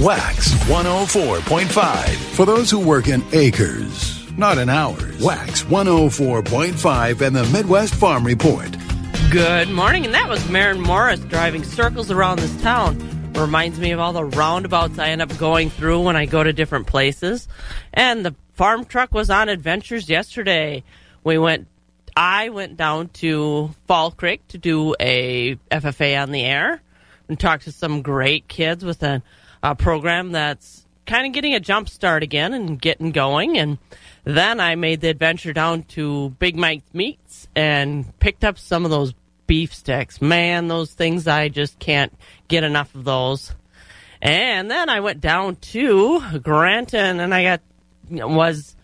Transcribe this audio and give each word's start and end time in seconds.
Wax 0.00 0.52
104.5. 0.66 2.08
For 2.36 2.46
those 2.46 2.70
who 2.70 2.78
work 2.78 3.08
in 3.08 3.20
acres, 3.32 4.30
not 4.38 4.56
in 4.56 4.68
hours. 4.68 5.20
Wax 5.20 5.64
104.5 5.64 7.20
and 7.20 7.34
the 7.34 7.44
Midwest 7.46 7.96
Farm 7.96 8.24
Report. 8.24 8.68
Good 9.32 9.68
morning, 9.70 10.04
and 10.04 10.14
that 10.14 10.28
was 10.28 10.48
Maren 10.48 10.80
Morris 10.80 11.18
driving 11.18 11.64
circles 11.64 12.12
around 12.12 12.38
this 12.38 12.62
town. 12.62 12.96
Reminds 13.32 13.80
me 13.80 13.90
of 13.90 13.98
all 13.98 14.12
the 14.12 14.24
roundabouts 14.24 15.00
I 15.00 15.08
end 15.08 15.20
up 15.20 15.36
going 15.36 15.68
through 15.68 16.02
when 16.02 16.14
I 16.14 16.26
go 16.26 16.44
to 16.44 16.52
different 16.52 16.86
places. 16.86 17.48
And 17.92 18.24
the 18.24 18.36
farm 18.54 18.84
truck 18.84 19.12
was 19.12 19.30
on 19.30 19.48
adventures 19.48 20.08
yesterday. 20.08 20.84
We 21.24 21.38
went, 21.38 21.66
I 22.16 22.50
went 22.50 22.76
down 22.76 23.08
to 23.14 23.70
Fall 23.88 24.12
Creek 24.12 24.46
to 24.48 24.58
do 24.58 24.94
a 25.00 25.56
FFA 25.72 26.22
on 26.22 26.30
the 26.30 26.44
air 26.44 26.82
and 27.28 27.38
talked 27.38 27.64
to 27.64 27.72
some 27.72 28.02
great 28.02 28.46
kids 28.46 28.84
with 28.84 29.02
a, 29.02 29.22
a 29.62 29.74
program 29.74 30.32
that's 30.32 30.86
kind 31.06 31.26
of 31.26 31.32
getting 31.32 31.54
a 31.54 31.60
jump 31.60 31.88
start 31.88 32.22
again 32.22 32.52
and 32.52 32.80
getting 32.80 33.12
going. 33.12 33.58
And 33.58 33.78
then 34.24 34.60
I 34.60 34.74
made 34.74 35.00
the 35.00 35.08
adventure 35.08 35.52
down 35.52 35.84
to 35.84 36.30
Big 36.38 36.56
Mike's 36.56 36.92
Meats 36.92 37.48
and 37.56 38.18
picked 38.20 38.44
up 38.44 38.58
some 38.58 38.84
of 38.84 38.90
those 38.90 39.14
beef 39.46 39.74
sticks. 39.74 40.20
Man, 40.20 40.68
those 40.68 40.92
things 40.92 41.26
I 41.26 41.48
just 41.48 41.78
can't 41.78 42.12
get 42.46 42.62
enough 42.62 42.94
of 42.94 43.04
those. 43.04 43.54
And 44.20 44.70
then 44.70 44.88
I 44.88 45.00
went 45.00 45.20
down 45.20 45.56
to 45.56 46.38
Granton 46.40 47.20
and 47.20 47.34
I 47.34 47.42
got 47.42 47.60
was 48.10 48.76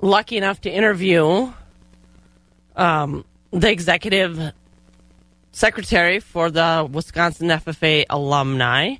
lucky 0.00 0.36
enough 0.36 0.60
to 0.62 0.70
interview 0.70 1.52
um, 2.76 3.24
the 3.50 3.70
executive 3.70 4.52
secretary 5.52 6.20
for 6.20 6.50
the 6.50 6.88
Wisconsin 6.90 7.48
FFA 7.48 8.04
alumni. 8.08 8.96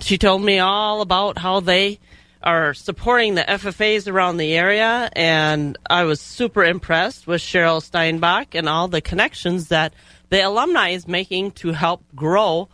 She 0.00 0.16
told 0.18 0.42
me 0.42 0.58
all 0.58 1.02
about 1.02 1.38
how 1.38 1.60
they 1.60 1.98
are 2.42 2.74
supporting 2.74 3.34
the 3.34 3.42
FFAs 3.42 4.10
around 4.10 4.36
the 4.36 4.54
area, 4.54 5.10
and 5.14 5.78
I 5.88 6.04
was 6.04 6.20
super 6.20 6.64
impressed 6.64 7.26
with 7.26 7.40
Cheryl 7.40 7.82
Steinbach 7.82 8.54
and 8.54 8.68
all 8.68 8.88
the 8.88 9.00
connections 9.00 9.68
that 9.68 9.94
the 10.30 10.40
alumni 10.40 10.90
is 10.90 11.08
making 11.08 11.52
to 11.52 11.72
help 11.72 12.02
grow 12.14 12.68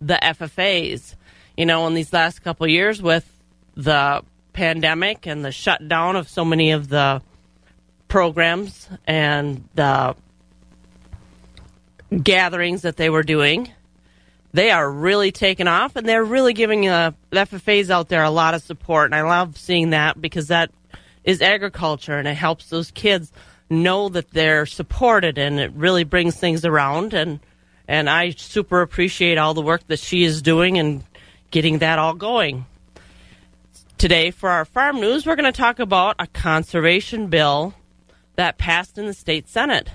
the 0.00 0.18
FFAs. 0.22 1.14
You 1.56 1.66
know, 1.66 1.86
in 1.86 1.94
these 1.94 2.12
last 2.12 2.42
couple 2.42 2.68
years 2.68 3.00
with 3.00 3.28
the 3.74 4.22
pandemic 4.52 5.26
and 5.26 5.44
the 5.44 5.52
shutdown 5.52 6.16
of 6.16 6.28
so 6.28 6.44
many 6.44 6.72
of 6.72 6.88
the 6.88 7.22
programs 8.08 8.88
and 9.06 9.68
the 9.74 10.16
gatherings 12.22 12.82
that 12.82 12.96
they 12.96 13.10
were 13.10 13.22
doing, 13.22 13.70
they 14.56 14.70
are 14.70 14.90
really 14.90 15.32
taking 15.32 15.68
off 15.68 15.96
and 15.96 16.08
they're 16.08 16.24
really 16.24 16.54
giving 16.54 16.88
uh, 16.88 17.12
FFAs 17.30 17.90
out 17.90 18.08
there 18.08 18.24
a 18.24 18.30
lot 18.30 18.54
of 18.54 18.62
support. 18.62 19.04
And 19.04 19.14
I 19.14 19.20
love 19.20 19.58
seeing 19.58 19.90
that 19.90 20.18
because 20.18 20.48
that 20.48 20.70
is 21.24 21.42
agriculture 21.42 22.16
and 22.16 22.26
it 22.26 22.34
helps 22.34 22.70
those 22.70 22.90
kids 22.90 23.30
know 23.68 24.08
that 24.08 24.30
they're 24.30 24.64
supported 24.64 25.36
and 25.36 25.60
it 25.60 25.72
really 25.72 26.04
brings 26.04 26.36
things 26.36 26.64
around. 26.64 27.12
And, 27.12 27.38
and 27.86 28.08
I 28.08 28.30
super 28.30 28.80
appreciate 28.80 29.36
all 29.36 29.52
the 29.52 29.60
work 29.60 29.86
that 29.88 29.98
she 29.98 30.24
is 30.24 30.40
doing 30.40 30.78
and 30.78 31.04
getting 31.50 31.80
that 31.80 31.98
all 31.98 32.14
going. 32.14 32.64
Today, 33.98 34.30
for 34.30 34.48
our 34.48 34.64
farm 34.64 35.00
news, 35.00 35.26
we're 35.26 35.36
going 35.36 35.52
to 35.52 35.58
talk 35.58 35.80
about 35.80 36.16
a 36.18 36.26
conservation 36.28 37.26
bill 37.26 37.74
that 38.36 38.56
passed 38.56 38.96
in 38.96 39.04
the 39.04 39.14
state 39.14 39.50
Senate. 39.50 39.90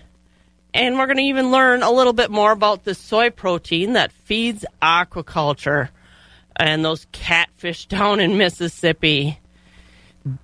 And 0.74 0.98
we're 0.98 1.06
going 1.06 1.18
to 1.18 1.24
even 1.24 1.52
learn 1.52 1.84
a 1.84 1.92
little 1.92 2.14
bit 2.14 2.32
more 2.32 2.52
about 2.52 2.86
the 2.86 2.96
soy 2.96 3.30
protein 3.30 3.94
that 3.94 4.12
feeds 4.12 4.66
aquaculture 4.82 5.90
and 6.56 6.86
those 6.86 7.08
catfish 7.12 7.88
down 7.88 8.20
in 8.20 8.38
Mississippi. 8.38 9.40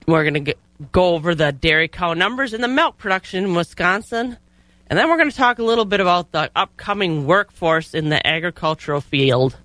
We're 0.05 0.29
going 0.29 0.45
to 0.45 0.55
go 0.91 1.15
over 1.15 1.33
the 1.33 1.51
dairy 1.51 1.87
cow 1.87 2.13
numbers 2.13 2.53
and 2.53 2.63
the 2.63 2.67
milk 2.67 2.97
production 2.97 3.45
in 3.45 3.55
Wisconsin. 3.55 4.37
And 4.87 4.97
then 4.97 5.09
we're 5.09 5.17
going 5.17 5.29
to 5.29 5.35
talk 5.35 5.59
a 5.59 5.63
little 5.63 5.85
bit 5.85 5.99
about 5.99 6.31
the 6.31 6.49
upcoming 6.55 7.25
workforce 7.25 7.93
in 7.93 8.09
the 8.09 8.25
agricultural 8.25 9.01
field 9.01 9.57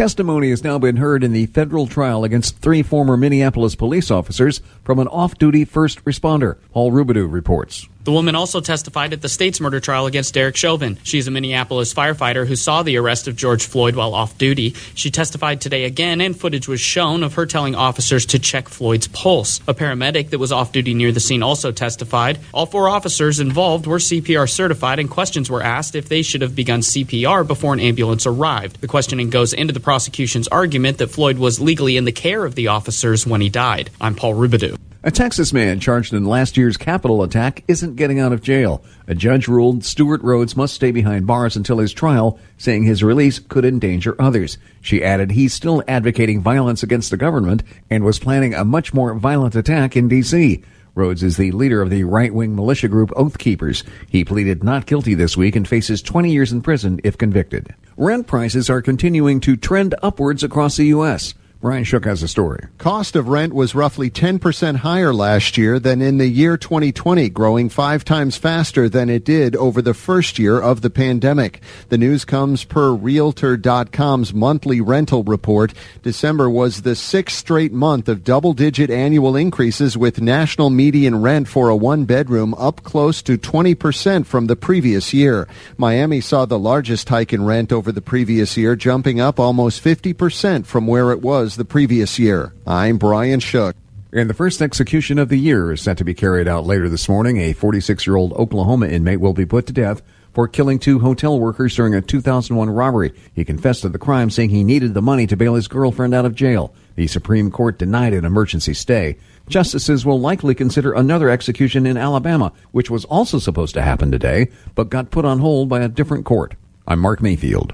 Testimony 0.00 0.48
has 0.48 0.64
now 0.64 0.78
been 0.78 0.96
heard 0.96 1.22
in 1.22 1.34
the 1.34 1.44
federal 1.44 1.86
trial 1.86 2.24
against 2.24 2.56
three 2.56 2.82
former 2.82 3.18
Minneapolis 3.18 3.74
police 3.74 4.10
officers 4.10 4.62
from 4.82 4.98
an 4.98 5.06
off 5.08 5.36
duty 5.36 5.62
first 5.66 6.02
responder. 6.06 6.56
Paul 6.72 6.90
Rubidoux 6.90 7.30
reports. 7.30 7.86
The 8.02 8.12
woman 8.12 8.34
also 8.34 8.60
testified 8.62 9.12
at 9.12 9.20
the 9.20 9.28
state's 9.28 9.60
murder 9.60 9.78
trial 9.78 10.06
against 10.06 10.32
Derek 10.32 10.56
Chauvin. 10.56 10.98
She's 11.02 11.28
a 11.28 11.30
Minneapolis 11.30 11.92
firefighter 11.92 12.46
who 12.46 12.56
saw 12.56 12.82
the 12.82 12.96
arrest 12.96 13.28
of 13.28 13.36
George 13.36 13.66
Floyd 13.66 13.94
while 13.94 14.14
off 14.14 14.38
duty. 14.38 14.74
She 14.94 15.10
testified 15.10 15.60
today 15.60 15.84
again, 15.84 16.22
and 16.22 16.38
footage 16.38 16.66
was 16.66 16.80
shown 16.80 17.22
of 17.22 17.34
her 17.34 17.44
telling 17.44 17.74
officers 17.74 18.24
to 18.26 18.38
check 18.38 18.70
Floyd's 18.70 19.06
pulse. 19.08 19.60
A 19.68 19.74
paramedic 19.74 20.30
that 20.30 20.38
was 20.38 20.50
off 20.50 20.72
duty 20.72 20.94
near 20.94 21.12
the 21.12 21.20
scene 21.20 21.42
also 21.42 21.72
testified. 21.72 22.38
All 22.54 22.64
four 22.64 22.88
officers 22.88 23.38
involved 23.38 23.86
were 23.86 23.98
CPR 23.98 24.48
certified, 24.48 24.98
and 24.98 25.10
questions 25.10 25.50
were 25.50 25.62
asked 25.62 25.94
if 25.94 26.08
they 26.08 26.22
should 26.22 26.40
have 26.40 26.56
begun 26.56 26.80
CPR 26.80 27.46
before 27.46 27.74
an 27.74 27.80
ambulance 27.80 28.26
arrived. 28.26 28.80
The 28.80 28.88
questioning 28.88 29.28
goes 29.28 29.52
into 29.52 29.74
the 29.74 29.80
prosecution's 29.80 30.48
argument 30.48 30.96
that 30.98 31.10
Floyd 31.10 31.36
was 31.36 31.60
legally 31.60 31.98
in 31.98 32.06
the 32.06 32.12
care 32.12 32.46
of 32.46 32.54
the 32.54 32.68
officers 32.68 33.26
when 33.26 33.42
he 33.42 33.50
died. 33.50 33.90
I'm 34.00 34.14
Paul 34.14 34.36
Rubidoux. 34.36 34.78
A 35.02 35.10
Texas 35.10 35.50
man 35.54 35.80
charged 35.80 36.12
in 36.12 36.26
last 36.26 36.58
year's 36.58 36.76
Capitol 36.76 37.22
attack 37.22 37.64
isn't 37.66 37.96
getting 37.96 38.20
out 38.20 38.34
of 38.34 38.42
jail. 38.42 38.84
A 39.06 39.14
judge 39.14 39.48
ruled 39.48 39.82
Stewart 39.82 40.22
Rhodes 40.22 40.58
must 40.58 40.74
stay 40.74 40.90
behind 40.90 41.26
bars 41.26 41.56
until 41.56 41.78
his 41.78 41.94
trial, 41.94 42.38
saying 42.58 42.82
his 42.82 43.02
release 43.02 43.38
could 43.38 43.64
endanger 43.64 44.14
others. 44.20 44.58
She 44.82 45.02
added 45.02 45.30
he's 45.30 45.54
still 45.54 45.82
advocating 45.88 46.42
violence 46.42 46.82
against 46.82 47.10
the 47.10 47.16
government 47.16 47.62
and 47.88 48.04
was 48.04 48.18
planning 48.18 48.52
a 48.52 48.62
much 48.62 48.92
more 48.92 49.14
violent 49.14 49.54
attack 49.54 49.96
in 49.96 50.06
D.C. 50.06 50.62
Rhodes 50.94 51.22
is 51.22 51.38
the 51.38 51.52
leader 51.52 51.80
of 51.80 51.88
the 51.88 52.04
right-wing 52.04 52.54
militia 52.54 52.88
group 52.88 53.10
Oath 53.16 53.38
Keepers. 53.38 53.82
He 54.06 54.22
pleaded 54.22 54.62
not 54.62 54.84
guilty 54.84 55.14
this 55.14 55.34
week 55.34 55.56
and 55.56 55.66
faces 55.66 56.02
20 56.02 56.30
years 56.30 56.52
in 56.52 56.60
prison 56.60 57.00
if 57.04 57.16
convicted. 57.16 57.74
Rent 57.96 58.26
prices 58.26 58.68
are 58.68 58.82
continuing 58.82 59.40
to 59.40 59.56
trend 59.56 59.94
upwards 60.02 60.44
across 60.44 60.76
the 60.76 60.88
U.S. 60.88 61.32
Brian 61.60 61.84
Shook 61.84 62.06
has 62.06 62.22
a 62.22 62.28
story. 62.28 62.64
Cost 62.78 63.14
of 63.14 63.28
rent 63.28 63.52
was 63.52 63.74
roughly 63.74 64.08
10% 64.08 64.76
higher 64.76 65.12
last 65.12 65.58
year 65.58 65.78
than 65.78 66.00
in 66.00 66.16
the 66.16 66.26
year 66.26 66.56
2020, 66.56 67.28
growing 67.28 67.68
five 67.68 68.02
times 68.02 68.38
faster 68.38 68.88
than 68.88 69.10
it 69.10 69.26
did 69.26 69.54
over 69.56 69.82
the 69.82 69.92
first 69.92 70.38
year 70.38 70.58
of 70.58 70.80
the 70.80 70.88
pandemic. 70.88 71.60
The 71.90 71.98
news 71.98 72.24
comes 72.24 72.64
per 72.64 72.94
Realtor.com's 72.94 74.32
monthly 74.32 74.80
rental 74.80 75.22
report. 75.22 75.74
December 76.02 76.48
was 76.48 76.80
the 76.80 76.96
sixth 76.96 77.36
straight 77.36 77.74
month 77.74 78.08
of 78.08 78.24
double 78.24 78.54
digit 78.54 78.88
annual 78.88 79.36
increases 79.36 79.98
with 79.98 80.22
national 80.22 80.70
median 80.70 81.20
rent 81.20 81.46
for 81.46 81.68
a 81.68 81.76
one 81.76 82.06
bedroom 82.06 82.54
up 82.54 82.82
close 82.84 83.20
to 83.20 83.36
20% 83.36 84.24
from 84.24 84.46
the 84.46 84.56
previous 84.56 85.12
year. 85.12 85.46
Miami 85.76 86.22
saw 86.22 86.46
the 86.46 86.58
largest 86.58 87.10
hike 87.10 87.34
in 87.34 87.44
rent 87.44 87.70
over 87.70 87.92
the 87.92 88.00
previous 88.00 88.56
year, 88.56 88.74
jumping 88.74 89.20
up 89.20 89.38
almost 89.38 89.84
50% 89.84 90.64
from 90.64 90.86
where 90.86 91.10
it 91.10 91.20
was 91.20 91.49
was 91.50 91.56
the 91.56 91.64
previous 91.64 92.16
year. 92.16 92.54
I'm 92.64 92.96
Brian 92.96 93.40
Shook. 93.40 93.74
And 94.12 94.30
the 94.30 94.34
first 94.34 94.62
execution 94.62 95.18
of 95.18 95.28
the 95.28 95.36
year 95.36 95.72
is 95.72 95.82
set 95.82 95.98
to 95.98 96.04
be 96.04 96.14
carried 96.14 96.46
out 96.46 96.64
later 96.64 96.88
this 96.88 97.08
morning. 97.08 97.38
A 97.38 97.54
46 97.54 98.06
year 98.06 98.14
old 98.14 98.32
Oklahoma 98.34 98.86
inmate 98.86 99.18
will 99.18 99.32
be 99.32 99.46
put 99.46 99.66
to 99.66 99.72
death 99.72 100.00
for 100.32 100.46
killing 100.46 100.78
two 100.78 101.00
hotel 101.00 101.40
workers 101.40 101.74
during 101.74 101.92
a 101.92 102.00
2001 102.00 102.70
robbery. 102.70 103.12
He 103.34 103.44
confessed 103.44 103.82
to 103.82 103.88
the 103.88 103.98
crime, 103.98 104.30
saying 104.30 104.50
he 104.50 104.62
needed 104.62 104.94
the 104.94 105.02
money 105.02 105.26
to 105.26 105.36
bail 105.36 105.56
his 105.56 105.66
girlfriend 105.66 106.14
out 106.14 106.24
of 106.24 106.36
jail. 106.36 106.72
The 106.94 107.08
Supreme 107.08 107.50
Court 107.50 107.80
denied 107.80 108.12
an 108.12 108.24
emergency 108.24 108.72
stay. 108.72 109.16
Justices 109.48 110.06
will 110.06 110.20
likely 110.20 110.54
consider 110.54 110.92
another 110.92 111.30
execution 111.30 111.84
in 111.84 111.96
Alabama, 111.96 112.52
which 112.70 112.90
was 112.90 113.04
also 113.06 113.40
supposed 113.40 113.74
to 113.74 113.82
happen 113.82 114.12
today, 114.12 114.52
but 114.76 114.88
got 114.88 115.10
put 115.10 115.24
on 115.24 115.40
hold 115.40 115.68
by 115.68 115.80
a 115.80 115.88
different 115.88 116.24
court. 116.24 116.54
I'm 116.86 117.00
Mark 117.00 117.20
Mayfield. 117.20 117.72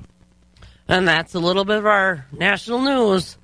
And 0.89 1.07
that's 1.07 1.35
a 1.35 1.41
little 1.41 1.67
bit 1.67 1.77
of 1.77 1.85
our 1.85 2.25
national 2.33 2.81
news. 2.81 3.37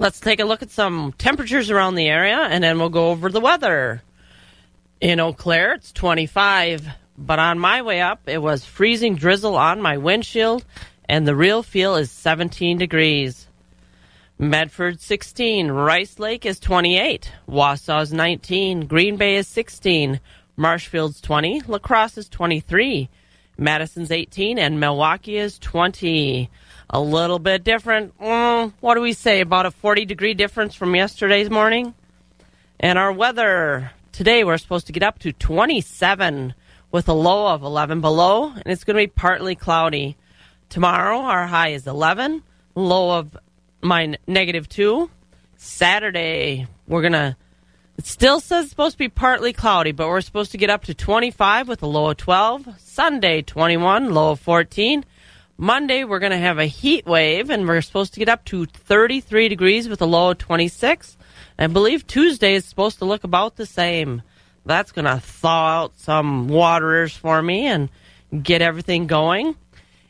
Let's 0.00 0.20
take 0.20 0.38
a 0.38 0.44
look 0.44 0.62
at 0.62 0.70
some 0.70 1.12
temperatures 1.18 1.72
around 1.72 1.96
the 1.96 2.06
area, 2.06 2.38
and 2.38 2.62
then 2.62 2.78
we'll 2.78 2.88
go 2.88 3.10
over 3.10 3.30
the 3.30 3.40
weather. 3.40 4.00
In 5.00 5.18
Eau 5.18 5.32
Claire, 5.32 5.72
it's 5.74 5.90
25, 5.90 6.86
but 7.18 7.40
on 7.40 7.58
my 7.58 7.82
way 7.82 8.00
up, 8.00 8.20
it 8.26 8.40
was 8.40 8.64
freezing 8.64 9.16
drizzle 9.16 9.56
on 9.56 9.82
my 9.82 9.96
windshield, 9.96 10.64
and 11.08 11.26
the 11.26 11.34
real 11.34 11.64
feel 11.64 11.96
is 11.96 12.12
17 12.12 12.78
degrees. 12.78 13.48
Medford 14.38 15.00
16, 15.00 15.72
Rice 15.72 16.20
Lake 16.20 16.46
is 16.46 16.60
28, 16.60 17.32
Wausau 17.48 18.00
is 18.00 18.12
19, 18.12 18.86
Green 18.86 19.16
Bay 19.16 19.34
is 19.34 19.48
16, 19.48 20.20
Marshfield's 20.56 21.20
20, 21.20 21.62
La 21.66 21.80
Crosse 21.80 22.18
is 22.18 22.28
23, 22.28 23.08
Madison's 23.56 24.12
18, 24.12 24.60
and 24.60 24.78
Milwaukee 24.78 25.38
is 25.38 25.58
20. 25.58 26.48
A 26.90 27.00
little 27.00 27.38
bit 27.38 27.64
different. 27.64 28.18
Mm, 28.18 28.72
what 28.80 28.94
do 28.94 29.02
we 29.02 29.12
say? 29.12 29.40
About 29.40 29.66
a 29.66 29.70
40 29.70 30.06
degree 30.06 30.32
difference 30.32 30.74
from 30.74 30.94
yesterday's 30.94 31.50
morning? 31.50 31.94
And 32.80 32.98
our 32.98 33.12
weather 33.12 33.90
today, 34.12 34.42
we're 34.42 34.56
supposed 34.56 34.86
to 34.86 34.92
get 34.92 35.02
up 35.02 35.18
to 35.20 35.32
27 35.32 36.54
with 36.90 37.08
a 37.08 37.12
low 37.12 37.48
of 37.48 37.62
11 37.62 38.00
below, 38.00 38.50
and 38.50 38.66
it's 38.66 38.84
going 38.84 38.96
to 38.96 39.02
be 39.02 39.06
partly 39.06 39.54
cloudy. 39.54 40.16
Tomorrow, 40.70 41.18
our 41.18 41.46
high 41.46 41.70
is 41.70 41.86
11, 41.86 42.42
low 42.74 43.18
of 43.18 43.36
my 43.82 44.16
negative 44.26 44.68
2. 44.68 45.10
Saturday, 45.56 46.66
we're 46.86 47.02
going 47.02 47.12
to 47.12 47.36
it 47.98 48.06
still 48.06 48.38
says 48.38 48.66
it's 48.66 48.70
supposed 48.70 48.94
to 48.94 48.98
be 48.98 49.08
partly 49.08 49.52
cloudy, 49.52 49.90
but 49.90 50.06
we're 50.06 50.20
supposed 50.20 50.52
to 50.52 50.56
get 50.56 50.70
up 50.70 50.84
to 50.84 50.94
25 50.94 51.66
with 51.66 51.82
a 51.82 51.86
low 51.86 52.10
of 52.10 52.16
12. 52.16 52.80
Sunday, 52.80 53.42
21, 53.42 54.14
low 54.14 54.30
of 54.30 54.40
14. 54.40 55.04
Monday, 55.60 56.04
we're 56.04 56.20
going 56.20 56.30
to 56.30 56.38
have 56.38 56.58
a 56.58 56.66
heat 56.66 57.04
wave, 57.04 57.50
and 57.50 57.66
we're 57.66 57.82
supposed 57.82 58.14
to 58.14 58.20
get 58.20 58.28
up 58.28 58.44
to 58.44 58.64
33 58.64 59.48
degrees 59.48 59.88
with 59.88 60.00
a 60.00 60.06
low 60.06 60.30
of 60.30 60.38
26. 60.38 61.18
I 61.58 61.66
believe 61.66 62.06
Tuesday 62.06 62.54
is 62.54 62.64
supposed 62.64 63.00
to 63.00 63.04
look 63.04 63.24
about 63.24 63.56
the 63.56 63.66
same. 63.66 64.22
That's 64.64 64.92
going 64.92 65.06
to 65.06 65.18
thaw 65.18 65.82
out 65.82 65.98
some 65.98 66.46
waterers 66.46 67.16
for 67.16 67.42
me 67.42 67.66
and 67.66 67.88
get 68.40 68.62
everything 68.62 69.08
going. 69.08 69.56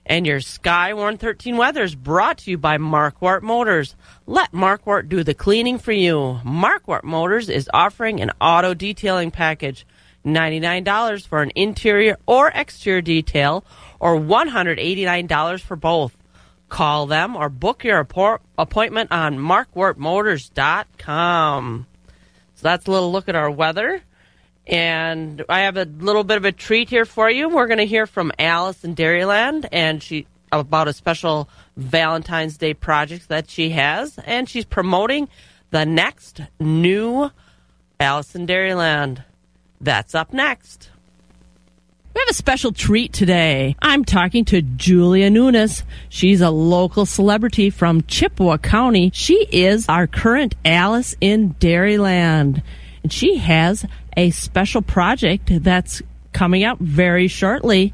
And 0.04 0.26
your 0.26 0.40
Sky 0.40 0.92
113 0.92 1.56
weather 1.56 1.82
is 1.82 1.94
brought 1.94 2.38
to 2.38 2.50
you 2.50 2.58
by 2.58 2.76
Marquardt 2.76 3.40
Motors. 3.40 3.96
Let 4.26 4.52
Marquardt 4.52 5.08
do 5.08 5.24
the 5.24 5.32
cleaning 5.32 5.78
for 5.78 5.92
you. 5.92 6.40
Marquardt 6.44 7.04
Motors 7.04 7.48
is 7.48 7.70
offering 7.72 8.20
an 8.20 8.32
auto 8.38 8.74
detailing 8.74 9.30
package 9.30 9.86
$99 10.24 11.26
for 11.26 11.42
an 11.42 11.50
interior 11.54 12.18
or 12.26 12.50
exterior 12.54 13.00
detail, 13.00 13.64
or 14.00 14.18
$189 14.18 15.60
for 15.60 15.76
both. 15.76 16.16
Call 16.68 17.06
them 17.06 17.34
or 17.34 17.48
book 17.48 17.84
your 17.84 18.06
appointment 18.58 19.10
on 19.10 19.38
marquardtmotors.com. 19.38 21.86
So 22.54 22.62
that's 22.62 22.86
a 22.86 22.90
little 22.90 23.10
look 23.10 23.26
at 23.28 23.36
our 23.36 23.50
weather. 23.50 24.02
And 24.66 25.42
I 25.48 25.60
have 25.60 25.78
a 25.78 25.86
little 25.86 26.24
bit 26.24 26.36
of 26.36 26.44
a 26.44 26.52
treat 26.52 26.90
here 26.90 27.06
for 27.06 27.30
you. 27.30 27.48
We're 27.48 27.68
going 27.68 27.78
to 27.78 27.86
hear 27.86 28.06
from 28.06 28.32
Alice 28.38 28.84
in 28.84 28.94
Dairyland 28.94 29.66
and 29.72 30.02
she 30.02 30.26
about 30.52 30.88
a 30.88 30.92
special 30.92 31.48
Valentine's 31.76 32.56
Day 32.56 32.74
project 32.74 33.28
that 33.28 33.50
she 33.50 33.70
has, 33.70 34.18
and 34.18 34.48
she's 34.48 34.64
promoting 34.64 35.28
the 35.70 35.84
next 35.84 36.40
new 36.58 37.30
Alice 38.00 38.34
in 38.34 38.46
Dairyland. 38.46 39.24
That's 39.80 40.14
up 40.14 40.32
next. 40.32 40.90
We 42.14 42.20
have 42.20 42.30
a 42.30 42.34
special 42.34 42.72
treat 42.72 43.12
today. 43.12 43.76
I'm 43.80 44.04
talking 44.04 44.44
to 44.46 44.60
Julia 44.60 45.30
Nunes. 45.30 45.84
She's 46.08 46.40
a 46.40 46.50
local 46.50 47.06
celebrity 47.06 47.70
from 47.70 48.02
Chippewa 48.02 48.56
County. 48.58 49.10
She 49.14 49.46
is 49.52 49.88
our 49.88 50.08
current 50.08 50.56
Alice 50.64 51.14
in 51.20 51.54
Dairyland. 51.54 52.62
And 53.04 53.12
she 53.12 53.36
has 53.36 53.86
a 54.16 54.30
special 54.30 54.82
project 54.82 55.62
that's 55.62 56.02
coming 56.32 56.64
up 56.64 56.80
very 56.80 57.28
shortly. 57.28 57.92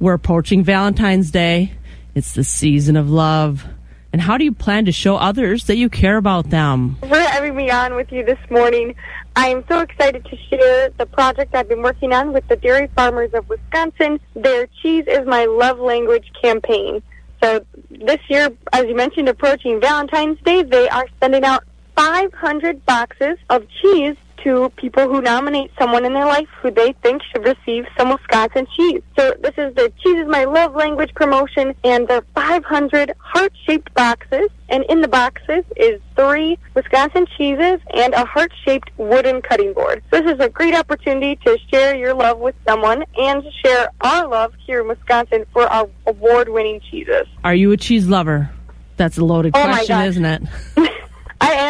We're 0.00 0.14
approaching 0.14 0.64
Valentine's 0.64 1.30
Day. 1.30 1.72
It's 2.14 2.32
the 2.32 2.44
season 2.44 2.96
of 2.96 3.10
love. 3.10 3.66
And 4.12 4.22
how 4.22 4.38
do 4.38 4.44
you 4.44 4.52
plan 4.52 4.86
to 4.86 4.92
show 4.92 5.16
others 5.16 5.64
that 5.64 5.76
you 5.76 5.90
care 5.90 6.16
about 6.16 6.48
them? 6.48 6.96
For 7.00 7.18
having 7.18 7.54
me 7.54 7.70
on 7.70 7.94
with 7.94 8.10
you 8.10 8.24
this 8.24 8.38
morning. 8.48 8.94
I 9.38 9.50
am 9.50 9.62
so 9.68 9.82
excited 9.82 10.24
to 10.24 10.36
share 10.50 10.90
the 10.98 11.06
project 11.06 11.54
I've 11.54 11.68
been 11.68 11.80
working 11.80 12.12
on 12.12 12.32
with 12.32 12.48
the 12.48 12.56
dairy 12.56 12.88
farmers 12.96 13.30
of 13.34 13.48
Wisconsin. 13.48 14.18
Their 14.34 14.66
Cheese 14.82 15.04
is 15.06 15.24
My 15.28 15.44
Love 15.44 15.78
Language 15.78 16.32
campaign. 16.42 17.00
So 17.40 17.64
this 17.88 18.18
year, 18.28 18.50
as 18.72 18.86
you 18.86 18.96
mentioned, 18.96 19.28
approaching 19.28 19.80
Valentine's 19.80 20.40
Day, 20.40 20.64
they 20.64 20.88
are 20.88 21.06
sending 21.20 21.44
out 21.44 21.62
500 21.98 22.86
boxes 22.86 23.38
of 23.50 23.66
cheese 23.82 24.14
to 24.44 24.70
people 24.76 25.08
who 25.08 25.20
nominate 25.20 25.68
someone 25.76 26.04
in 26.04 26.14
their 26.14 26.26
life 26.26 26.46
who 26.62 26.70
they 26.70 26.92
think 27.02 27.20
should 27.24 27.44
receive 27.44 27.86
some 27.96 28.10
Wisconsin 28.10 28.68
cheese. 28.76 29.02
So 29.18 29.34
this 29.42 29.54
is 29.58 29.74
the 29.74 29.92
Cheese 29.98 30.18
is 30.18 30.28
My 30.28 30.44
Love 30.44 30.76
Language 30.76 31.12
promotion, 31.16 31.74
and 31.82 32.06
the 32.06 32.24
500 32.36 33.14
heart-shaped 33.18 33.92
boxes. 33.94 34.48
And 34.68 34.84
in 34.88 35.00
the 35.00 35.08
boxes 35.08 35.64
is 35.76 36.00
three 36.14 36.56
Wisconsin 36.74 37.26
cheeses 37.36 37.80
and 37.92 38.14
a 38.14 38.24
heart-shaped 38.24 38.90
wooden 38.96 39.42
cutting 39.42 39.72
board. 39.72 40.04
So 40.12 40.22
this 40.22 40.34
is 40.36 40.38
a 40.40 40.48
great 40.48 40.76
opportunity 40.76 41.34
to 41.44 41.58
share 41.68 41.96
your 41.96 42.14
love 42.14 42.38
with 42.38 42.54
someone 42.64 43.02
and 43.16 43.42
share 43.64 43.88
our 44.02 44.28
love 44.28 44.52
here 44.64 44.82
in 44.82 44.86
Wisconsin 44.86 45.46
for 45.52 45.64
our 45.64 45.88
award-winning 46.06 46.80
cheeses. 46.88 47.26
Are 47.42 47.56
you 47.56 47.72
a 47.72 47.76
cheese 47.76 48.06
lover? 48.06 48.50
That's 48.96 49.18
a 49.18 49.24
loaded 49.24 49.56
Oh, 49.56 49.64
question, 49.64 50.00
isn't 50.00 50.24
it? 50.24 50.42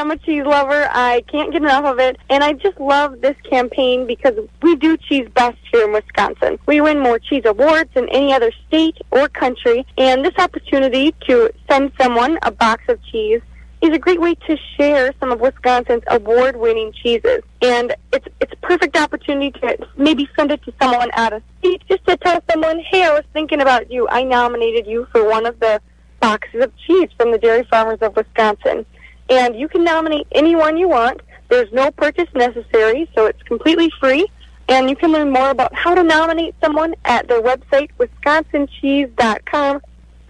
I 0.09 0.13
am 0.13 0.19
a 0.19 0.23
cheese 0.25 0.45
lover. 0.47 0.89
I 0.91 1.23
can't 1.31 1.53
get 1.53 1.61
enough 1.61 1.85
of 1.85 1.99
it. 1.99 2.17
And 2.31 2.43
I 2.43 2.55
just 2.55 2.81
love 2.81 3.21
this 3.21 3.37
campaign 3.51 4.07
because 4.07 4.33
we 4.63 4.75
do 4.75 4.97
cheese 4.97 5.29
best 5.35 5.59
here 5.71 5.85
in 5.85 5.93
Wisconsin. 5.93 6.59
We 6.65 6.81
win 6.81 6.99
more 6.99 7.19
cheese 7.19 7.43
awards 7.45 7.91
than 7.93 8.09
any 8.09 8.33
other 8.33 8.51
state 8.67 8.97
or 9.11 9.29
country. 9.29 9.87
And 9.99 10.25
this 10.25 10.33
opportunity 10.39 11.15
to 11.27 11.53
send 11.71 11.93
someone 12.01 12.39
a 12.41 12.51
box 12.51 12.85
of 12.89 13.05
cheese 13.05 13.43
is 13.83 13.91
a 13.91 13.99
great 13.99 14.19
way 14.19 14.35
to 14.35 14.57
share 14.79 15.13
some 15.21 15.31
of 15.31 15.41
Wisconsin's 15.41 16.05
award-winning 16.07 16.95
cheeses. 17.03 17.41
And 17.61 17.95
it's 18.11 18.27
it's 18.41 18.53
a 18.55 18.67
perfect 18.67 18.97
opportunity 18.97 19.51
to 19.61 19.77
maybe 19.99 20.27
send 20.37 20.53
it 20.53 20.63
to 20.63 20.73
someone 20.81 21.11
out 21.13 21.35
of 21.35 21.43
state 21.59 21.83
just 21.87 22.07
to 22.07 22.17
tell 22.17 22.43
someone, 22.51 22.81
hey, 22.81 23.05
I 23.05 23.13
was 23.13 23.25
thinking 23.35 23.61
about 23.61 23.93
you. 23.93 24.09
I 24.09 24.25
nominated 24.25 24.87
you 24.87 25.07
for 25.13 25.29
one 25.29 25.45
of 25.45 25.61
the 25.61 25.83
boxes 26.19 26.65
of 26.65 26.73
cheese 26.87 27.11
from 27.19 27.31
the 27.31 27.39
dairy 27.39 27.65
farmers 27.65 27.99
of 28.01 28.17
Wisconsin 28.17 28.87
and 29.29 29.59
you 29.59 29.69
can 29.69 29.85
nominate 29.85 30.27
anyone 30.33 30.77
you 30.77 30.89
want. 30.89 31.21
There's 31.49 31.73
no 31.73 31.91
purchase 31.91 32.29
necessary, 32.35 33.11
so 33.15 33.27
it's 33.27 33.43
completely 33.45 33.91
free. 33.99 34.27
And 34.69 34.91
you 34.91 34.97
can 34.97 35.13
learn 35.13 35.31
more 35.31 35.51
about 35.51 35.75
how 35.75 35.95
to 35.95 36.03
nominate 36.03 36.55
someone 36.63 36.95
at 37.07 37.27
their 37.27 37.41
website, 37.41 37.91
wisconsincheese.com 37.99 39.81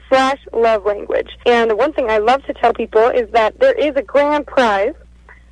slash 0.08 0.38
love 0.52 0.86
language. 0.86 1.36
And 1.44 1.76
one 1.76 1.92
thing 1.92 2.08
I 2.08 2.18
love 2.18 2.44
to 2.44 2.54
tell 2.54 2.72
people 2.72 3.08
is 3.08 3.30
that 3.32 3.58
there 3.58 3.72
is 3.72 3.96
a 3.96 4.02
grand 4.02 4.46
prize. 4.46 4.94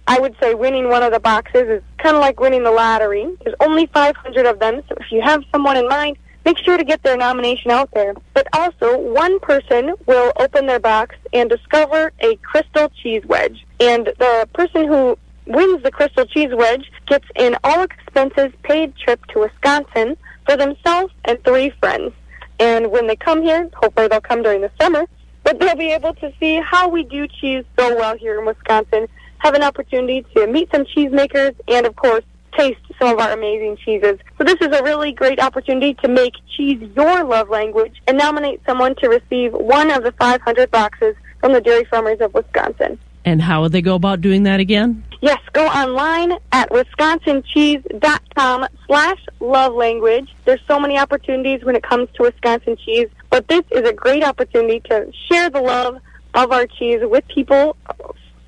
I 0.07 0.21
would 0.21 0.37
say 0.41 0.55
winning 0.55 0.89
one 0.89 1.03
of 1.03 1.13
the 1.13 1.19
boxes 1.19 1.69
is 1.69 1.83
kind 1.99 2.15
of 2.15 2.21
like 2.21 2.39
winning 2.39 2.63
the 2.63 2.71
lottery. 2.71 3.37
There's 3.43 3.57
only 3.61 3.87
500 3.87 4.47
of 4.47 4.61
them, 4.61 4.83
so 4.89 4.95
if 5.01 5.11
you 5.11 5.21
have 5.21 5.43
someone 5.51 5.77
in 5.77 5.89
mind, 5.89 6.17
make 6.47 6.59
sure 6.59 6.79
to 6.79 6.85
get 6.85 7.03
their 7.03 7.17
nomination 7.17 7.73
out 7.73 7.91
there. 7.93 8.15
But 8.33 8.47
also, 8.53 8.97
one 8.97 9.41
person 9.41 9.95
will 10.07 10.33
open 10.39 10.67
their 10.67 10.79
box 10.79 11.17
and 11.33 11.51
discover 11.51 12.13
a 12.21 12.37
crystal 12.37 12.89
cheese 13.03 13.25
wedge. 13.27 13.67
And 13.81 14.07
the 14.07 14.49
person 14.55 14.87
who 14.87 15.19
wins 15.47 15.83
the 15.83 15.91
crystal 15.91 16.25
cheese 16.25 16.51
wedge 16.55 16.91
gets 17.07 17.27
an 17.35 17.57
all 17.65 17.83
expenses 17.83 18.53
paid 18.63 18.95
trip 18.97 19.27
to 19.27 19.41
Wisconsin 19.41 20.17
for 20.47 20.57
themselves 20.57 21.13
and 21.25 21.43
three 21.43 21.71
friends. 21.81 22.13
And 22.61 22.93
when 22.93 23.09
they 23.09 23.17
come 23.17 23.43
here, 23.43 23.69
hopefully 23.75 24.07
they'll 24.07 24.21
come 24.21 24.43
during 24.45 24.61
the 24.61 24.71
summer, 24.81 25.05
but 25.43 25.59
they'll 25.59 25.77
be 25.77 25.91
able 25.91 26.15
to 26.15 26.33
see 26.39 26.61
how 26.61 26.89
we 26.89 27.03
do 27.03 27.27
cheese 27.27 27.65
so 27.77 27.95
well 27.97 28.17
here 28.17 28.39
in 28.39 28.47
Wisconsin, 28.47 29.09
have 29.39 29.55
an 29.55 29.65
opportunity 29.65 30.25
to 30.35 30.47
meet 30.47 30.71
some 30.71 30.85
cheesemakers, 30.85 31.57
and 31.67 31.87
of 31.87 31.97
course, 31.97 32.25
taste 32.57 32.81
some 32.99 33.09
of 33.09 33.19
our 33.19 33.33
amazing 33.33 33.77
cheeses. 33.77 34.19
So 34.39 34.45
this 34.45 34.57
is 34.61 34.69
a 34.69 34.83
really 34.83 35.13
great 35.13 35.41
opportunity 35.41 35.95
to 35.95 36.09
make 36.09 36.35
cheese 36.57 36.81
your 36.97 37.25
love 37.25 37.49
language 37.49 38.01
and 38.07 38.17
nominate 38.17 38.61
someone 38.65 38.95
to 38.97 39.09
receive 39.09 39.53
one 39.53 39.91
of 39.91 40.03
the 40.03 40.13
500 40.13 40.71
boxes 40.71 41.15
from 41.41 41.53
the 41.53 41.61
Dairy 41.61 41.85
Farmers 41.85 42.21
of 42.21 42.33
Wisconsin. 42.35 42.99
And 43.25 43.43
how 43.43 43.63
would 43.63 43.73
they 43.73 43.83
go 43.83 43.97
about 43.97 44.21
doing 44.21 44.45
that 44.45 44.61
again? 44.61 45.03
Yes, 45.21 45.41
go 45.53 45.67
online 45.67 46.33
at 46.53 46.71
wisconsincheese.com 46.71 48.67
slash 48.87 49.27
love 49.41 49.75
language. 49.75 50.35
There's 50.45 50.61
so 50.69 50.79
many 50.79 50.99
opportunities 50.99 51.65
when 51.65 51.75
it 51.75 51.83
comes 51.83 52.09
to 52.15 52.23
Wisconsin 52.23 52.77
cheese, 52.77 53.09
but 53.31 53.49
this 53.49 53.63
is 53.73 53.89
a 53.89 53.93
great 53.93 54.23
opportunity 54.23 54.81
to 54.89 55.11
share 55.29 55.51
the 55.51 55.61
love 55.61 55.99
of 56.35 56.53
our 56.53 56.67
cheese 56.67 57.01
with 57.03 57.27
people 57.29 57.77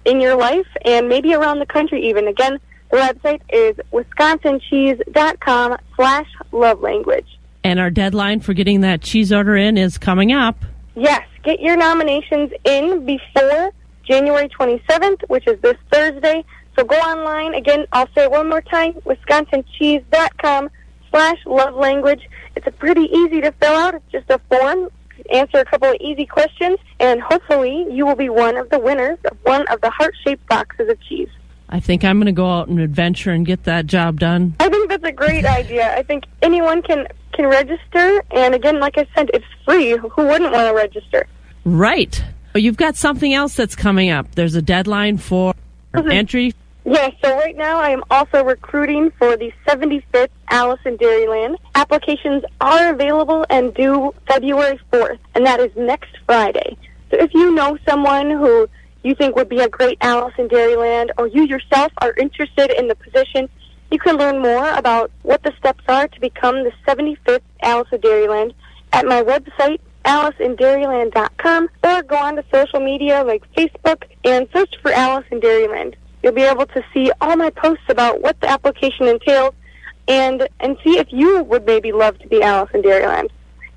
in 0.04 0.20
your 0.20 0.36
life 0.36 0.66
and 0.84 1.08
maybe 1.08 1.34
around 1.34 1.58
the 1.58 1.66
country 1.66 2.08
even. 2.08 2.28
Again, 2.28 2.60
the 2.90 2.96
website 2.96 3.40
is 3.50 3.76
wisconsincheese.com 3.92 5.76
slash 5.96 6.26
love 6.52 6.80
language. 6.80 7.38
And 7.64 7.78
our 7.78 7.90
deadline 7.90 8.40
for 8.40 8.54
getting 8.54 8.80
that 8.82 9.02
cheese 9.02 9.32
order 9.32 9.56
in 9.56 9.76
is 9.76 9.98
coming 9.98 10.32
up. 10.32 10.64
Yes, 10.94 11.22
get 11.42 11.60
your 11.60 11.76
nominations 11.76 12.50
in 12.64 13.04
before 13.04 13.72
January 14.04 14.48
27th, 14.48 15.28
which 15.28 15.46
is 15.46 15.60
this 15.60 15.76
Thursday. 15.92 16.44
So 16.78 16.84
go 16.84 16.96
online. 16.96 17.54
Again, 17.54 17.86
I'll 17.92 18.08
say 18.14 18.24
it 18.24 18.30
one 18.30 18.48
more 18.48 18.62
time, 18.62 18.94
wisconsincheese.com 19.04 20.70
slash 21.10 21.38
love 21.46 21.74
language. 21.74 22.28
It's 22.56 22.66
a 22.66 22.70
pretty 22.70 23.02
easy 23.02 23.40
to 23.40 23.52
fill 23.52 23.74
out. 23.74 23.94
It's 23.94 24.12
just 24.12 24.30
a 24.30 24.40
form. 24.48 24.88
Answer 25.32 25.58
a 25.58 25.64
couple 25.64 25.88
of 25.90 25.96
easy 26.00 26.24
questions, 26.24 26.78
and 27.00 27.20
hopefully 27.20 27.86
you 27.90 28.06
will 28.06 28.14
be 28.14 28.28
one 28.28 28.56
of 28.56 28.70
the 28.70 28.78
winners 28.78 29.18
of 29.30 29.36
one 29.42 29.66
of 29.66 29.80
the 29.80 29.90
heart-shaped 29.90 30.46
boxes 30.48 30.88
of 30.88 31.00
cheese. 31.02 31.28
I 31.70 31.80
think 31.80 32.04
I'm 32.04 32.18
going 32.18 32.26
to 32.26 32.32
go 32.32 32.50
out 32.50 32.68
and 32.68 32.80
adventure 32.80 33.30
and 33.30 33.44
get 33.44 33.64
that 33.64 33.86
job 33.86 34.20
done. 34.20 34.56
I 34.60 34.68
think 34.68 34.88
that's 34.88 35.04
a 35.04 35.12
great 35.12 35.44
idea. 35.44 35.94
I 35.96 36.02
think 36.02 36.24
anyone 36.42 36.82
can 36.82 37.06
can 37.32 37.46
register, 37.46 38.22
and 38.32 38.54
again, 38.54 38.80
like 38.80 38.98
I 38.98 39.06
said, 39.14 39.30
it's 39.32 39.44
free. 39.64 39.96
Who 39.96 40.26
wouldn't 40.26 40.50
want 40.52 40.66
to 40.68 40.74
register? 40.74 41.26
Right. 41.64 42.22
You've 42.54 42.78
got 42.78 42.96
something 42.96 43.32
else 43.32 43.54
that's 43.54 43.76
coming 43.76 44.10
up. 44.10 44.34
There's 44.34 44.56
a 44.56 44.62
deadline 44.62 45.18
for 45.18 45.54
Mhm. 45.94 46.12
entry. 46.12 46.54
Yeah, 46.84 47.10
so 47.22 47.36
right 47.36 47.56
now 47.56 47.78
I 47.78 47.90
am 47.90 48.02
also 48.10 48.42
recruiting 48.42 49.12
for 49.18 49.36
the 49.36 49.52
75th 49.66 50.30
Alice 50.50 50.80
in 50.86 50.96
Dairyland. 50.96 51.56
Applications 51.74 52.42
are 52.60 52.90
available 52.90 53.44
and 53.50 53.74
due 53.74 54.14
February 54.26 54.80
4th, 54.90 55.18
and 55.34 55.44
that 55.46 55.60
is 55.60 55.70
next 55.76 56.16
Friday. 56.26 56.76
So 57.10 57.18
if 57.18 57.32
you 57.34 57.54
know 57.54 57.76
someone 57.86 58.30
who 58.30 58.68
you 59.02 59.14
think 59.14 59.36
would 59.36 59.48
be 59.48 59.60
a 59.60 59.68
great 59.68 59.98
Alice 60.00 60.34
in 60.38 60.48
Dairyland, 60.48 61.10
or 61.18 61.26
you 61.28 61.44
yourself 61.44 61.92
are 61.98 62.12
interested 62.14 62.70
in 62.78 62.88
the 62.88 62.94
position, 62.94 63.48
you 63.90 63.98
can 63.98 64.16
learn 64.16 64.42
more 64.42 64.70
about 64.74 65.10
what 65.22 65.42
the 65.42 65.52
steps 65.58 65.84
are 65.88 66.08
to 66.08 66.20
become 66.20 66.64
the 66.64 66.72
75th 66.86 67.40
Alice 67.62 67.88
in 67.92 68.00
Dairyland 68.00 68.52
at 68.92 69.06
my 69.06 69.22
website, 69.22 69.80
aliceinDairyland.com, 70.04 71.68
or 71.84 72.02
go 72.02 72.16
on 72.16 72.36
to 72.36 72.44
social 72.52 72.80
media 72.80 73.24
like 73.24 73.42
Facebook 73.54 74.04
and 74.24 74.48
search 74.52 74.74
for 74.82 74.90
Alice 74.92 75.26
in 75.30 75.40
Dairyland. 75.40 75.94
You'll 76.22 76.32
be 76.32 76.42
able 76.42 76.66
to 76.66 76.84
see 76.92 77.12
all 77.20 77.36
my 77.36 77.50
posts 77.50 77.84
about 77.88 78.20
what 78.20 78.40
the 78.40 78.48
application 78.48 79.06
entails 79.06 79.54
and 80.08 80.48
and 80.60 80.76
see 80.82 80.98
if 80.98 81.08
you 81.10 81.42
would 81.44 81.66
maybe 81.66 81.92
love 81.92 82.18
to 82.18 82.28
be 82.28 82.42
Alice 82.42 82.70
in 82.74 82.82
Dairyland. 82.82 83.28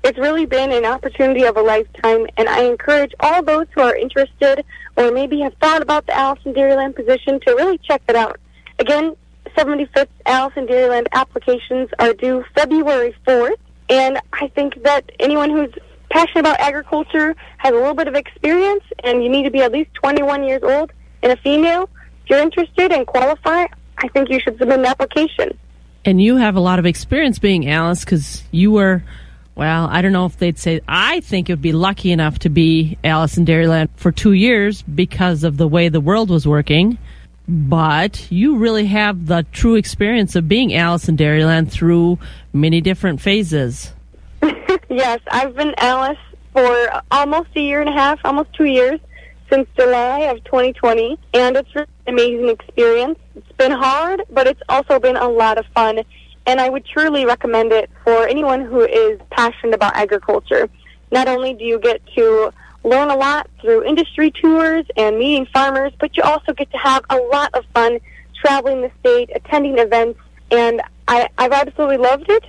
It's 0.04 0.18
really 0.18 0.46
been 0.46 0.72
an 0.72 0.84
opportunity 0.84 1.44
of 1.44 1.56
a 1.56 1.62
lifetime, 1.62 2.26
and 2.36 2.48
I 2.48 2.64
encourage 2.64 3.12
all 3.20 3.42
those 3.42 3.66
who 3.74 3.82
are 3.82 3.94
interested 3.94 4.64
or 4.96 5.12
maybe 5.12 5.40
have 5.40 5.54
thought 5.60 5.80
about 5.80 6.06
the 6.06 6.16
Alice 6.16 6.40
in 6.44 6.54
Dairyland 6.54 6.96
position 6.96 7.38
to 7.46 7.54
really 7.54 7.78
check 7.78 8.02
it 8.08 8.16
out. 8.16 8.38
Again, 8.78 9.16
75th 9.56 10.08
Alice 10.26 10.54
in 10.56 10.66
Dairyland 10.66 11.06
applications 11.12 11.88
are 11.98 12.12
due 12.14 12.44
February 12.54 13.14
4th, 13.26 13.58
and 13.88 14.18
I 14.32 14.48
think 14.48 14.82
that 14.82 15.10
anyone 15.20 15.50
who's 15.50 15.72
passionate 16.10 16.40
about 16.40 16.60
agriculture 16.60 17.34
has 17.58 17.72
a 17.72 17.76
little 17.76 17.94
bit 17.94 18.08
of 18.08 18.14
experience, 18.14 18.84
and 19.04 19.22
you 19.22 19.28
need 19.28 19.44
to 19.44 19.50
be 19.50 19.60
at 19.60 19.72
least 19.72 19.94
21 19.94 20.44
years 20.44 20.62
old 20.62 20.92
and 21.22 21.32
a 21.32 21.36
female. 21.36 21.88
If 22.24 22.30
you're 22.30 22.40
interested 22.40 22.92
and 22.92 23.06
qualify, 23.06 23.66
I 23.98 24.08
think 24.08 24.30
you 24.30 24.40
should 24.40 24.58
submit 24.58 24.80
an 24.80 24.86
application. 24.86 25.56
And 26.04 26.20
you 26.20 26.36
have 26.36 26.56
a 26.56 26.60
lot 26.60 26.78
of 26.78 26.86
experience 26.86 27.38
being 27.38 27.68
Alice 27.68 28.04
because 28.04 28.42
you 28.50 28.72
were, 28.72 29.04
well, 29.54 29.86
I 29.90 30.00
don't 30.00 30.12
know 30.12 30.26
if 30.26 30.38
they'd 30.38 30.58
say, 30.58 30.80
I 30.88 31.20
think 31.20 31.48
it 31.48 31.52
would 31.52 31.62
be 31.62 31.72
lucky 31.72 32.10
enough 32.10 32.38
to 32.40 32.48
be 32.48 32.96
Alice 33.04 33.36
in 33.36 33.44
Dairyland 33.44 33.88
for 33.96 34.10
two 34.10 34.32
years 34.32 34.82
because 34.82 35.44
of 35.44 35.58
the 35.58 35.68
way 35.68 35.88
the 35.88 36.00
world 36.00 36.30
was 36.30 36.46
working. 36.46 36.98
But 37.46 38.30
you 38.30 38.56
really 38.56 38.86
have 38.86 39.26
the 39.26 39.44
true 39.52 39.74
experience 39.74 40.36
of 40.36 40.48
being 40.48 40.74
Alice 40.74 41.08
in 41.08 41.16
Dairyland 41.16 41.70
through 41.70 42.18
many 42.52 42.80
different 42.80 43.20
phases. 43.20 43.92
yes, 44.88 45.20
I've 45.30 45.54
been 45.54 45.74
Alice 45.78 46.18
for 46.52 47.02
almost 47.10 47.48
a 47.56 47.60
year 47.60 47.80
and 47.80 47.88
a 47.88 47.92
half, 47.92 48.20
almost 48.24 48.52
two 48.54 48.64
years, 48.64 49.00
since 49.50 49.68
July 49.76 50.20
of 50.20 50.42
2020, 50.44 51.18
and 51.34 51.56
it's 51.56 51.68
an 51.74 51.86
amazing 52.06 52.48
experience. 52.48 53.18
It's 53.34 53.52
been 53.52 53.72
hard, 53.72 54.22
but 54.30 54.46
it's 54.46 54.62
also 54.68 54.98
been 54.98 55.16
a 55.16 55.28
lot 55.28 55.58
of 55.58 55.66
fun, 55.74 56.00
and 56.46 56.60
I 56.60 56.68
would 56.68 56.84
truly 56.84 57.24
recommend 57.24 57.72
it 57.72 57.90
for 58.04 58.26
anyone 58.26 58.64
who 58.64 58.80
is 58.80 59.20
passionate 59.30 59.74
about 59.74 59.94
agriculture. 59.96 60.68
Not 61.10 61.28
only 61.28 61.54
do 61.54 61.64
you 61.64 61.78
get 61.78 62.00
to 62.14 62.52
learn 62.84 63.10
a 63.10 63.16
lot 63.16 63.48
through 63.60 63.84
industry 63.84 64.30
tours 64.30 64.86
and 64.96 65.18
meeting 65.18 65.46
farmers, 65.46 65.92
but 65.98 66.16
you 66.16 66.22
also 66.22 66.52
get 66.52 66.70
to 66.72 66.78
have 66.78 67.04
a 67.10 67.16
lot 67.16 67.54
of 67.54 67.64
fun 67.74 67.98
traveling 68.34 68.80
the 68.80 68.90
state, 69.00 69.30
attending 69.34 69.78
events, 69.78 70.18
and 70.50 70.82
I, 71.06 71.28
I've 71.38 71.52
absolutely 71.52 71.98
loved 71.98 72.28
it 72.28 72.44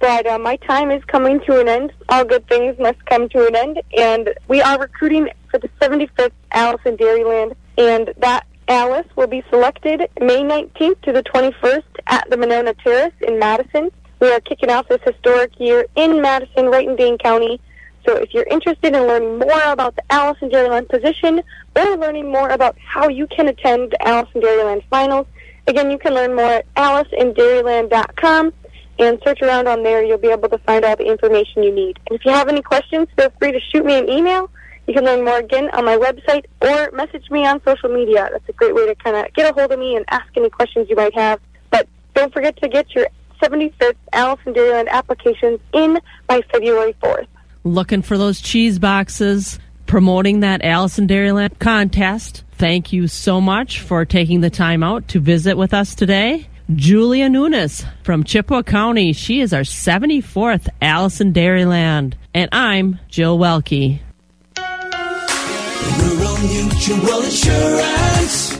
but 0.00 0.26
uh, 0.26 0.38
my 0.38 0.56
time 0.56 0.90
is 0.90 1.04
coming 1.04 1.40
to 1.40 1.60
an 1.60 1.68
end. 1.68 1.92
All 2.08 2.24
good 2.24 2.48
things 2.48 2.76
must 2.78 3.04
come 3.04 3.28
to 3.28 3.46
an 3.46 3.54
end, 3.54 3.82
and 3.96 4.34
we 4.48 4.60
are 4.62 4.78
recruiting 4.78 5.28
for 5.50 5.58
the 5.58 5.68
75th 5.80 6.32
Alice 6.52 6.80
in 6.86 6.96
Dairyland, 6.96 7.54
and 7.76 8.12
that 8.16 8.46
Alice 8.66 9.06
will 9.14 9.26
be 9.26 9.44
selected 9.50 10.08
May 10.18 10.42
19th 10.42 11.02
to 11.02 11.12
the 11.12 11.22
21st 11.22 11.82
at 12.06 12.28
the 12.30 12.36
Monona 12.36 12.74
Terrace 12.74 13.14
in 13.20 13.38
Madison. 13.38 13.90
We 14.20 14.30
are 14.32 14.40
kicking 14.40 14.70
off 14.70 14.88
this 14.88 15.00
historic 15.04 15.58
year 15.58 15.86
in 15.96 16.20
Madison, 16.20 16.66
right 16.66 16.86
in 16.86 16.96
Dane 16.96 17.18
County. 17.18 17.60
So 18.06 18.16
if 18.16 18.32
you're 18.32 18.46
interested 18.50 18.94
in 18.94 19.02
learning 19.06 19.38
more 19.38 19.62
about 19.72 19.96
the 19.96 20.02
Alice 20.10 20.38
in 20.40 20.50
Dairyland 20.50 20.88
position 20.88 21.42
or 21.76 21.96
learning 21.96 22.30
more 22.30 22.50
about 22.50 22.76
how 22.78 23.08
you 23.08 23.26
can 23.26 23.48
attend 23.48 23.92
the 23.92 24.06
Alice 24.06 24.28
in 24.34 24.40
Dairyland 24.40 24.82
finals, 24.90 25.26
again, 25.66 25.90
you 25.90 25.98
can 25.98 26.14
learn 26.14 26.34
more 26.34 26.44
at 26.44 26.74
aliceinDairyland.com 26.74 28.52
and 28.98 29.18
search 29.24 29.42
around 29.42 29.68
on 29.68 29.82
there. 29.82 30.04
You'll 30.04 30.18
be 30.18 30.28
able 30.28 30.48
to 30.48 30.58
find 30.58 30.84
all 30.84 30.96
the 30.96 31.06
information 31.06 31.62
you 31.62 31.74
need. 31.74 31.98
And 32.08 32.18
if 32.18 32.24
you 32.24 32.32
have 32.32 32.48
any 32.48 32.62
questions, 32.62 33.08
feel 33.16 33.32
free 33.38 33.52
to 33.52 33.60
shoot 33.60 33.84
me 33.84 33.98
an 33.98 34.08
email. 34.08 34.50
You 34.86 34.94
can 34.94 35.04
learn 35.04 35.24
more 35.24 35.38
again 35.38 35.70
on 35.72 35.84
my 35.84 35.96
website 35.96 36.44
or 36.60 36.90
message 36.92 37.30
me 37.30 37.46
on 37.46 37.62
social 37.64 37.88
media. 37.88 38.28
That's 38.32 38.48
a 38.48 38.52
great 38.52 38.74
way 38.74 38.86
to 38.86 38.94
kind 38.96 39.16
of 39.16 39.32
get 39.34 39.50
a 39.50 39.54
hold 39.54 39.72
of 39.72 39.78
me 39.78 39.96
and 39.96 40.04
ask 40.10 40.26
any 40.36 40.50
questions 40.50 40.88
you 40.90 40.96
might 40.96 41.14
have. 41.14 41.40
But 42.12 42.20
don't 42.20 42.32
forget 42.32 42.56
to 42.62 42.68
get 42.68 42.94
your 42.94 43.06
75th 43.42 43.94
Alice 44.12 44.40
in 44.46 44.54
Dairyland 44.54 44.88
applications 44.88 45.60
in 45.72 45.98
by 46.26 46.40
February 46.52 46.94
4th. 47.02 47.26
Looking 47.64 48.02
for 48.02 48.18
those 48.18 48.40
cheese 48.40 48.78
boxes, 48.78 49.58
promoting 49.86 50.40
that 50.40 50.64
Alice 50.64 50.98
in 50.98 51.06
Dairyland 51.06 51.58
contest. 51.58 52.44
Thank 52.52 52.92
you 52.92 53.08
so 53.08 53.40
much 53.40 53.80
for 53.80 54.04
taking 54.04 54.40
the 54.40 54.50
time 54.50 54.82
out 54.82 55.08
to 55.08 55.20
visit 55.20 55.56
with 55.56 55.74
us 55.74 55.94
today. 55.94 56.46
Julia 56.74 57.28
Nunes 57.28 57.84
from 58.04 58.22
Chippewa 58.22 58.62
County. 58.62 59.12
She 59.12 59.40
is 59.40 59.52
our 59.52 59.62
74th 59.62 60.68
Alice 60.80 61.20
in 61.20 61.32
Dairyland. 61.32 62.14
And 62.32 62.48
I'm 62.52 63.00
Jill 63.08 63.38
Welke. 63.38 64.00
Rural 65.98 66.38
Mutual 66.38 67.22
Insurance, 67.22 68.59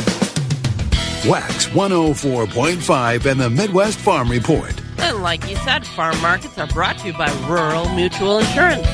Wax 1.27 1.67
104.5 1.67 3.25
and 3.29 3.39
the 3.39 3.49
Midwest 3.49 3.99
Farm 3.99 4.27
Report. 4.27 4.73
And 4.97 5.21
like 5.21 5.47
you 5.47 5.55
said, 5.57 5.85
farm 5.85 6.19
markets 6.19 6.57
are 6.57 6.65
brought 6.65 6.97
to 6.99 7.07
you 7.07 7.13
by 7.13 7.31
Rural 7.47 7.87
Mutual 7.89 8.39
Insurance. 8.39 8.87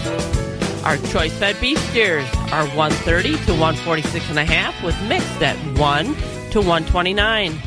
Our 0.84 0.98
choice 1.10 1.38
fed 1.38 1.56
beef 1.62 1.80
steers 1.90 2.28
are 2.52 2.68
130 2.76 3.38
to 3.46 3.52
146 3.52 4.30
and 4.30 4.40
a 4.40 4.44
half 4.44 4.84
with 4.84 5.02
mixed 5.04 5.42
at 5.42 5.56
1 5.80 6.06
to 6.52 6.60
129. 6.60 7.62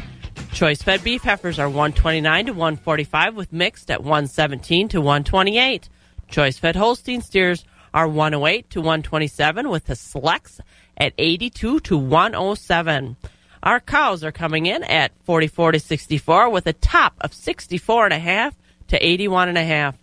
Choice 0.52 0.82
fed 0.82 1.02
beef 1.02 1.22
heifers 1.22 1.58
are 1.58 1.68
129 1.68 2.46
to 2.46 2.52
145 2.52 3.36
with 3.36 3.54
mixed 3.54 3.90
at 3.90 4.02
117 4.02 4.88
to 4.88 5.00
128. 5.00 5.88
Choice 6.28 6.58
fed 6.58 6.76
Holstein 6.76 7.22
steers 7.22 7.64
are 7.94 8.06
108 8.06 8.68
to 8.68 8.80
127 8.80 9.70
with 9.70 9.86
the 9.86 9.96
selects 9.96 10.60
at 10.98 11.14
82 11.16 11.80
to 11.80 11.96
107. 11.96 13.16
Our 13.62 13.80
cows 13.80 14.24
are 14.24 14.32
coming 14.32 14.66
in 14.66 14.82
at 14.84 15.12
44 15.24 15.72
to 15.72 15.80
64 15.80 16.48
with 16.48 16.66
a 16.66 16.72
top 16.72 17.14
of 17.20 17.34
64 17.34 18.06
and 18.06 18.14
a 18.14 18.18
half 18.18 18.54
to 18.88 19.06
81 19.06 19.48
and 19.48 19.58
a 19.58 19.64
half. 19.64 19.96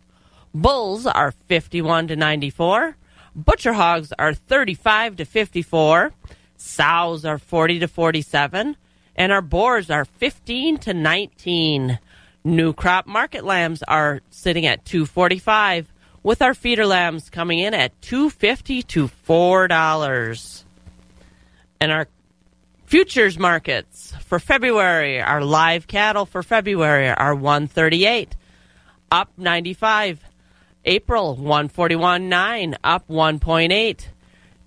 Bulls 0.53 1.05
are 1.05 1.31
51 1.47 2.09
to 2.09 2.15
94. 2.15 2.95
Butcher 3.35 3.73
hogs 3.73 4.13
are 4.17 4.33
35 4.33 5.17
to 5.17 5.25
54. 5.25 6.13
Sows 6.57 7.25
are 7.25 7.37
40 7.37 7.79
to 7.79 7.87
47. 7.87 8.75
And 9.15 9.31
our 9.31 9.41
boars 9.41 9.89
are 9.89 10.05
15 10.05 10.77
to 10.79 10.93
19. 10.93 11.99
New 12.43 12.73
crop 12.73 13.07
market 13.07 13.43
lambs 13.43 13.83
are 13.83 14.21
sitting 14.29 14.65
at 14.65 14.85
245 14.85 15.91
with 16.23 16.41
our 16.41 16.53
feeder 16.53 16.85
lambs 16.85 17.29
coming 17.29 17.59
in 17.59 17.73
at 17.73 17.99
250 18.01 18.83
to 18.83 19.07
$4. 19.07 20.63
And 21.79 21.91
our 21.91 22.07
futures 22.87 23.37
markets 23.37 24.13
for 24.21 24.39
February, 24.39 25.21
our 25.21 25.43
live 25.43 25.87
cattle 25.87 26.25
for 26.25 26.41
February 26.41 27.09
are 27.09 27.35
138 27.35 28.35
up 29.11 29.29
95. 29.37 30.23
April 30.85 31.35
141.9 31.35 32.75
up 32.85 33.05
1.8. 33.09 34.07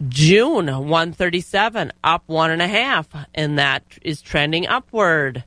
June 0.09 0.67
137 0.67 1.93
up 2.05 2.23
one 2.27 2.51
and 2.51 2.63
a 2.63 2.69
half, 2.69 3.09
and 3.35 3.59
that 3.59 3.85
is 4.03 4.21
trending 4.21 4.67
upward. 4.67 5.45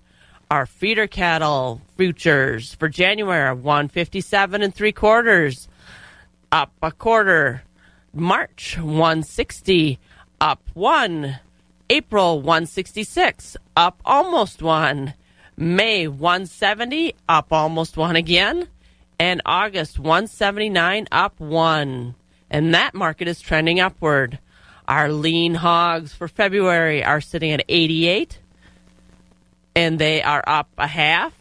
Our 0.50 0.65
feeder 0.65 1.08
cattle 1.08 1.82
futures 1.96 2.74
for 2.75 2.89
January 2.89 3.42
are 3.42 3.56
157 3.56 4.62
and 4.63 4.74
three 4.74 4.92
quarters 4.92 5.68
up 6.51 6.72
a 6.82 6.92
quarter. 6.92 7.63
March 8.13 8.77
160 8.77 10.00
up 10.42 10.62
one. 10.74 11.39
April 11.93 12.41
166 12.41 13.55
up 13.77 14.01
almost 14.03 14.63
one. 14.63 15.13
May 15.55 16.07
170 16.07 17.13
up 17.29 17.53
almost 17.53 17.97
one 17.97 18.15
again 18.15 18.67
and 19.19 19.43
August 19.45 20.00
179 20.00 21.07
up 21.12 21.39
1 21.39 22.15
and 22.50 22.73
that 22.73 22.95
market 22.95 23.27
is 23.27 23.39
trending 23.39 23.79
upward. 23.79 24.39
Our 24.88 25.12
lean 25.12 25.53
hogs 25.53 26.15
for 26.15 26.27
February 26.27 27.03
are 27.03 27.21
sitting 27.21 27.51
at 27.51 27.63
88 27.69 28.39
and 29.75 30.00
they 30.00 30.23
are 30.23 30.43
up 30.47 30.69
a 30.79 30.88
half. 30.88 31.31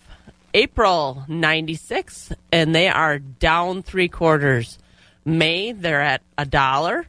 April 0.53 1.25
96 1.29 2.31
and 2.53 2.75
they 2.75 2.89
are 2.89 3.19
down 3.19 3.83
3 3.83 4.07
quarters. 4.09 4.79
May 5.25 5.73
they're 5.73 6.03
at 6.03 6.21
a 6.37 6.45
dollar 6.45 7.07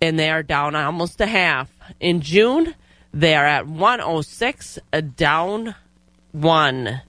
and 0.00 0.18
they 0.18 0.30
are 0.30 0.42
down 0.42 0.74
almost 0.74 1.20
a 1.20 1.26
half. 1.26 1.77
In 2.00 2.20
June 2.20 2.74
they 3.12 3.34
are 3.34 3.46
at 3.46 3.66
106 3.66 4.78
a 4.92 5.02
down 5.02 5.74
1. 6.32 7.02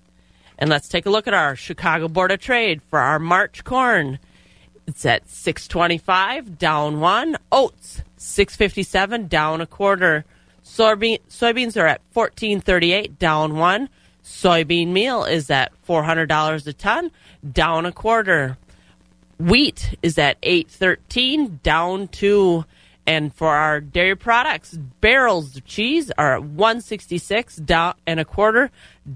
And 0.57 0.69
let's 0.69 0.89
take 0.89 1.05
a 1.05 1.09
look 1.09 1.27
at 1.27 1.33
our 1.33 1.55
Chicago 1.55 2.07
Board 2.07 2.31
of 2.31 2.39
Trade 2.39 2.81
for 2.89 2.99
our 2.99 3.19
March 3.19 3.63
corn. 3.63 4.19
It's 4.87 5.05
at 5.05 5.29
625, 5.29 6.57
down 6.57 6.99
one. 6.99 7.37
Oats, 7.51 8.01
657, 8.17 9.27
down 9.27 9.61
a 9.61 9.67
quarter. 9.67 10.25
Soybean, 10.63 11.19
soybeans 11.29 11.79
are 11.79 11.85
at 11.85 12.01
1438, 12.13 13.19
down 13.19 13.55
one. 13.55 13.89
Soybean 14.23 14.87
meal 14.87 15.23
is 15.23 15.49
at 15.49 15.71
$400 15.87 16.67
a 16.67 16.73
ton, 16.73 17.11
down 17.51 17.85
a 17.85 17.91
quarter. 17.91 18.57
Wheat 19.37 19.97
is 20.01 20.17
at 20.17 20.37
813, 20.43 21.59
down 21.63 22.07
two. 22.07 22.65
And 23.09 23.33
for 23.33 23.55
our 23.55 23.81
dairy 23.81 24.15
products, 24.15 24.77
barrels 25.01 25.57
of 25.57 25.65
cheese 25.65 26.11
are 26.19 26.35
at 26.35 26.43
166 26.43 27.55
down 27.55 27.95
and 28.05 28.19
a 28.19 28.23
quarter, 28.23 28.69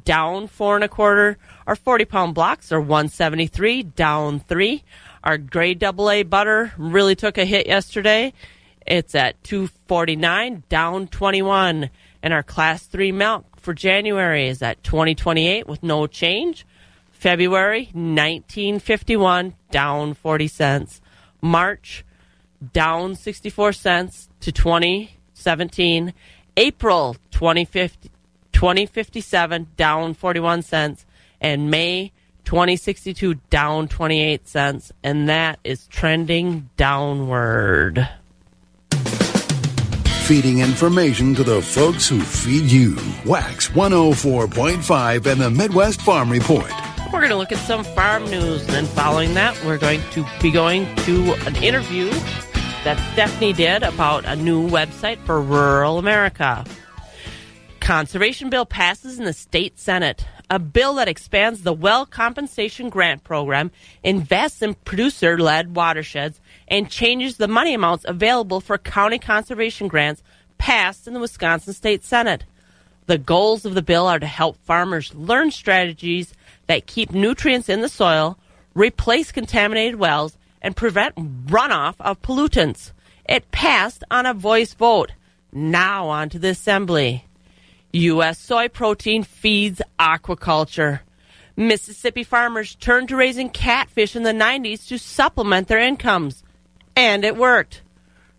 down 0.03 0.47
four 0.47 0.73
and 0.73 0.83
a 0.83 0.87
quarter. 0.87 1.37
Our 1.67 1.75
40 1.75 2.05
pound 2.05 2.33
blocks 2.33 2.71
are 2.71 2.81
173, 2.81 3.83
down 3.83 4.39
three. 4.39 4.83
Our 5.23 5.37
grade 5.37 5.77
double 5.77 6.09
A 6.09 6.23
butter 6.23 6.73
really 6.75 7.15
took 7.15 7.37
a 7.37 7.45
hit 7.45 7.67
yesterday. 7.67 8.33
It's 8.87 9.13
at 9.13 9.43
249, 9.43 10.63
down 10.69 11.07
21. 11.07 11.91
And 12.23 12.33
our 12.33 12.41
class 12.41 12.87
three 12.87 13.11
milk 13.11 13.45
for 13.59 13.75
January 13.75 14.47
is 14.47 14.63
at 14.63 14.83
2028 14.83 15.67
with 15.67 15.83
no 15.83 16.07
change. 16.07 16.65
February 17.11 17.91
1951, 17.93 19.53
down 19.69 20.15
40 20.15 20.47
cents. 20.47 20.99
March 21.43 22.03
down 22.71 23.15
64 23.15 23.73
cents 23.73 24.29
to 24.41 24.51
2017. 24.51 26.13
April 26.55 27.15
2050, 27.31 28.09
2057 28.51 29.67
down 29.75 30.13
41 30.13 30.61
cents. 30.61 31.05
And 31.41 31.69
May 31.69 32.11
2062 32.45 33.35
down 33.49 33.87
28 33.87 34.47
cents. 34.47 34.91
And 35.03 35.29
that 35.29 35.59
is 35.63 35.87
trending 35.87 36.69
downward. 36.77 38.07
Feeding 40.25 40.59
information 40.59 41.35
to 41.35 41.43
the 41.43 41.61
folks 41.61 42.07
who 42.07 42.21
feed 42.21 42.71
you. 42.71 42.95
Wax 43.25 43.67
104.5 43.69 45.25
and 45.25 45.41
the 45.41 45.49
Midwest 45.49 46.01
Farm 46.01 46.31
Report. 46.31 46.71
We're 47.11 47.19
going 47.19 47.29
to 47.29 47.35
look 47.35 47.51
at 47.51 47.57
some 47.59 47.83
farm 47.83 48.23
news. 48.25 48.61
And 48.61 48.71
then 48.71 48.85
following 48.85 49.33
that, 49.33 49.61
we're 49.65 49.77
going 49.77 50.01
to 50.11 50.25
be 50.41 50.49
going 50.49 50.95
to 50.97 51.33
an 51.45 51.55
interview 51.57 52.09
that 52.83 52.99
Stephanie 53.13 53.53
did 53.53 53.81
about 53.81 54.25
a 54.25 54.35
new 54.35 54.67
website 54.67 55.17
for 55.25 55.41
rural 55.41 55.97
America. 55.97 56.65
Conservation 57.79 58.49
bill 58.49 58.65
passes 58.65 59.17
in 59.17 59.23
the 59.25 59.31
state 59.31 59.79
senate. 59.79 60.25
A 60.49 60.59
bill 60.59 60.95
that 60.95 61.07
expands 61.07 61.63
the 61.63 61.71
well 61.71 62.05
compensation 62.05 62.89
grant 62.89 63.23
program, 63.23 63.71
invests 64.03 64.61
in 64.61 64.73
producer 64.73 65.37
led 65.37 65.75
watersheds, 65.75 66.41
and 66.67 66.89
changes 66.89 67.37
the 67.37 67.47
money 67.47 67.73
amounts 67.73 68.05
available 68.05 68.59
for 68.59 68.77
county 68.77 69.17
conservation 69.17 69.87
grants 69.87 70.21
passed 70.57 71.07
in 71.07 71.13
the 71.13 71.19
Wisconsin 71.21 71.73
State 71.73 72.03
Senate. 72.03 72.43
The 73.05 73.17
goals 73.17 73.65
of 73.65 73.75
the 73.75 73.81
bill 73.81 74.07
are 74.07 74.19
to 74.19 74.25
help 74.25 74.57
farmers 74.57 75.15
learn 75.15 75.51
strategies 75.51 76.33
that 76.67 76.85
keep 76.85 77.11
nutrients 77.11 77.69
in 77.69 77.79
the 77.79 77.89
soil, 77.89 78.37
replace 78.73 79.31
contaminated 79.31 79.95
wells, 79.95 80.37
and 80.63 80.75
prevent 80.75 81.15
runoff 81.47 81.95
of 81.99 82.21
pollutants. 82.21 82.93
It 83.27 83.51
passed 83.51 84.03
on 84.09 84.25
a 84.25 84.33
voice 84.33 84.73
vote. 84.73 85.11
Now 85.51 86.07
on 86.07 86.29
to 86.29 86.39
the 86.39 86.49
assembly. 86.49 87.25
U.S. 87.91 88.39
soy 88.39 88.69
protein 88.69 89.23
feeds 89.23 89.81
aquaculture. 89.99 91.01
Mississippi 91.55 92.23
farmers 92.23 92.73
turned 92.73 93.09
to 93.09 93.15
raising 93.15 93.49
catfish 93.49 94.15
in 94.15 94.23
the 94.23 94.31
90s 94.31 94.87
to 94.87 94.97
supplement 94.97 95.67
their 95.67 95.79
incomes. 95.79 96.43
And 96.95 97.23
it 97.23 97.37
worked. 97.37 97.83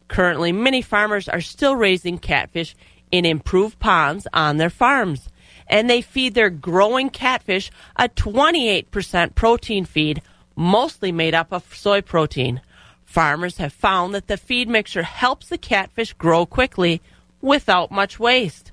Currently, 0.08 0.50
many 0.50 0.82
farmers 0.82 1.28
are 1.28 1.40
still 1.40 1.76
raising 1.76 2.18
catfish 2.18 2.74
in 3.12 3.24
improved 3.24 3.78
ponds 3.78 4.26
on 4.32 4.56
their 4.56 4.70
farms. 4.70 5.28
And 5.68 5.88
they 5.88 6.02
feed 6.02 6.34
their 6.34 6.50
growing 6.50 7.10
catfish 7.10 7.70
a 7.96 8.08
28% 8.08 9.34
protein 9.34 9.84
feed 9.84 10.20
mostly 10.56 11.12
made 11.12 11.34
up 11.34 11.52
of 11.52 11.74
soy 11.74 12.00
protein. 12.00 12.60
Farmers 13.04 13.58
have 13.58 13.72
found 13.72 14.14
that 14.14 14.26
the 14.26 14.36
feed 14.36 14.68
mixture 14.68 15.02
helps 15.02 15.48
the 15.48 15.58
catfish 15.58 16.12
grow 16.14 16.46
quickly 16.46 17.00
without 17.40 17.90
much 17.90 18.18
waste. 18.18 18.72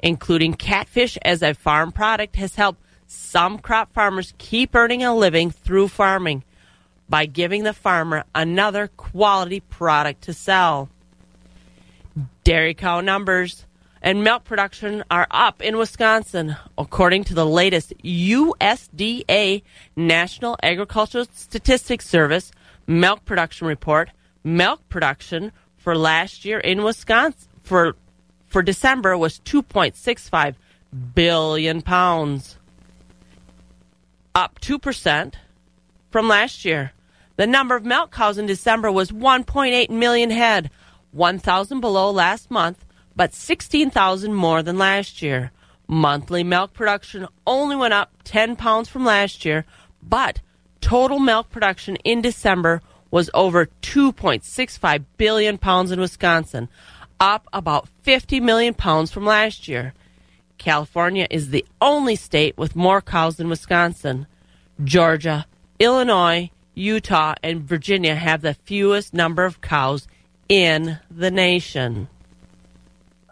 Including 0.00 0.54
catfish 0.54 1.16
as 1.22 1.42
a 1.42 1.54
farm 1.54 1.92
product 1.92 2.36
has 2.36 2.54
helped 2.54 2.80
some 3.06 3.58
crop 3.58 3.92
farmers 3.92 4.34
keep 4.38 4.74
earning 4.74 5.02
a 5.02 5.14
living 5.14 5.50
through 5.50 5.88
farming 5.88 6.44
by 7.08 7.26
giving 7.26 7.64
the 7.64 7.72
farmer 7.72 8.24
another 8.34 8.88
quality 8.88 9.60
product 9.60 10.22
to 10.22 10.32
sell. 10.32 10.88
Dairy 12.44 12.74
cow 12.74 13.00
numbers 13.00 13.66
and 14.04 14.22
milk 14.22 14.44
production 14.44 15.02
are 15.10 15.26
up 15.30 15.62
in 15.62 15.78
Wisconsin, 15.78 16.56
according 16.76 17.24
to 17.24 17.34
the 17.34 17.46
latest 17.46 17.94
USDA 18.04 19.62
National 19.96 20.58
Agricultural 20.62 21.24
Statistics 21.32 22.06
Service 22.06 22.52
milk 22.86 23.24
production 23.24 23.66
report. 23.66 24.10
Milk 24.44 24.86
production 24.90 25.52
for 25.78 25.96
last 25.96 26.44
year 26.44 26.60
in 26.60 26.82
Wisconsin 26.82 27.48
for 27.62 27.96
for 28.46 28.62
December 28.62 29.16
was 29.16 29.40
2.65 29.40 30.54
billion 31.14 31.80
pounds, 31.80 32.58
up 34.34 34.60
2% 34.60 35.34
from 36.10 36.28
last 36.28 36.64
year. 36.66 36.92
The 37.36 37.46
number 37.46 37.74
of 37.74 37.86
milk 37.86 38.12
cows 38.12 38.36
in 38.36 38.44
December 38.44 38.92
was 38.92 39.10
1.8 39.10 39.88
million 39.88 40.30
head, 40.30 40.70
1,000 41.12 41.80
below 41.80 42.10
last 42.10 42.50
month 42.50 42.84
but 43.16 43.34
16,000 43.34 44.34
more 44.34 44.62
than 44.62 44.78
last 44.78 45.22
year. 45.22 45.52
Monthly 45.86 46.42
milk 46.42 46.72
production 46.72 47.26
only 47.46 47.76
went 47.76 47.94
up 47.94 48.12
10 48.24 48.56
pounds 48.56 48.88
from 48.88 49.04
last 49.04 49.44
year, 49.44 49.64
but 50.02 50.40
total 50.80 51.18
milk 51.18 51.50
production 51.50 51.96
in 51.96 52.22
December 52.22 52.80
was 53.10 53.30
over 53.32 53.66
2.65 53.82 55.04
billion 55.18 55.58
pounds 55.58 55.92
in 55.92 56.00
Wisconsin, 56.00 56.68
up 57.20 57.46
about 57.52 57.88
50 58.02 58.40
million 58.40 58.74
pounds 58.74 59.12
from 59.12 59.24
last 59.24 59.68
year. 59.68 59.94
California 60.58 61.26
is 61.30 61.50
the 61.50 61.64
only 61.80 62.16
state 62.16 62.56
with 62.56 62.74
more 62.74 63.00
cows 63.00 63.36
than 63.36 63.48
Wisconsin. 63.48 64.26
Georgia, 64.82 65.46
Illinois, 65.78 66.50
Utah, 66.74 67.34
and 67.42 67.62
Virginia 67.62 68.14
have 68.14 68.42
the 68.42 68.54
fewest 68.54 69.14
number 69.14 69.44
of 69.44 69.60
cows 69.60 70.08
in 70.48 70.98
the 71.10 71.30
nation. 71.30 72.08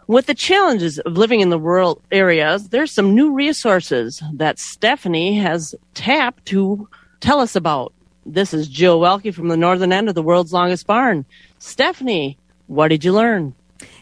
With 0.07 0.25
the 0.25 0.35
challenges 0.35 0.99
of 0.99 1.17
living 1.17 1.39
in 1.39 1.49
the 1.49 1.59
rural 1.59 2.01
areas, 2.11 2.69
there's 2.69 2.91
some 2.91 3.15
new 3.15 3.33
resources 3.33 4.21
that 4.33 4.59
Stephanie 4.59 5.37
has 5.39 5.75
tapped 5.93 6.45
to 6.47 6.89
tell 7.21 7.39
us 7.39 7.55
about. 7.55 7.93
This 8.25 8.53
is 8.53 8.67
Jill 8.67 8.99
Welke 8.99 9.33
from 9.33 9.47
the 9.47 9.57
northern 9.57 9.93
end 9.93 10.09
of 10.09 10.15
the 10.15 10.21
world's 10.21 10.51
longest 10.51 10.87
barn. 10.87 11.25
Stephanie, 11.59 12.37
what 12.67 12.89
did 12.89 13.05
you 13.05 13.13
learn? 13.13 13.55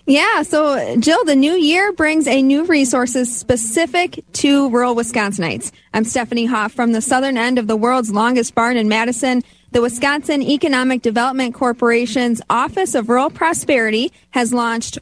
Yeah, 0.08 0.42
so 0.42 0.96
Jill, 0.98 1.24
the 1.26 1.36
new 1.36 1.54
year 1.54 1.92
brings 1.92 2.26
a 2.26 2.42
new 2.42 2.66
resources 2.66 3.36
specific 3.36 4.24
to 4.34 4.70
rural 4.70 4.96
Wisconsinites. 4.96 5.72
I'm 5.94 6.04
Stephanie 6.04 6.46
Hoff 6.46 6.72
from 6.72 6.94
the 6.94 7.02
southern 7.02 7.38
end 7.38 7.60
of 7.60 7.68
the 7.68 7.78
world's 7.78 8.12
longest 8.12 8.56
barn 8.56 8.78
in 8.78 8.90
Madison. 8.90 9.44
The 9.72 9.82
Wisconsin 9.82 10.42
Economic 10.42 11.04
Development 11.04 11.54
Corporation's 11.54 12.42
Office 12.50 12.96
of 12.96 13.08
Rural 13.08 13.30
Prosperity 13.30 14.12
has 14.32 14.52
launched 14.52 14.98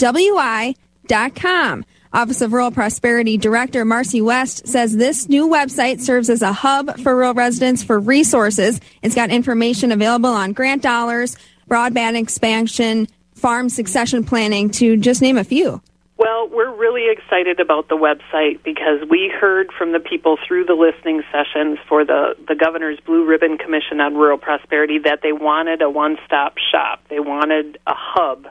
ruralwi.com. 0.00 1.84
Office 2.12 2.40
of 2.40 2.52
Rural 2.52 2.72
Prosperity 2.72 3.36
Director 3.36 3.84
Marcy 3.84 4.20
West 4.20 4.66
says 4.66 4.96
this 4.96 5.28
new 5.28 5.48
website 5.48 6.00
serves 6.00 6.28
as 6.28 6.42
a 6.42 6.52
hub 6.52 6.98
for 7.00 7.14
rural 7.14 7.34
residents 7.34 7.84
for 7.84 8.00
resources. 8.00 8.80
It's 9.02 9.14
got 9.14 9.30
information 9.30 9.92
available 9.92 10.30
on 10.30 10.52
grant 10.52 10.82
dollars, 10.82 11.36
broadband 11.70 12.18
expansion, 12.18 13.06
farm 13.34 13.68
succession 13.68 14.24
planning, 14.24 14.70
to 14.70 14.96
just 14.96 15.22
name 15.22 15.38
a 15.38 15.44
few. 15.44 15.80
Well, 16.16 16.48
we're 16.48 16.74
really 16.76 17.10
excited 17.10 17.60
about 17.60 17.88
the 17.88 17.96
website 17.96 18.62
because 18.64 19.08
we 19.08 19.32
heard 19.40 19.70
from 19.78 19.92
the 19.92 20.00
people 20.00 20.36
through 20.46 20.66
the 20.66 20.74
listening 20.74 21.22
sessions 21.32 21.78
for 21.88 22.04
the, 22.04 22.34
the 22.46 22.56
Governor's 22.56 22.98
Blue 23.06 23.24
Ribbon 23.24 23.56
Commission 23.56 24.00
on 24.00 24.16
Rural 24.16 24.36
Prosperity 24.36 24.98
that 25.04 25.20
they 25.22 25.32
wanted 25.32 25.80
a 25.80 25.88
one 25.88 26.18
stop 26.26 26.56
shop. 26.72 27.00
They 27.08 27.20
wanted 27.20 27.78
a 27.86 27.94
hub 27.96 28.48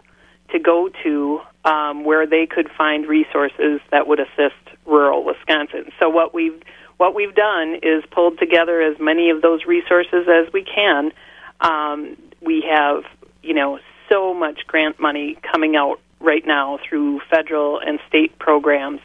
to 0.51 0.59
go 0.59 0.89
to 1.03 1.41
um, 1.65 2.03
where 2.03 2.25
they 2.25 2.45
could 2.45 2.69
find 2.77 3.07
resources 3.07 3.81
that 3.91 4.07
would 4.07 4.19
assist 4.19 4.55
rural 4.85 5.23
Wisconsin. 5.23 5.91
So 5.99 6.09
what 6.09 6.33
we've 6.33 6.61
what 6.97 7.15
we've 7.15 7.33
done 7.33 7.79
is 7.81 8.03
pulled 8.11 8.39
together 8.39 8.81
as 8.81 8.99
many 8.99 9.29
of 9.29 9.41
those 9.41 9.65
resources 9.65 10.27
as 10.27 10.51
we 10.51 10.63
can. 10.63 11.11
Um, 11.61 12.17
we 12.41 12.65
have 12.69 13.03
you 13.41 13.53
know 13.53 13.79
so 14.09 14.33
much 14.33 14.65
grant 14.67 14.99
money 14.99 15.37
coming 15.51 15.75
out 15.75 15.99
right 16.19 16.45
now 16.45 16.79
through 16.87 17.21
federal 17.29 17.79
and 17.79 17.99
state 18.07 18.37
programs, 18.39 18.99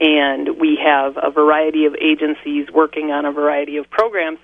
and 0.00 0.58
we 0.58 0.78
have 0.82 1.16
a 1.16 1.30
variety 1.30 1.84
of 1.84 1.94
agencies 1.94 2.68
working 2.72 3.10
on 3.10 3.24
a 3.24 3.32
variety 3.32 3.76
of 3.76 3.88
programs 3.90 4.38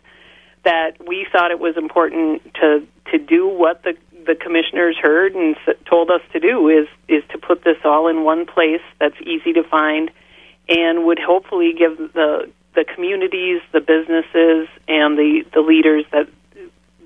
that 0.64 0.96
we 1.06 1.26
thought 1.30 1.50
it 1.50 1.60
was 1.60 1.76
important 1.76 2.42
to 2.54 2.86
to 3.12 3.18
do 3.18 3.46
what 3.46 3.82
the 3.82 3.94
the 4.26 4.34
commissioners 4.34 4.96
heard 5.00 5.34
and 5.34 5.56
told 5.88 6.10
us 6.10 6.20
to 6.32 6.40
do 6.40 6.68
is 6.68 6.88
is 7.08 7.22
to 7.30 7.38
put 7.38 7.64
this 7.64 7.76
all 7.84 8.08
in 8.08 8.24
one 8.24 8.46
place 8.46 8.82
that's 8.98 9.16
easy 9.22 9.52
to 9.52 9.62
find 9.62 10.10
and 10.68 11.04
would 11.04 11.18
hopefully 11.18 11.74
give 11.76 11.96
the 12.14 12.50
the 12.74 12.84
communities, 12.84 13.60
the 13.72 13.80
businesses, 13.80 14.68
and 14.88 15.16
the 15.18 15.44
the 15.52 15.60
leaders 15.60 16.04
that 16.12 16.28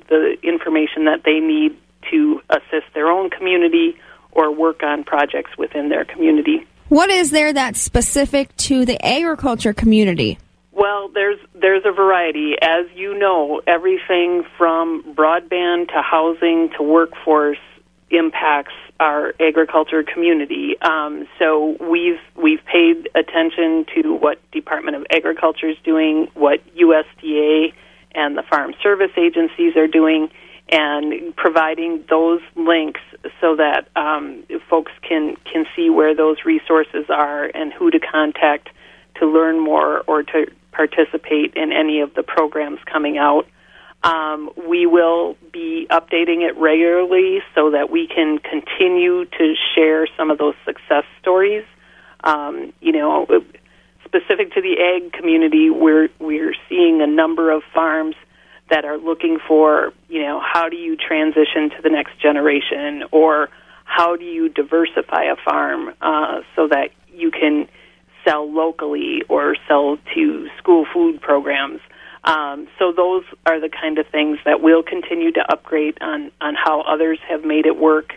the 0.08 0.36
information 0.42 1.04
that 1.04 1.22
they 1.24 1.40
need 1.40 1.76
to 2.10 2.40
assist 2.48 2.86
their 2.94 3.08
own 3.08 3.28
community 3.30 3.96
or 4.32 4.54
work 4.54 4.82
on 4.82 5.04
projects 5.04 5.50
within 5.58 5.88
their 5.88 6.04
community. 6.04 6.66
What 6.88 7.10
is 7.10 7.30
there 7.30 7.52
that's 7.52 7.80
specific 7.80 8.56
to 8.56 8.86
the 8.86 9.04
agriculture 9.04 9.74
community? 9.74 10.38
Well, 10.78 11.08
there's 11.12 11.40
there's 11.60 11.82
a 11.84 11.90
variety. 11.90 12.54
As 12.62 12.86
you 12.94 13.18
know, 13.18 13.60
everything 13.66 14.44
from 14.56 15.02
broadband 15.12 15.88
to 15.88 16.00
housing 16.00 16.70
to 16.76 16.84
workforce 16.84 17.58
impacts 18.10 18.74
our 19.00 19.34
agriculture 19.40 20.04
community. 20.04 20.76
Um, 20.80 21.26
so 21.40 21.76
we've 21.80 22.20
we've 22.36 22.64
paid 22.64 23.08
attention 23.16 23.86
to 23.96 24.14
what 24.14 24.38
Department 24.52 24.96
of 24.96 25.04
Agriculture 25.10 25.68
is 25.68 25.76
doing, 25.82 26.28
what 26.34 26.60
USDA 26.76 27.72
and 28.14 28.38
the 28.38 28.44
Farm 28.44 28.72
Service 28.80 29.10
agencies 29.16 29.76
are 29.76 29.88
doing, 29.88 30.30
and 30.68 31.34
providing 31.34 32.04
those 32.08 32.40
links 32.54 33.00
so 33.40 33.56
that 33.56 33.88
um, 33.96 34.44
folks 34.70 34.92
can 35.02 35.34
can 35.52 35.66
see 35.74 35.90
where 35.90 36.14
those 36.14 36.36
resources 36.44 37.06
are 37.08 37.46
and 37.52 37.72
who 37.72 37.90
to 37.90 37.98
contact 37.98 38.68
to 39.16 39.26
learn 39.26 39.58
more 39.58 40.02
or 40.06 40.22
to 40.22 40.46
participate 40.78 41.54
in 41.56 41.72
any 41.72 42.00
of 42.02 42.14
the 42.14 42.22
programs 42.22 42.78
coming 42.90 43.18
out. 43.18 43.46
Um, 44.04 44.50
we 44.68 44.86
will 44.86 45.36
be 45.52 45.88
updating 45.90 46.48
it 46.48 46.56
regularly 46.56 47.40
so 47.56 47.72
that 47.72 47.90
we 47.90 48.06
can 48.06 48.38
continue 48.38 49.24
to 49.24 49.54
share 49.74 50.06
some 50.16 50.30
of 50.30 50.38
those 50.38 50.54
success 50.64 51.02
stories. 51.20 51.64
Um, 52.22 52.72
you 52.80 52.92
know, 52.92 53.26
specific 54.04 54.52
to 54.54 54.62
the 54.62 54.74
ag 54.78 55.12
community, 55.12 55.68
we're 55.68 56.10
we're 56.20 56.54
seeing 56.68 57.02
a 57.02 57.08
number 57.08 57.50
of 57.50 57.62
farms 57.74 58.14
that 58.70 58.84
are 58.84 58.98
looking 58.98 59.38
for, 59.48 59.92
you 60.08 60.22
know, 60.22 60.40
how 60.40 60.68
do 60.68 60.76
you 60.76 60.94
transition 60.96 61.70
to 61.70 61.82
the 61.82 61.90
next 61.90 62.20
generation, 62.20 63.02
or 63.10 63.48
how 63.84 64.14
do 64.14 64.24
you 64.24 64.48
diversify 64.48 65.24
a 65.24 65.36
farm 65.44 65.92
uh, 66.00 66.42
so 66.54 66.68
that 66.68 66.90
you 67.12 67.32
can 67.32 67.66
sell 68.28 68.50
locally 68.50 69.22
or 69.28 69.56
sell 69.66 69.98
to 70.14 70.48
school 70.58 70.86
food 70.92 71.20
programs. 71.20 71.80
Um, 72.24 72.68
so 72.78 72.92
those 72.92 73.24
are 73.46 73.60
the 73.60 73.68
kind 73.68 73.98
of 73.98 74.06
things 74.08 74.38
that 74.44 74.60
we'll 74.60 74.82
continue 74.82 75.32
to 75.32 75.52
upgrade 75.52 75.98
on 76.00 76.30
on 76.40 76.54
how 76.54 76.82
others 76.82 77.18
have 77.28 77.44
made 77.44 77.66
it 77.66 77.78
work. 77.78 78.12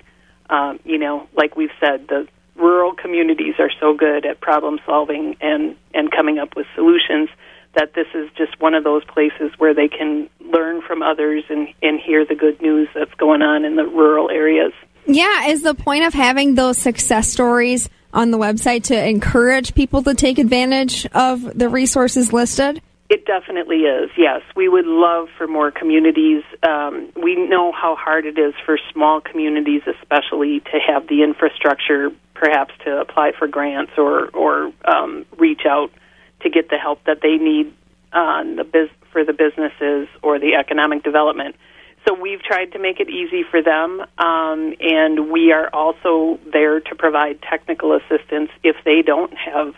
Um, 0.50 0.80
you 0.84 0.98
know, 0.98 1.28
like 1.36 1.56
we've 1.56 1.72
said, 1.80 2.08
the 2.08 2.28
rural 2.56 2.94
communities 2.94 3.56
are 3.60 3.72
so 3.80 3.94
good 3.94 4.26
at 4.26 4.42
problem 4.42 4.80
solving 4.86 5.38
and 5.40 5.76
and 5.94 6.12
coming 6.12 6.40
up 6.40 6.56
with 6.56 6.68
solutions 6.76 7.30
that 7.74 7.94
this 7.94 8.08
is 8.14 8.30
just 8.36 8.60
one 8.60 8.74
of 8.74 8.84
those 8.84 9.04
places 9.06 9.52
where 9.58 9.74
they 9.74 9.88
can 9.88 10.30
learn 10.42 10.82
from 10.82 11.02
others 11.02 11.44
and 11.50 11.70
and 11.82 12.00
hear 12.00 12.26
the 12.26 12.36
good 12.36 12.62
news 12.62 12.90
that's 12.94 13.14
going 13.14 13.42
on 13.42 13.64
in 13.64 13.76
the 13.76 13.86
rural 13.86 14.30
areas. 14.30 14.74
Yeah, 15.06 15.48
is 15.48 15.62
the 15.62 15.74
point 15.74 16.04
of 16.04 16.14
having 16.14 16.56
those 16.56 16.78
success 16.78 17.30
stories 17.30 17.90
on 18.14 18.32
the 18.32 18.38
website 18.38 18.84
to 18.86 19.08
encourage 19.08 19.74
people 19.74 20.04
to 20.04 20.14
take 20.14 20.40
advantage 20.40 21.06
of 21.08 21.58
the 21.58 21.70
resources 21.70 22.34
listed? 22.34 22.82
It 23.10 23.26
definitely 23.26 23.80
is. 23.80 24.10
Yes, 24.18 24.42
we 24.56 24.70
would 24.70 24.86
love 24.86 25.28
for 25.38 25.46
more 25.46 25.70
communities. 25.70 26.44
Um, 26.64 27.10
we 27.22 27.36
know 27.36 27.74
how 27.74 27.98
hard 27.98 28.26
it 28.26 28.38
is 28.38 28.54
for 28.66 28.80
small 28.94 29.20
communities, 29.20 29.82
especially, 29.86 30.62
to 30.72 30.80
have 30.80 31.08
the 31.08 31.22
infrastructure, 31.22 32.12
perhaps 32.36 32.74
to 32.86 33.02
apply 33.02 33.34
for 33.38 33.48
grants 33.48 33.92
or 33.98 34.30
or 34.30 34.72
um, 34.86 35.26
reach 35.38 35.66
out 35.68 35.92
to 36.40 36.50
get 36.50 36.70
the 36.70 36.78
help 36.78 37.04
that 37.04 37.20
they 37.22 37.36
need 37.36 37.74
on 38.14 38.56
the 38.56 38.64
biz- 38.64 38.90
for 39.12 39.26
the 39.26 39.34
businesses 39.34 40.08
or 40.24 40.40
the 40.40 40.56
economic 40.56 41.04
development. 41.04 41.58
So 42.08 42.14
we've 42.20 42.42
tried 42.42 42.72
to 42.74 42.80
make 42.80 43.00
it 43.00 43.10
easy 43.10 43.44
for 43.44 43.62
them, 43.62 44.02
um, 44.18 44.74
and 44.80 45.32
we 45.32 45.52
are 45.52 45.70
also 45.72 46.40
there 46.52 46.80
to 46.80 46.96
provide 46.96 47.42
technical 47.44 47.94
assistance 47.94 48.50
if 48.64 48.76
they 48.86 49.04
don't 49.04 49.34
have, 49.38 49.76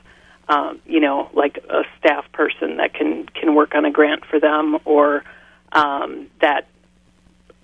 um, 0.47 0.79
you 0.85 1.01
know, 1.01 1.29
like 1.33 1.57
a 1.69 1.83
staff 1.99 2.31
person 2.31 2.77
that 2.77 2.93
can 2.93 3.25
can 3.27 3.55
work 3.55 3.75
on 3.75 3.83
a 3.83 3.91
grant 3.91 4.25
for 4.25 4.39
them 4.39 4.77
or 4.85 5.23
um, 5.73 6.27
that 6.39 6.67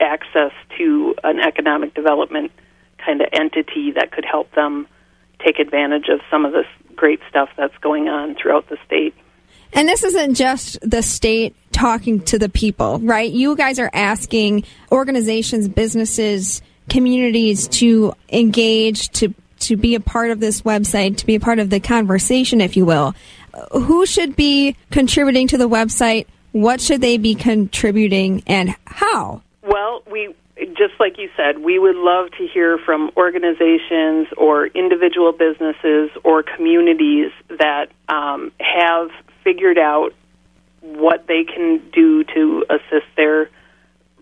access 0.01 0.51
to 0.77 1.15
an 1.23 1.39
economic 1.39 1.93
development 1.93 2.51
kind 2.97 3.21
of 3.21 3.27
entity 3.31 3.91
that 3.91 4.11
could 4.11 4.25
help 4.25 4.51
them 4.55 4.87
take 5.43 5.59
advantage 5.59 6.09
of 6.09 6.19
some 6.29 6.45
of 6.45 6.51
this 6.51 6.67
great 6.95 7.21
stuff 7.29 7.49
that's 7.57 7.77
going 7.77 8.09
on 8.09 8.35
throughout 8.35 8.67
the 8.69 8.77
state. 8.85 9.15
And 9.73 9.87
this 9.87 10.03
isn't 10.03 10.35
just 10.35 10.79
the 10.81 11.01
state 11.01 11.55
talking 11.71 12.21
to 12.21 12.39
the 12.39 12.49
people, 12.49 12.99
right? 12.99 13.31
You 13.31 13.55
guys 13.55 13.79
are 13.79 13.89
asking 13.93 14.63
organizations, 14.91 15.67
businesses, 15.67 16.61
communities 16.89 17.67
to 17.67 18.13
engage, 18.29 19.09
to 19.09 19.33
to 19.59 19.75
be 19.75 19.93
a 19.93 19.99
part 19.99 20.31
of 20.31 20.39
this 20.39 20.61
website, 20.61 21.17
to 21.17 21.25
be 21.25 21.35
a 21.35 21.39
part 21.39 21.59
of 21.59 21.69
the 21.69 21.81
conversation, 21.81 22.61
if 22.61 22.77
you 22.77 22.85
will. 22.85 23.13
Who 23.73 24.05
should 24.05 24.35
be 24.35 24.77
contributing 24.89 25.49
to 25.49 25.57
the 25.57 25.67
website? 25.67 26.27
What 26.53 26.79
should 26.79 27.01
they 27.01 27.17
be 27.17 27.35
contributing, 27.35 28.41
and 28.47 28.75
how? 28.85 29.41
Well, 29.61 30.01
we 30.09 30.33
just 30.77 30.99
like 30.99 31.17
you 31.17 31.29
said, 31.37 31.59
we 31.59 31.79
would 31.79 31.95
love 31.95 32.31
to 32.37 32.47
hear 32.47 32.77
from 32.77 33.11
organizations 33.15 34.27
or 34.37 34.67
individual 34.67 35.31
businesses 35.31 36.09
or 36.23 36.43
communities 36.43 37.31
that 37.49 37.87
um, 38.07 38.51
have 38.59 39.09
figured 39.43 39.77
out 39.77 40.13
what 40.81 41.27
they 41.27 41.43
can 41.43 41.81
do 41.91 42.23
to 42.23 42.65
assist 42.69 43.07
their 43.15 43.49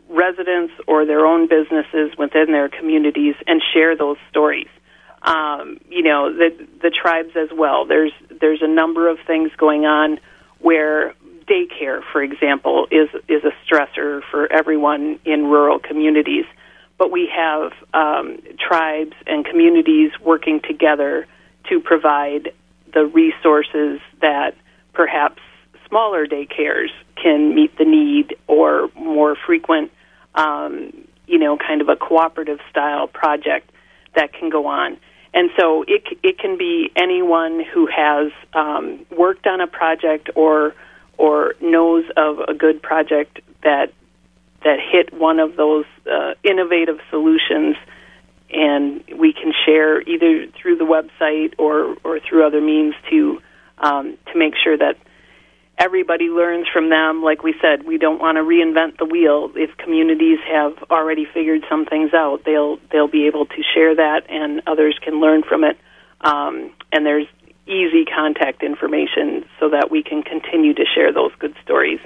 residents 0.10 0.73
or 0.88 1.06
their 1.06 1.25
own 1.25 1.47
businesses 1.47 2.17
within 2.17 2.51
their 2.51 2.69
communities 2.69 3.36
and 3.45 3.62
share 3.73 3.95
those 3.95 4.17
stories. 4.30 4.67
Um, 5.21 5.80
you 5.89 6.03
know, 6.03 6.32
the 6.32 6.67
the 6.82 6.89
tribes 6.89 7.36
as 7.36 7.49
well. 7.53 7.86
There's 7.86 8.13
there's 8.39 8.62
a 8.62 8.67
number 8.67 9.10
of 9.10 9.17
things 9.25 9.51
going 9.58 9.86
on 9.86 10.19
where 10.60 11.13
daycare, 11.47 12.01
for 12.12 12.21
example, 12.21 12.88
is 12.91 13.10
is 13.27 13.43
a 13.43 13.51
stressor 13.65 14.21
for 14.32 14.51
everyone 14.51 15.19
in 15.25 15.47
rural 15.47 15.80
communities. 15.80 16.45
But 16.97 17.12
we 17.12 17.30
have 17.36 17.73
um, 17.93 18.39
tribes 18.60 19.13
and 19.27 19.45
communities 19.45 20.12
working 20.23 20.62
together 20.62 21.27
to 21.69 21.80
provide 21.80 22.53
the 22.93 23.06
resources 23.06 23.99
that 24.21 24.56
perhaps 24.98 25.42
smaller 25.88 26.26
daycares 26.26 26.90
can 27.22 27.54
meet 27.54 27.78
the 27.78 27.86
need 27.86 28.36
or 28.48 28.90
more 28.96 29.38
frequent, 29.46 29.92
um, 30.34 30.92
you 31.28 31.38
know, 31.38 31.56
kind 31.56 31.82
of 31.82 31.88
a 31.88 31.96
cooperative 31.96 32.60
style 32.70 33.08
project 33.08 33.70
that 34.16 34.34
can 34.34 34.50
go 34.50 34.66
on. 34.66 34.98
And 35.36 35.52
so 35.58 35.86
it, 35.88 36.04
it 36.24 36.40
can 36.40 36.58
be 36.58 36.92
anyone 36.96 37.64
who 37.64 37.86
has 37.86 38.32
um, 38.54 39.06
worked 39.16 39.46
on 39.46 39.62
a 39.62 39.68
project 39.68 40.30
or 40.36 40.74
or 41.20 41.56
knows 41.62 42.06
of 42.16 42.40
a 42.48 42.54
good 42.54 42.82
project 42.82 43.40
that 43.64 43.92
that 44.64 44.80
hit 44.80 45.14
one 45.14 45.40
of 45.40 45.56
those 45.56 45.86
uh, 46.12 46.34
innovative 46.44 47.00
solutions, 47.10 47.76
and 48.52 49.04
we 49.16 49.34
can 49.34 49.52
share 49.66 50.02
either 50.02 50.48
through 50.60 50.78
the 50.78 50.86
website 50.86 51.54
or 51.60 51.98
or 52.04 52.20
through 52.20 52.46
other 52.46 52.62
means 52.62 52.96
to 53.10 53.42
um, 53.78 54.18
to 54.32 54.38
make 54.38 54.54
sure 54.62 54.78
that 54.78 54.98
everybody 55.78 56.26
learns 56.26 56.68
from 56.72 56.90
them. 56.90 57.24
Like 57.24 57.44
we 57.44 57.54
said, 57.62 57.86
we 57.86 57.98
don't 57.98 58.20
want 58.20 58.38
to 58.38 58.44
reinvent 58.44 58.98
the 58.98 59.06
wheel. 59.06 59.52
If 59.56 59.78
communities 59.78 60.40
have 60.48 60.74
already 60.90 61.26
figured 61.26 61.63
some 61.70 61.86
things 61.86 62.13
out, 62.13 62.44
they'll 62.46 62.80
they'll 62.92 63.08
be 63.08 63.28
able 63.28 63.46
to 63.46 63.63
share 63.74 63.96
that, 63.96 64.30
and 64.30 64.62
others 64.68 64.98
can 65.04 65.20
learn 65.20 65.44
from 65.44 65.63
it. 65.63 65.78
Um, 66.22 66.72
and 66.92 67.06
there's 67.06 67.28
easy 67.68 68.06
contact 68.06 68.63
information 68.63 69.46
so 69.60 69.70
that 69.70 69.92
we 69.92 70.02
can 70.02 70.24
continue 70.24 70.74
to 70.74 70.86
share 70.96 71.12
those 71.13 71.32
good 71.38 71.54
stories. 71.63 72.00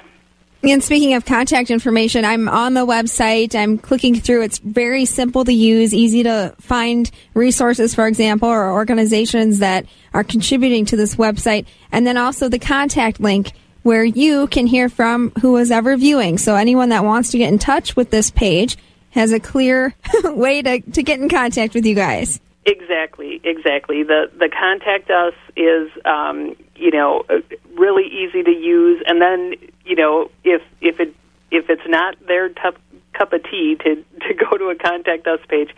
And 0.63 0.83
speaking 0.83 1.15
of 1.15 1.25
contact 1.25 1.71
information, 1.71 2.23
I'm 2.23 2.47
on 2.47 2.75
the 2.75 2.85
website. 2.85 3.55
I'm 3.55 3.79
clicking 3.79 4.19
through. 4.19 4.43
It's 4.43 4.59
very 4.59 5.05
simple 5.05 5.43
to 5.45 5.51
use, 5.51 5.91
easy 5.91 6.21
to 6.23 6.53
find 6.59 7.09
resources, 7.33 7.95
for 7.95 8.05
example, 8.07 8.47
or 8.47 8.71
organizations 8.71 9.59
that 9.59 9.87
are 10.13 10.23
contributing 10.23 10.85
to 10.85 10.95
this 10.95 11.15
website. 11.15 11.65
And 11.91 12.05
then 12.05 12.15
also 12.15 12.47
the 12.47 12.59
contact 12.59 13.19
link 13.19 13.53
where 13.81 14.03
you 14.03 14.45
can 14.47 14.67
hear 14.67 14.87
from 14.87 15.31
who 15.41 15.57
is 15.57 15.71
ever 15.71 15.97
viewing. 15.97 16.37
So 16.37 16.55
anyone 16.55 16.89
that 16.89 17.03
wants 17.03 17.31
to 17.31 17.39
get 17.39 17.51
in 17.51 17.57
touch 17.57 17.95
with 17.95 18.11
this 18.11 18.29
page 18.29 18.77
has 19.09 19.31
a 19.31 19.39
clear 19.39 19.95
way 20.23 20.61
to, 20.61 20.81
to 20.81 21.01
get 21.01 21.19
in 21.19 21.27
contact 21.27 21.73
with 21.73 21.87
you 21.87 21.95
guys. 21.95 22.39
Exactly, 22.63 23.41
exactly. 23.43 24.03
The 24.03 24.29
the 24.37 24.47
contact 24.47 25.09
us 25.09 25.33
is 25.57 25.89
um, 26.05 26.55
you 26.81 26.91
know 26.91 27.23
uh, 27.29 27.39
really 27.77 28.05
easy 28.07 28.43
to 28.43 28.51
use, 28.51 29.01
and 29.05 29.21
then 29.21 29.53
you 29.85 29.95
know 29.95 30.29
if 30.43 30.61
if 30.81 30.99
it 30.99 31.15
if 31.51 31.69
it's 31.69 31.87
not 31.87 32.15
their 32.27 32.49
tup, 32.49 32.77
cup 33.13 33.33
of 33.33 33.43
tea 33.43 33.77
to 33.83 33.95
to 34.27 34.33
go 34.33 34.57
to 34.57 34.69
a 34.69 34.75
contact 34.75 35.27
us 35.27 35.39
page, 35.47 35.69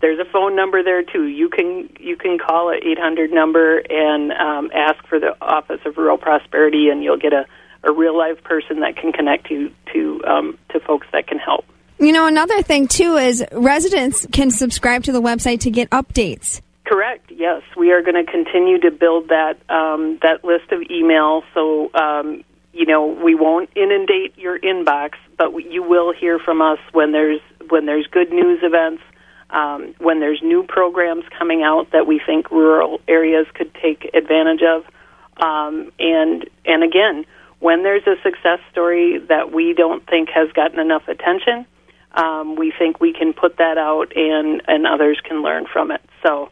there's 0.00 0.18
a 0.18 0.30
phone 0.30 0.54
number 0.54 0.82
there 0.82 1.02
too. 1.02 1.26
You 1.26 1.48
can 1.48 1.88
you 1.98 2.16
can 2.16 2.38
call 2.38 2.70
a 2.70 2.76
800 2.76 3.32
number 3.32 3.78
and 3.78 4.32
um, 4.32 4.70
ask 4.74 5.04
for 5.06 5.18
the 5.18 5.36
Office 5.40 5.80
of 5.84 5.96
Rural 5.96 6.18
Prosperity, 6.18 6.88
and 6.88 7.02
you'll 7.02 7.18
get 7.18 7.32
a 7.32 7.46
a 7.84 7.92
real 7.92 8.16
live 8.16 8.42
person 8.44 8.80
that 8.80 8.96
can 8.96 9.12
connect 9.12 9.50
you 9.50 9.72
to 9.92 10.22
um, 10.24 10.58
to 10.70 10.80
folks 10.80 11.06
that 11.12 11.26
can 11.26 11.38
help. 11.38 11.64
You 11.98 12.12
know, 12.12 12.26
another 12.26 12.62
thing 12.62 12.88
too 12.88 13.16
is 13.16 13.44
residents 13.52 14.26
can 14.32 14.50
subscribe 14.50 15.04
to 15.04 15.12
the 15.12 15.22
website 15.22 15.60
to 15.60 15.70
get 15.70 15.90
updates. 15.90 16.60
Correct. 16.84 17.30
Yes, 17.42 17.62
we 17.76 17.90
are 17.90 18.02
going 18.02 18.24
to 18.24 18.30
continue 18.30 18.78
to 18.78 18.92
build 18.92 19.30
that 19.30 19.58
um, 19.68 20.20
that 20.22 20.44
list 20.44 20.70
of 20.70 20.78
emails. 20.82 21.42
So 21.54 21.90
um, 21.92 22.44
you 22.72 22.86
know, 22.86 23.04
we 23.04 23.34
won't 23.34 23.68
inundate 23.74 24.38
your 24.38 24.60
inbox, 24.60 25.14
but 25.36 25.50
you 25.68 25.82
will 25.82 26.12
hear 26.12 26.38
from 26.38 26.62
us 26.62 26.78
when 26.92 27.10
there's 27.10 27.40
when 27.68 27.84
there's 27.84 28.06
good 28.06 28.30
news 28.30 28.60
events, 28.62 29.02
um, 29.50 29.92
when 29.98 30.20
there's 30.20 30.40
new 30.40 30.62
programs 30.62 31.24
coming 31.36 31.64
out 31.64 31.90
that 31.90 32.06
we 32.06 32.20
think 32.24 32.48
rural 32.52 33.00
areas 33.08 33.48
could 33.54 33.74
take 33.74 34.08
advantage 34.14 34.62
of, 34.62 34.84
um, 35.44 35.90
and 35.98 36.48
and 36.64 36.84
again, 36.84 37.24
when 37.58 37.82
there's 37.82 38.06
a 38.06 38.14
success 38.22 38.60
story 38.70 39.18
that 39.18 39.50
we 39.50 39.74
don't 39.74 40.06
think 40.06 40.28
has 40.28 40.48
gotten 40.52 40.78
enough 40.78 41.08
attention, 41.08 41.66
um, 42.12 42.54
we 42.54 42.72
think 42.78 43.00
we 43.00 43.12
can 43.12 43.32
put 43.32 43.56
that 43.56 43.78
out 43.78 44.12
and, 44.14 44.62
and 44.68 44.86
others 44.86 45.20
can 45.24 45.42
learn 45.42 45.66
from 45.66 45.90
it. 45.90 46.02
So, 46.24 46.50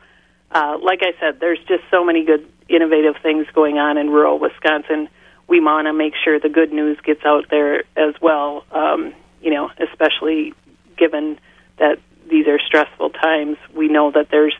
uh, 0.52 0.78
like 0.82 1.00
I 1.02 1.18
said, 1.20 1.40
there's 1.40 1.58
just 1.60 1.84
so 1.90 2.04
many 2.04 2.24
good, 2.24 2.46
innovative 2.68 3.16
things 3.22 3.46
going 3.54 3.78
on 3.78 3.96
in 3.98 4.10
rural 4.10 4.38
Wisconsin. 4.38 5.08
We 5.48 5.60
want 5.60 5.86
to 5.86 5.92
make 5.92 6.14
sure 6.22 6.38
the 6.38 6.48
good 6.48 6.72
news 6.72 6.98
gets 7.04 7.24
out 7.24 7.46
there 7.50 7.84
as 7.96 8.14
well, 8.20 8.64
um, 8.72 9.12
you 9.42 9.50
know, 9.50 9.70
especially 9.78 10.54
given 10.96 11.38
that 11.78 11.98
these 12.28 12.46
are 12.46 12.58
stressful 12.58 13.10
times. 13.10 13.56
We 13.74 13.88
know 13.88 14.10
that 14.12 14.28
there's 14.30 14.54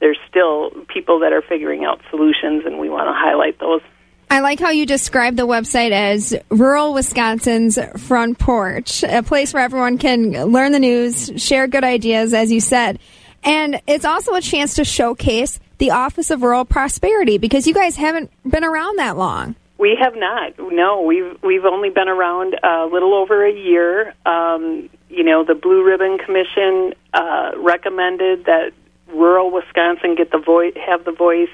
there's 0.00 0.18
still 0.28 0.70
people 0.88 1.20
that 1.20 1.32
are 1.32 1.42
figuring 1.42 1.84
out 1.84 2.00
solutions, 2.08 2.64
and 2.64 2.78
we 2.78 2.88
want 2.88 3.08
to 3.08 3.12
highlight 3.12 3.58
those. 3.58 3.82
I 4.30 4.40
like 4.40 4.60
how 4.60 4.70
you 4.70 4.86
describe 4.86 5.36
the 5.36 5.46
website 5.46 5.90
as 5.90 6.34
rural 6.50 6.94
Wisconsin's 6.94 7.78
front 7.98 8.38
porch, 8.38 9.02
a 9.02 9.22
place 9.22 9.52
where 9.52 9.62
everyone 9.62 9.98
can 9.98 10.30
learn 10.52 10.72
the 10.72 10.78
news, 10.78 11.32
share 11.36 11.66
good 11.66 11.84
ideas, 11.84 12.32
as 12.32 12.52
you 12.52 12.60
said. 12.60 13.00
And 13.42 13.80
it's 13.86 14.04
also 14.04 14.34
a 14.34 14.40
chance 14.40 14.74
to 14.74 14.84
showcase 14.84 15.60
the 15.78 15.90
Office 15.90 16.30
of 16.30 16.42
Rural 16.42 16.64
Prosperity 16.64 17.38
because 17.38 17.66
you 17.66 17.74
guys 17.74 17.96
haven't 17.96 18.30
been 18.48 18.64
around 18.64 18.98
that 18.98 19.16
long. 19.16 19.56
We 19.78 19.96
have 19.98 20.14
not. 20.14 20.52
No, 20.58 21.00
we've 21.00 21.42
we've 21.42 21.64
only 21.64 21.88
been 21.88 22.08
around 22.08 22.54
a 22.62 22.84
little 22.84 23.14
over 23.14 23.46
a 23.46 23.52
year. 23.52 24.12
Um, 24.26 24.90
you 25.08 25.24
know, 25.24 25.42
the 25.42 25.54
Blue 25.54 25.82
Ribbon 25.82 26.18
Commission 26.18 26.92
uh, 27.14 27.52
recommended 27.56 28.44
that 28.44 28.72
rural 29.08 29.50
Wisconsin 29.50 30.16
get 30.16 30.30
the 30.30 30.38
voice, 30.38 30.74
have 30.86 31.06
the 31.06 31.12
voice, 31.12 31.48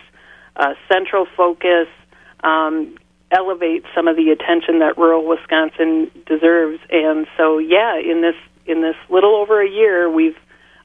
uh, 0.56 0.74
central 0.92 1.26
focus, 1.36 1.86
um, 2.42 2.96
elevate 3.30 3.84
some 3.94 4.08
of 4.08 4.16
the 4.16 4.30
attention 4.30 4.80
that 4.80 4.98
rural 4.98 5.26
Wisconsin 5.26 6.10
deserves. 6.26 6.80
And 6.90 7.26
so, 7.36 7.58
yeah, 7.58 7.96
in 7.96 8.22
this 8.22 8.36
in 8.66 8.82
this 8.82 8.96
little 9.08 9.36
over 9.36 9.62
a 9.62 9.70
year, 9.70 10.10
we've 10.10 10.36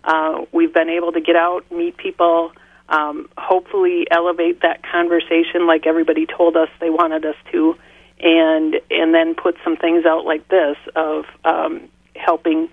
uh, 0.04 0.46
we've 0.52 0.74
been 0.74 0.90
able 0.90 1.12
to 1.12 1.22
get 1.22 1.36
out, 1.36 1.70
meet 1.72 1.98
people, 1.98 2.52
um, 2.90 3.30
hopefully 3.38 4.06
elevate 4.12 4.62
that 4.62 4.84
conversation 4.84 5.66
like 5.66 5.88
everybody 5.88 6.26
told 6.26 6.58
us 6.58 6.70
they 6.80 6.90
wanted 6.90 7.26
us 7.26 7.36
to, 7.52 7.78
and 8.20 8.80
and 8.90 9.14
then 9.14 9.36
put 9.36 9.58
some 9.64 9.78
things 9.78 10.06
out 10.06 10.26
like 10.26 10.48
this 10.50 10.78
of 10.96 11.26
um, 11.46 11.90
helping 12.16 12.70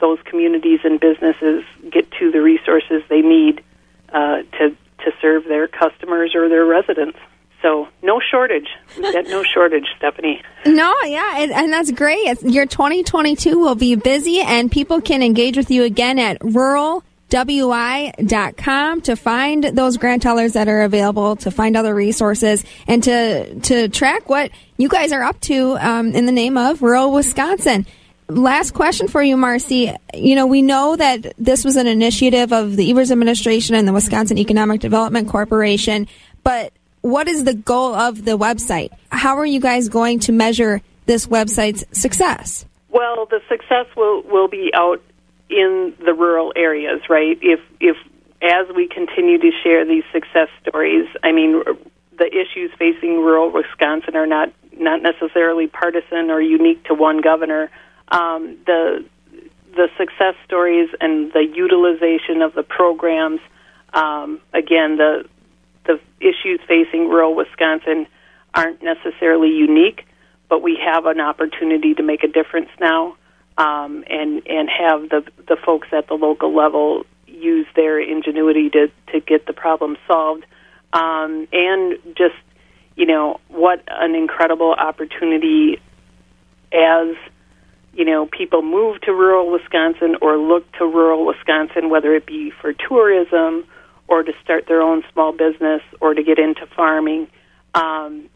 those 0.00 0.18
communities 0.24 0.80
and 0.84 1.00
businesses 1.00 1.64
get 1.90 2.10
to 2.12 2.30
the 2.30 2.40
resources 2.40 3.02
they 3.08 3.22
need 3.22 3.62
uh, 4.10 4.42
to 4.58 4.76
to 4.98 5.12
serve 5.20 5.44
their 5.44 5.68
customers 5.68 6.34
or 6.34 6.48
their 6.48 6.64
residents. 6.64 7.18
So 7.66 7.88
no 8.00 8.20
shortage. 8.20 8.68
No 8.96 9.42
shortage, 9.42 9.86
Stephanie. 9.96 10.40
No, 10.66 10.94
yeah, 11.04 11.38
and, 11.38 11.50
and 11.50 11.72
that's 11.72 11.90
great. 11.90 12.28
It's, 12.28 12.44
your 12.44 12.64
2022 12.64 13.58
will 13.58 13.74
be 13.74 13.96
busy, 13.96 14.38
and 14.40 14.70
people 14.70 15.00
can 15.00 15.20
engage 15.20 15.56
with 15.56 15.68
you 15.68 15.82
again 15.82 16.20
at 16.20 16.38
ruralwi.com 16.40 17.00
to 19.00 19.16
find 19.16 19.64
those 19.64 19.96
grant 19.96 20.22
dollars 20.22 20.52
that 20.52 20.68
are 20.68 20.82
available, 20.82 21.34
to 21.36 21.50
find 21.50 21.76
other 21.76 21.92
resources, 21.92 22.64
and 22.86 23.02
to 23.02 23.58
to 23.60 23.88
track 23.88 24.28
what 24.28 24.52
you 24.76 24.88
guys 24.88 25.10
are 25.10 25.24
up 25.24 25.40
to 25.40 25.76
um, 25.78 26.12
in 26.12 26.26
the 26.26 26.32
name 26.32 26.56
of 26.56 26.82
rural 26.82 27.10
Wisconsin. 27.10 27.84
Last 28.28 28.74
question 28.74 29.08
for 29.08 29.22
you, 29.22 29.36
Marcy. 29.36 29.92
You 30.14 30.36
know, 30.36 30.46
we 30.46 30.62
know 30.62 30.94
that 30.94 31.34
this 31.36 31.64
was 31.64 31.74
an 31.74 31.88
initiative 31.88 32.52
of 32.52 32.76
the 32.76 32.88
Evers 32.92 33.10
administration 33.10 33.74
and 33.74 33.88
the 33.88 33.92
Wisconsin 33.92 34.38
Economic 34.38 34.80
Development 34.80 35.28
Corporation, 35.28 36.06
but 36.44 36.72
what 37.06 37.28
is 37.28 37.44
the 37.44 37.54
goal 37.54 37.94
of 37.94 38.24
the 38.24 38.36
website? 38.36 38.90
How 39.10 39.36
are 39.36 39.46
you 39.46 39.60
guys 39.60 39.88
going 39.88 40.18
to 40.20 40.32
measure 40.32 40.82
this 41.06 41.28
website's 41.28 41.84
success? 41.96 42.66
Well, 42.88 43.26
the 43.26 43.40
success 43.48 43.86
will 43.96 44.22
will 44.22 44.48
be 44.48 44.72
out 44.74 45.00
in 45.48 45.94
the 46.04 46.12
rural 46.12 46.52
areas, 46.56 47.02
right? 47.08 47.38
If 47.40 47.60
if 47.80 47.96
as 48.42 48.66
we 48.74 48.88
continue 48.88 49.38
to 49.38 49.50
share 49.62 49.86
these 49.86 50.02
success 50.12 50.48
stories, 50.62 51.06
I 51.22 51.30
mean, 51.30 51.62
the 52.18 52.26
issues 52.26 52.72
facing 52.76 53.20
rural 53.20 53.52
Wisconsin 53.52 54.16
are 54.16 54.26
not 54.26 54.52
not 54.76 55.00
necessarily 55.00 55.68
partisan 55.68 56.30
or 56.30 56.40
unique 56.40 56.82
to 56.86 56.94
one 56.94 57.20
governor. 57.20 57.70
Um, 58.08 58.56
the 58.66 59.04
the 59.76 59.88
success 59.96 60.34
stories 60.44 60.88
and 61.00 61.32
the 61.32 61.46
utilization 61.54 62.42
of 62.42 62.54
the 62.54 62.64
programs, 62.64 63.40
um, 63.94 64.40
again, 64.52 64.96
the 64.96 65.24
the 65.86 66.00
issues 66.20 66.60
facing 66.68 67.08
rural 67.08 67.34
Wisconsin 67.34 68.06
aren't 68.54 68.82
necessarily 68.82 69.50
unique, 69.50 70.06
but 70.48 70.62
we 70.62 70.78
have 70.84 71.06
an 71.06 71.20
opportunity 71.20 71.94
to 71.94 72.02
make 72.02 72.24
a 72.24 72.28
difference 72.28 72.70
now. 72.80 73.16
um, 73.58 74.04
and 74.08 74.46
and 74.46 74.68
have 74.68 75.08
the 75.08 75.24
the 75.48 75.56
folks 75.64 75.88
at 75.92 76.08
the 76.08 76.14
local 76.14 76.54
level 76.54 77.04
use 77.26 77.66
their 77.74 77.98
ingenuity 78.00 78.70
to 78.70 78.90
to 79.12 79.20
get 79.20 79.46
the 79.46 79.52
problem 79.52 79.96
solved, 80.06 80.44
um, 80.92 81.48
and 81.52 81.98
just 82.16 82.34
you 82.96 83.06
know 83.06 83.40
what 83.48 83.82
an 83.88 84.14
incredible 84.14 84.72
opportunity 84.72 85.80
as 86.72 87.14
you 87.94 88.04
know 88.04 88.26
people 88.26 88.60
move 88.62 89.00
to 89.02 89.12
rural 89.12 89.50
Wisconsin 89.50 90.16
or 90.20 90.36
look 90.36 90.70
to 90.72 90.84
rural 90.84 91.24
Wisconsin, 91.24 91.88
whether 91.88 92.14
it 92.14 92.26
be 92.26 92.50
for 92.50 92.72
tourism 92.74 93.64
or 94.08 94.22
to 94.22 94.32
start 94.42 94.66
their 94.66 94.82
own 94.82 95.02
small 95.12 95.32
business 95.32 95.82
or 96.00 96.14
to 96.14 96.22
get 96.22 96.38
into 96.38 96.66
farming. 96.66 97.28
Um, 97.74 98.28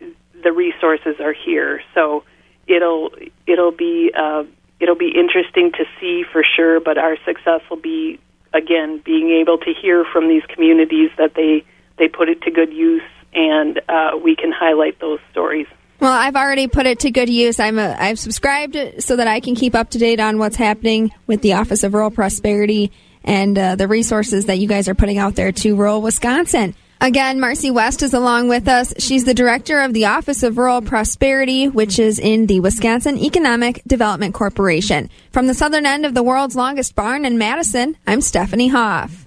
the 0.43 0.53
resources 0.53 1.17
are 1.21 1.33
here, 1.33 1.83
so 1.95 2.25
it'll 2.67 3.11
it'll 3.47 3.73
be 3.73 4.13
uh, 4.17 4.45
it'll 4.81 4.97
be 4.97 5.13
interesting 5.17 5.73
to 5.73 5.85
see 6.01 6.25
for 6.31 6.43
sure. 6.45 6.81
But 6.81 6.99
our 6.99 7.17
success 7.25 7.61
will 7.71 7.81
be 7.81 8.19
again 8.53 9.01
being 9.05 9.31
able 9.31 9.59
to 9.59 9.73
hear 9.73 10.05
from 10.13 10.29
these 10.29 10.43
communities 10.55 11.11
that 11.19 11.35
they 11.35 11.65
they 11.99 12.09
put 12.09 12.29
it 12.29 12.43
to 12.43 12.51
good 12.51 12.73
use, 12.73 13.03
and 13.33 13.81
uh, 13.89 14.13
we 14.23 14.37
can 14.37 14.53
highlight 14.53 15.01
those 15.01 15.21
stories. 15.31 15.67
Well, 16.01 16.13
I've 16.13 16.37
already 16.37 16.67
put 16.67 16.87
it 16.87 17.01
to 17.01 17.11
good 17.11 17.29
use. 17.29 17.61
I'm 17.61 17.79
a, 17.79 17.95
I've 17.99 18.19
subscribed 18.19 18.77
so 19.01 19.17
that 19.17 19.27
I 19.27 19.41
can 19.41 19.55
keep 19.55 19.75
up 19.75 19.91
to 19.91 19.99
date 19.99 20.19
on 20.19 20.39
what's 20.39 20.57
happening 20.57 21.13
with 21.27 21.43
the 21.43 21.53
Office 21.55 21.85
of 21.85 21.93
Rural 21.93 22.11
Prosperity 22.11 22.91
and 23.25 23.59
uh, 23.59 23.77
the 23.77 23.89
resources 23.89 24.47
that 24.47 24.59
you 24.59 24.69
guys 24.69 24.89
are 24.89 24.95
putting 24.95 25.19
out 25.19 25.35
there 25.35 25.53
to 25.53 25.77
rural 25.77 26.03
Wisconsin. 26.03 26.75
Again, 27.03 27.41
Marcy 27.41 27.71
West 27.71 28.03
is 28.03 28.13
along 28.13 28.49
with 28.49 28.69
us. 28.69 28.93
She's 28.99 29.25
the 29.25 29.33
director 29.33 29.81
of 29.81 29.95
the 29.95 30.05
Office 30.07 30.43
of 30.43 30.59
Rural 30.59 30.83
Prosperity, 30.83 31.67
which 31.67 31.99
is 31.99 32.19
in 32.19 32.47
the 32.47 32.61
Wisconsin 32.61 33.17
Economic 33.17 33.81
Development 33.87 34.35
Corporation. 34.35 35.09
From 35.33 35.47
the 35.47 35.55
southern 35.55 35.87
end 35.87 36.05
of 36.05 36.13
the 36.13 36.23
world's 36.23 36.57
longest 36.57 36.95
barn 36.95 37.25
in 37.25 37.39
Madison, 37.39 37.97
I'm 38.07 38.21
Stephanie 38.21 38.69
Hoff. 38.69 39.27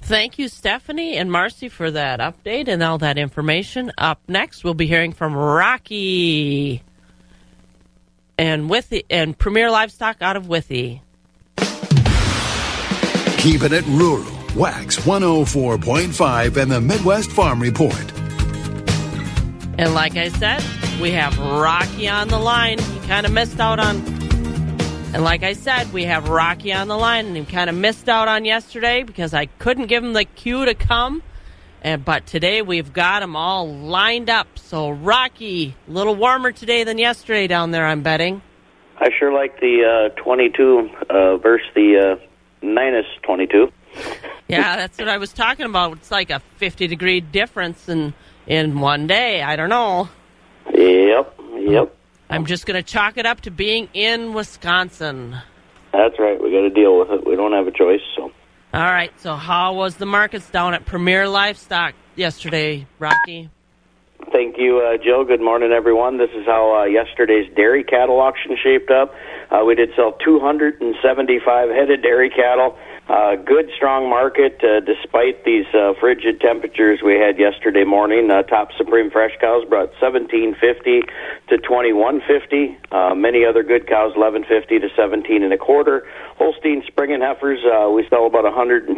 Thank 0.00 0.38
you, 0.38 0.46
Stephanie 0.46 1.16
and 1.16 1.30
Marcy, 1.30 1.68
for 1.68 1.90
that 1.90 2.20
update 2.20 2.68
and 2.68 2.84
all 2.84 2.98
that 2.98 3.18
information. 3.18 3.90
Up 3.98 4.20
next, 4.28 4.62
we'll 4.62 4.74
be 4.74 4.86
hearing 4.86 5.12
from 5.12 5.34
Rocky 5.34 6.84
and 8.38 8.70
Withee 8.70 9.04
and 9.10 9.36
Premier 9.36 9.72
Livestock 9.72 10.22
out 10.22 10.36
of 10.36 10.46
Withee. 10.46 11.02
Keeping 13.38 13.72
it 13.72 13.86
rural. 13.86 14.26
Wax 14.56 14.96
104.5 14.98 16.56
and 16.56 16.70
the 16.72 16.80
Midwest 16.80 17.30
Farm 17.30 17.62
Report. 17.62 18.12
And 19.78 19.94
like 19.94 20.16
I 20.16 20.28
said, 20.28 20.60
we 21.00 21.12
have 21.12 21.38
Rocky 21.38 22.08
on 22.08 22.26
the 22.26 22.38
line. 22.38 22.80
He 22.80 22.98
kind 23.06 23.24
of 23.24 23.32
missed 23.32 23.60
out 23.60 23.78
on. 23.78 23.98
And 25.14 25.22
like 25.22 25.44
I 25.44 25.52
said, 25.52 25.92
we 25.92 26.02
have 26.04 26.28
Rocky 26.28 26.72
on 26.72 26.88
the 26.88 26.96
line, 26.96 27.26
and 27.26 27.36
he 27.36 27.44
kind 27.44 27.70
of 27.70 27.76
missed 27.76 28.08
out 28.08 28.26
on 28.26 28.44
yesterday 28.44 29.04
because 29.04 29.32
I 29.32 29.46
couldn't 29.46 29.86
give 29.86 30.02
him 30.02 30.14
the 30.14 30.24
cue 30.24 30.64
to 30.64 30.74
come. 30.74 31.22
And 31.80 32.04
but 32.04 32.26
today 32.26 32.60
we've 32.60 32.92
got 32.92 33.20
them 33.20 33.36
all 33.36 33.72
lined 33.72 34.28
up. 34.28 34.58
So 34.58 34.90
Rocky, 34.90 35.76
a 35.86 35.90
little 35.92 36.16
warmer 36.16 36.50
today 36.50 36.82
than 36.82 36.98
yesterday 36.98 37.46
down 37.46 37.70
there. 37.70 37.86
I'm 37.86 38.02
betting. 38.02 38.42
I 38.98 39.10
sure 39.16 39.32
like 39.32 39.60
the 39.60 40.10
uh, 40.12 40.20
22 40.20 40.90
uh, 41.08 41.36
versus 41.36 41.68
the 41.76 42.18
uh, 42.20 42.27
minus 42.62 43.06
22. 43.22 43.72
Yeah, 44.48 44.76
that's 44.76 44.98
what 44.98 45.08
I 45.08 45.18
was 45.18 45.32
talking 45.32 45.66
about. 45.66 45.92
It's 45.98 46.10
like 46.10 46.30
a 46.30 46.40
50 46.56 46.86
degree 46.86 47.20
difference 47.20 47.88
in 47.88 48.14
in 48.46 48.80
one 48.80 49.06
day. 49.06 49.42
I 49.42 49.56
don't 49.56 49.68
know. 49.68 50.08
Yep, 50.72 51.40
yep. 51.58 51.94
I'm 52.30 52.46
just 52.46 52.66
going 52.66 52.82
to 52.82 52.82
chalk 52.82 53.16
it 53.16 53.26
up 53.26 53.42
to 53.42 53.50
being 53.50 53.88
in 53.94 54.34
Wisconsin. 54.34 55.36
That's 55.92 56.18
right. 56.18 56.40
We 56.42 56.50
got 56.50 56.60
to 56.60 56.70
deal 56.70 56.98
with 56.98 57.10
it. 57.10 57.26
We 57.26 57.36
don't 57.36 57.52
have 57.52 57.66
a 57.66 57.70
choice. 57.70 58.02
So 58.16 58.30
All 58.74 58.80
right. 58.80 59.12
So 59.20 59.34
how 59.34 59.74
was 59.74 59.96
the 59.96 60.06
markets 60.06 60.48
down 60.50 60.74
at 60.74 60.84
Premier 60.84 61.28
Livestock 61.28 61.94
yesterday, 62.16 62.86
Rocky? 62.98 63.50
Thank 64.38 64.54
you, 64.56 64.78
uh, 64.78 65.02
Joe. 65.02 65.24
Good 65.26 65.42
morning, 65.42 65.72
everyone. 65.74 66.18
This 66.18 66.30
is 66.30 66.46
how 66.46 66.70
uh, 66.70 66.84
yesterday's 66.84 67.50
dairy 67.56 67.82
cattle 67.82 68.20
auction 68.20 68.54
shaped 68.54 68.88
up. 68.88 69.10
Uh, 69.50 69.64
we 69.66 69.74
did 69.74 69.90
sell 69.96 70.14
275 70.24 70.78
headed 71.70 72.02
dairy 72.06 72.30
cattle. 72.30 72.78
Uh, 73.08 73.36
good, 73.36 73.70
strong 73.74 74.10
market 74.10 74.60
uh, 74.62 74.80
despite 74.80 75.42
these 75.44 75.64
uh, 75.72 75.94
frigid 75.98 76.42
temperatures 76.42 77.00
we 77.02 77.14
had 77.14 77.38
yesterday 77.38 77.82
morning. 77.82 78.30
Uh, 78.30 78.42
top 78.42 78.68
Supreme 78.76 79.10
Fresh 79.10 79.32
cows 79.40 79.64
brought 79.64 79.88
1750 79.96 81.08
to 81.48 81.56
2150. 81.56 82.76
Uh, 82.92 83.14
many 83.14 83.46
other 83.46 83.62
good 83.62 83.88
cows 83.88 84.12
1150 84.12 84.80
to 84.80 84.88
17 84.94 85.42
and 85.42 85.54
a 85.54 85.56
quarter. 85.56 86.06
Holstein 86.36 86.84
spring 86.86 87.12
and 87.12 87.22
heifers, 87.22 87.64
uh, 87.64 87.88
we 87.88 88.06
sell 88.10 88.26
about 88.26 88.44
125 88.44 88.92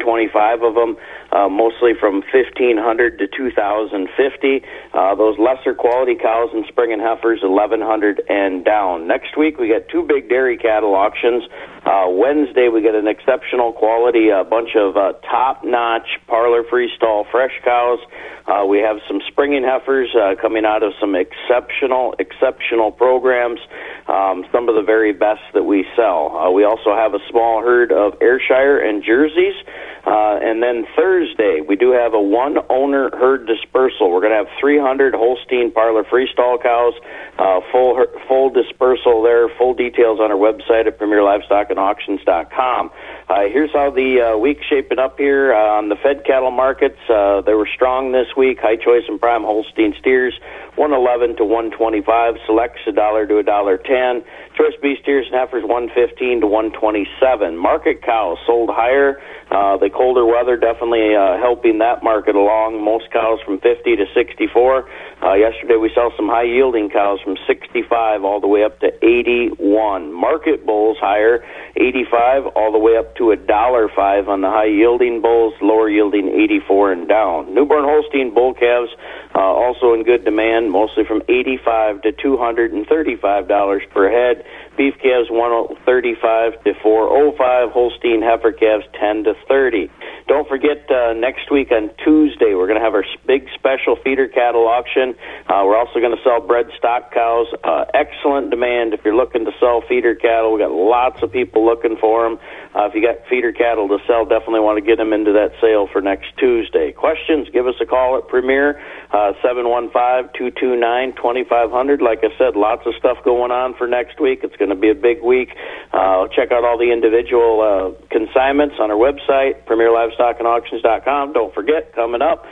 of 0.62 0.74
them, 0.74 0.96
uh, 1.30 1.48
mostly 1.48 1.94
from 1.94 2.26
1500 2.34 3.16
to 3.16 3.28
2050. 3.28 4.62
Uh, 4.92 5.14
those 5.14 5.38
lesser 5.38 5.72
quality 5.72 6.16
cows 6.16 6.50
and 6.52 6.66
spring 6.66 6.92
and 6.92 7.00
heifers 7.00 7.40
1100 7.42 8.22
and 8.28 8.64
down. 8.64 9.06
Next 9.06 9.38
week 9.38 9.58
we 9.58 9.68
got 9.68 9.88
two 9.88 10.02
big 10.02 10.28
dairy 10.28 10.58
cattle 10.58 10.96
auctions. 10.96 11.44
Uh, 11.90 12.06
Wednesday 12.08 12.68
we 12.68 12.82
get 12.82 12.94
an 12.94 13.08
exceptional 13.08 13.72
quality, 13.72 14.28
a 14.28 14.44
bunch 14.44 14.76
of 14.76 14.96
uh, 14.96 15.12
top-notch 15.26 16.06
parlor 16.28 16.62
freestall 16.62 17.28
fresh 17.32 17.50
cows. 17.64 17.98
Uh, 18.46 18.64
we 18.64 18.78
have 18.78 18.98
some 19.08 19.20
springing 19.26 19.64
heifers 19.64 20.08
uh, 20.14 20.40
coming 20.40 20.64
out 20.64 20.84
of 20.84 20.92
some 21.00 21.16
exceptional, 21.16 22.14
exceptional 22.20 22.92
programs. 22.92 23.58
Um, 24.06 24.44
some 24.52 24.68
of 24.68 24.76
the 24.76 24.82
very 24.82 25.12
best 25.12 25.42
that 25.54 25.64
we 25.64 25.84
sell. 25.96 26.30
Uh, 26.30 26.50
we 26.50 26.62
also 26.62 26.94
have 26.94 27.14
a 27.14 27.18
small 27.28 27.60
herd 27.60 27.90
of 27.90 28.14
Ayrshire 28.22 28.78
and 28.78 29.02
Jerseys. 29.02 29.58
Uh, 30.06 30.40
and 30.40 30.62
then 30.62 30.86
Thursday, 30.96 31.60
we 31.60 31.76
do 31.76 31.92
have 31.92 32.14
a 32.14 32.20
one 32.20 32.56
owner 32.70 33.10
herd 33.12 33.46
dispersal. 33.46 34.10
We're 34.10 34.24
going 34.24 34.32
to 34.32 34.48
have 34.48 34.58
300 34.58 35.14
Holstein 35.14 35.70
parlor 35.72 36.04
freestall 36.04 36.62
cows, 36.62 36.94
uh, 37.38 37.60
full 37.70 38.00
full 38.26 38.48
dispersal 38.48 39.22
there. 39.22 39.48
Full 39.58 39.74
details 39.74 40.18
on 40.18 40.32
our 40.32 40.38
website 40.38 40.86
at 40.86 40.96
Premier 40.96 41.22
Livestock 41.22 41.70
at 41.70 41.76
PremierLivestockAndAuctions.com. 41.80 42.90
Uh, 43.28 43.48
here's 43.52 43.72
how 43.72 43.90
the 43.90 44.34
uh, 44.34 44.36
week's 44.36 44.66
shaping 44.66 44.98
up 44.98 45.18
here 45.18 45.54
on 45.54 45.88
the 45.88 45.96
fed 45.96 46.24
cattle 46.24 46.50
markets. 46.50 46.98
Uh, 47.08 47.40
they 47.42 47.54
were 47.54 47.68
strong 47.74 48.12
this 48.12 48.26
week. 48.36 48.58
High 48.60 48.76
choice 48.76 49.04
and 49.08 49.20
prime 49.20 49.42
Holstein 49.42 49.94
steers, 49.98 50.34
111 50.76 51.36
to 51.36 51.44
125. 51.44 52.34
Selects 52.46 52.80
a 52.86 52.92
dollar 52.92 53.26
to 53.26 53.38
a 53.38 53.42
dollar 53.42 53.78
ten. 53.78 54.24
Choice 54.56 54.74
B 54.82 54.96
steers 55.00 55.26
and 55.30 55.36
heifers, 55.36 55.62
115 55.62 56.40
to 56.40 56.46
127. 56.46 57.56
Market 57.56 58.02
cows 58.02 58.38
sold 58.46 58.68
higher. 58.68 59.22
Uh, 59.50 59.78
the 59.78 59.90
colder 59.90 60.26
weather 60.26 60.56
definitely 60.56 61.14
uh, 61.14 61.38
helping 61.38 61.78
that 61.78 62.02
market 62.02 62.34
along. 62.34 62.82
Most 62.82 63.10
cows 63.10 63.38
from 63.44 63.58
50 63.60 63.96
to 63.96 64.06
64. 64.14 64.88
Uh, 65.22 65.34
yesterday 65.34 65.76
we 65.76 65.90
saw 65.94 66.10
some 66.16 66.28
high 66.28 66.44
yielding 66.44 66.90
cows 66.90 67.20
from 67.22 67.36
65 67.46 68.24
all 68.24 68.40
the 68.40 68.46
way 68.46 68.62
up 68.64 68.78
to 68.80 68.92
81. 69.04 70.12
Market 70.12 70.66
bulls 70.66 70.98
higher, 71.00 71.44
85 71.76 72.46
all 72.56 72.72
the 72.72 72.78
way 72.78 72.96
up 72.96 73.16
to 73.16 73.30
a 73.30 73.36
dollar 73.36 73.88
five 73.94 74.28
on 74.28 74.40
the 74.40 74.48
high 74.48 74.66
yielding 74.66 75.20
bulls, 75.20 75.54
lower 75.60 75.88
yielding 75.88 76.28
84 76.28 76.92
and 76.92 77.08
down. 77.08 77.54
Newborn 77.54 77.84
Holstein 77.84 78.34
bull 78.34 78.54
calves 78.54 78.90
uh, 79.34 79.38
also 79.38 79.94
in 79.94 80.02
good 80.02 80.24
demand, 80.24 80.70
mostly 80.70 81.04
from 81.04 81.22
85 81.28 82.02
to 82.02 82.12
235 82.12 83.48
dollars 83.48 83.82
per 83.90 84.10
head. 84.10 84.44
Beef 84.76 84.94
calves 85.02 85.30
135 85.30 86.64
to 86.64 86.74
405. 86.82 87.70
Holstein 87.70 88.22
heifer 88.22 88.52
calves 88.52 88.84
10 88.98 89.24
to 89.24 89.34
30. 89.46 89.90
Don't 90.26 90.48
forget 90.48 90.88
uh, 90.90 91.12
next 91.12 91.50
week 91.50 91.72
on 91.72 91.90
Tuesday 92.04 92.54
we're 92.54 92.66
going 92.66 92.78
to 92.78 92.84
have 92.84 92.94
our 92.94 93.04
big 93.26 93.46
special 93.54 93.96
feeder 94.02 94.28
cattle 94.28 94.66
auction. 94.66 95.14
Uh, 95.48 95.62
we're 95.66 95.76
also 95.76 95.98
going 96.00 96.16
to 96.16 96.22
sell 96.22 96.40
bred 96.40 96.66
stock 96.78 97.12
cows. 97.12 97.46
Uh, 97.64 97.84
excellent 97.94 98.50
demand 98.50 98.94
if 98.94 99.00
you're 99.04 99.16
looking 99.16 99.44
to 99.44 99.52
sell 99.58 99.82
feeder 99.88 100.14
cattle. 100.14 100.52
We 100.54 100.60
got 100.60 100.70
lots 100.70 101.22
of 101.22 101.32
people 101.32 101.64
looking 101.66 101.96
for 101.96 102.28
them. 102.28 102.38
Uh, 102.74 102.86
if 102.86 102.94
you 102.94 103.02
got 103.02 103.18
feeder 103.28 103.52
cattle 103.52 103.88
to 103.88 103.98
sell, 104.06 104.24
definitely 104.24 104.60
want 104.60 104.78
to 104.78 104.84
get 104.84 104.96
them 104.96 105.12
into 105.12 105.32
that 105.32 105.50
sale 105.60 105.88
for 105.90 106.00
next 106.00 106.30
Tuesday. 106.38 106.92
Questions? 106.92 107.48
Give 107.52 107.66
us 107.66 107.74
a 107.82 107.86
call 107.86 108.16
at 108.16 108.28
Premier 108.28 108.80
uh, 109.10 109.32
seven 109.42 109.68
one 109.68 109.90
five 109.90 110.32
two 110.32 110.50
two 110.54 110.76
nine 110.76 111.12
twenty 111.14 111.42
five 111.42 111.70
hundred. 111.70 112.00
Like 112.00 112.20
I 112.22 112.30
said, 112.38 112.54
lots 112.54 112.86
of 112.86 112.94
stuff 112.98 113.18
going 113.24 113.50
on 113.50 113.74
for 113.74 113.86
next 113.86 114.20
week. 114.20 114.40
It's 114.42 114.56
going 114.56 114.70
to 114.70 114.78
be 114.78 114.90
a 114.90 114.94
big 114.94 115.22
week. 115.22 115.50
Uh, 115.92 116.28
check 116.30 116.52
out 116.52 116.62
all 116.62 116.78
the 116.78 116.92
individual 116.92 117.58
uh, 117.58 117.90
consignments 118.10 118.76
on 118.78 118.90
our 118.90 118.98
website, 118.98 119.66
PremierLivestockAndAuctions.com. 119.66 121.32
Don't 121.32 121.54
forget, 121.54 121.92
coming 121.94 122.22
up, 122.22 122.46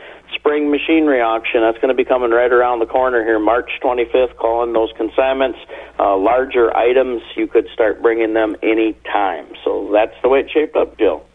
spring 0.49 0.70
machinery 0.70 1.20
auction. 1.20 1.61
That's 1.61 1.76
going 1.76 1.88
to 1.88 1.94
be 1.94 2.05
coming 2.05 2.30
right 2.30 2.51
around 2.51 2.78
the 2.78 2.86
corner 2.86 3.22
here, 3.22 3.38
March 3.38 3.70
25th. 3.82 4.36
Calling 4.36 4.72
those 4.72 4.90
consignments, 4.96 5.59
uh, 5.99 6.16
larger 6.16 6.74
items. 6.74 7.20
You 7.36 7.46
could 7.46 7.66
start 7.74 8.01
bringing 8.01 8.32
them 8.32 8.57
any 8.62 8.96
time. 9.12 9.46
So 9.64 9.90
that's 9.92 10.14
the 10.22 10.28
way 10.30 10.40
it 10.40 10.51
shaped 10.53 10.74
up, 10.74 10.96
Jill. 10.99 11.26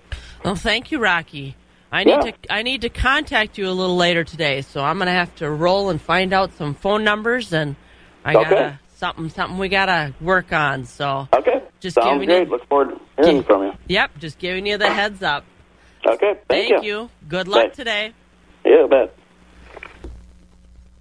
Well, 0.43 0.55
thank 0.55 0.91
you, 0.91 0.99
Rocky. 0.99 1.55
I 1.91 2.03
need 2.05 2.11
Yeah. 2.26 2.32
to 2.32 2.34
I 2.49 2.64
need 2.64 2.82
to 2.82 2.89
contact 2.89 3.59
you 3.59 3.70
a 3.70 3.72
little 3.72 3.95
later 3.95 4.24
today, 4.24 4.61
so 4.61 4.82
I'm 4.84 4.97
going 4.97 5.05
to 5.05 5.14
have 5.14 5.34
to 5.36 5.49
roll 5.49 5.91
and 5.91 6.01
find 6.01 6.34
out 6.34 6.51
some 6.53 6.74
phone 6.74 7.03
numbers, 7.03 7.53
and 7.53 7.76
I 8.26 8.34
Okay. 8.36 8.49
gotta 8.49 8.80
something 8.95 9.30
something 9.30 9.59
we 9.59 9.70
gotta 9.70 10.14
work 10.20 10.51
on. 10.51 10.86
So 10.86 11.28
Okay. 11.32 11.61
Just 11.82 11.95
Sounds 11.95 12.14
giving 12.14 12.30
great. 12.30 12.47
you. 12.47 12.51
Look 12.51 12.68
forward 12.68 12.89
to 12.89 13.24
hearing 13.24 13.43
from 13.43 13.64
you. 13.64 13.74
Yep, 13.88 14.11
just 14.20 14.39
giving 14.39 14.66
you 14.66 14.78
the 14.78 14.89
heads 14.89 15.22
up. 15.22 15.43
Okay, 16.05 16.34
thank, 16.49 16.70
Thank 16.70 16.84
you. 16.84 17.09
Good 17.28 17.47
luck 17.47 17.70
Bye. 17.70 17.76
today. 17.76 18.14
Yeah, 18.74 18.88
bet. 18.88 19.13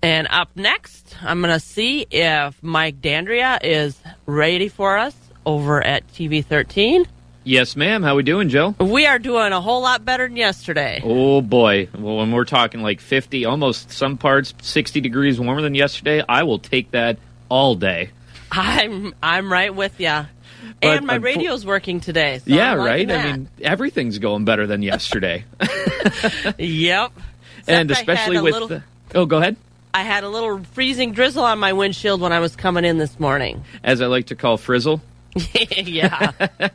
And 0.02 0.26
up 0.30 0.50
next, 0.54 1.16
I'm 1.22 1.40
going 1.40 1.54
to 1.54 1.60
see 1.60 2.06
if 2.10 2.62
Mike 2.62 3.00
Dandria 3.00 3.60
is 3.62 3.98
ready 4.26 4.68
for 4.68 4.98
us 4.98 5.16
over 5.46 5.82
at 5.82 6.06
TV 6.08 6.44
13. 6.44 7.06
Yes, 7.44 7.74
ma'am. 7.74 8.02
How 8.02 8.14
we 8.14 8.24
doing, 8.24 8.50
Joe? 8.50 8.74
We 8.78 9.06
are 9.06 9.18
doing 9.18 9.52
a 9.52 9.60
whole 9.60 9.80
lot 9.80 10.04
better 10.04 10.28
than 10.28 10.36
yesterday. 10.36 11.00
Oh 11.02 11.40
boy. 11.40 11.88
Well, 11.96 12.18
when 12.18 12.30
we're 12.30 12.44
talking 12.44 12.82
like 12.82 13.00
50, 13.00 13.46
almost 13.46 13.90
some 13.90 14.18
parts 14.18 14.52
60 14.60 15.00
degrees 15.00 15.40
warmer 15.40 15.62
than 15.62 15.74
yesterday, 15.74 16.22
I 16.28 16.42
will 16.42 16.58
take 16.58 16.90
that 16.90 17.18
all 17.48 17.74
day. 17.74 18.10
I'm 18.52 19.14
I'm 19.22 19.50
right 19.50 19.74
with 19.74 19.98
you. 19.98 20.26
And 20.80 21.06
my 21.06 21.18
unfo- 21.18 21.24
radio's 21.24 21.66
working 21.66 22.00
today. 22.00 22.38
So 22.38 22.44
yeah, 22.46 22.72
I'm 22.72 22.78
liking 22.78 23.08
right. 23.08 23.18
I 23.18 23.32
mean, 23.32 23.48
everything's 23.60 24.18
going 24.18 24.44
better 24.44 24.66
than 24.66 24.82
yesterday. 24.82 25.44
yep. 26.58 27.12
And 27.66 27.90
especially 27.90 28.40
with 28.40 28.52
little- 28.54 28.68
the, 28.68 28.82
Oh, 29.14 29.26
go 29.26 29.38
ahead. 29.38 29.56
I 29.94 30.02
had 30.04 30.24
a 30.24 30.28
little 30.28 30.62
freezing 30.72 31.12
drizzle 31.12 31.44
on 31.44 31.58
my 31.58 31.74
windshield 31.74 32.20
when 32.22 32.32
I 32.32 32.38
was 32.40 32.56
coming 32.56 32.84
in 32.84 32.96
this 32.96 33.20
morning. 33.20 33.62
As 33.84 34.00
I 34.00 34.06
like 34.06 34.26
to 34.26 34.34
call 34.34 34.56
frizzle. 34.56 35.02
yeah. 35.74 36.32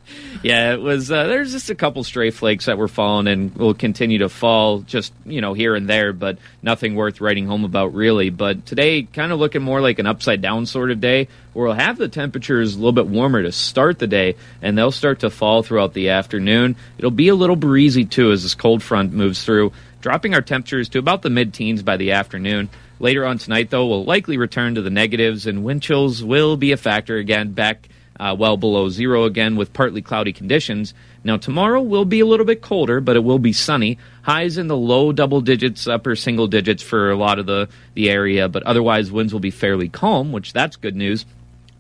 Yeah, 0.44 0.74
it 0.74 0.82
was. 0.82 1.12
Uh, 1.12 1.26
there's 1.26 1.52
just 1.52 1.72
a 1.72 1.76
couple 1.76 2.04
stray 2.04 2.30
flakes 2.30 2.66
that 2.68 2.78
were 2.78 2.88
falling 2.88 3.28
and 3.28 3.54
will 3.56 3.74
continue 3.74 4.20
to 4.20 4.30
fall, 4.30 4.80
just 4.80 5.12
you 5.26 5.42
know 5.42 5.54
here 5.54 5.74
and 5.76 5.90
there, 5.90 6.14
but 6.14 6.38
nothing 6.62 6.94
worth 6.96 7.20
writing 7.20 7.48
home 7.48 7.66
about 7.66 7.96
really. 7.96 8.30
But 8.30 8.66
today, 8.68 9.02
kind 9.04 9.32
of 9.32 9.40
looking 9.40 9.64
more 9.64 9.82
like 9.82 9.98
an 9.98 10.06
upside 10.06 10.40
down 10.42 10.68
sort 10.68 10.92
of 10.92 11.02
day, 11.02 11.28
where 11.54 11.66
we'll 11.68 11.76
have 11.76 11.98
the 11.98 12.08
temperatures 12.08 12.76
a 12.76 12.78
little 12.78 12.92
bit 12.92 13.08
warmer 13.08 13.42
to 13.42 13.52
start 13.52 13.98
the 13.98 14.06
day, 14.08 14.36
and 14.62 14.78
they'll 14.78 14.92
start 14.92 15.22
to 15.22 15.32
fall 15.32 15.64
throughout 15.64 15.94
the 15.94 16.10
afternoon. 16.10 16.76
It'll 17.00 17.10
be 17.10 17.30
a 17.30 17.36
little 17.36 17.56
breezy 17.56 18.06
too 18.06 18.32
as 18.32 18.44
this 18.44 18.54
cold 18.56 18.84
front 18.84 19.12
moves 19.12 19.44
through, 19.44 19.74
dropping 20.02 20.34
our 20.34 20.42
temperatures 20.42 20.90
to 20.90 21.00
about 21.00 21.22
the 21.22 21.30
mid-teens 21.30 21.84
by 21.84 21.98
the 21.98 22.12
afternoon. 22.12 22.70
Later 23.00 23.26
on 23.26 23.38
tonight, 23.38 23.70
though, 23.70 23.88
we'll 23.88 24.06
likely 24.06 24.38
return 24.38 24.76
to 24.76 24.82
the 24.82 24.90
negatives, 24.90 25.46
and 25.46 25.64
wind 25.64 25.82
chills 25.82 26.24
will 26.24 26.58
be 26.58 26.72
a 26.72 26.78
factor 26.78 27.18
again, 27.18 27.52
back 27.52 27.90
uh, 28.20 28.36
well 28.38 28.58
below 28.58 28.90
zero 28.90 29.26
again 29.26 29.56
with 29.56 29.74
partly 29.74 30.02
cloudy 30.02 30.34
conditions. 30.34 30.94
Now, 31.24 31.38
tomorrow 31.38 31.82
will 31.82 32.06
be 32.06 32.20
a 32.20 32.26
little 32.26 32.46
bit 32.46 32.62
colder, 32.62 33.00
but 33.00 33.16
it 33.16 33.24
will 33.24 33.40
be 33.40 33.54
sunny. 33.54 34.00
Highs 34.24 34.58
in 34.58 34.68
the 34.68 34.78
low 34.78 35.12
double 35.12 35.42
digits, 35.42 35.88
upper 35.88 36.16
single 36.16 36.48
digits 36.48 36.82
for 36.82 37.12
a 37.12 37.16
lot 37.16 37.38
of 37.38 37.46
the, 37.46 37.70
the 37.94 38.10
area, 38.10 38.50
but 38.50 38.64
otherwise, 38.64 39.12
winds 39.12 39.34
will 39.34 39.40
be 39.40 39.52
fairly 39.52 39.90
calm, 39.90 40.32
which 40.32 40.54
that's 40.54 40.76
good 40.76 40.96
news 40.96 41.26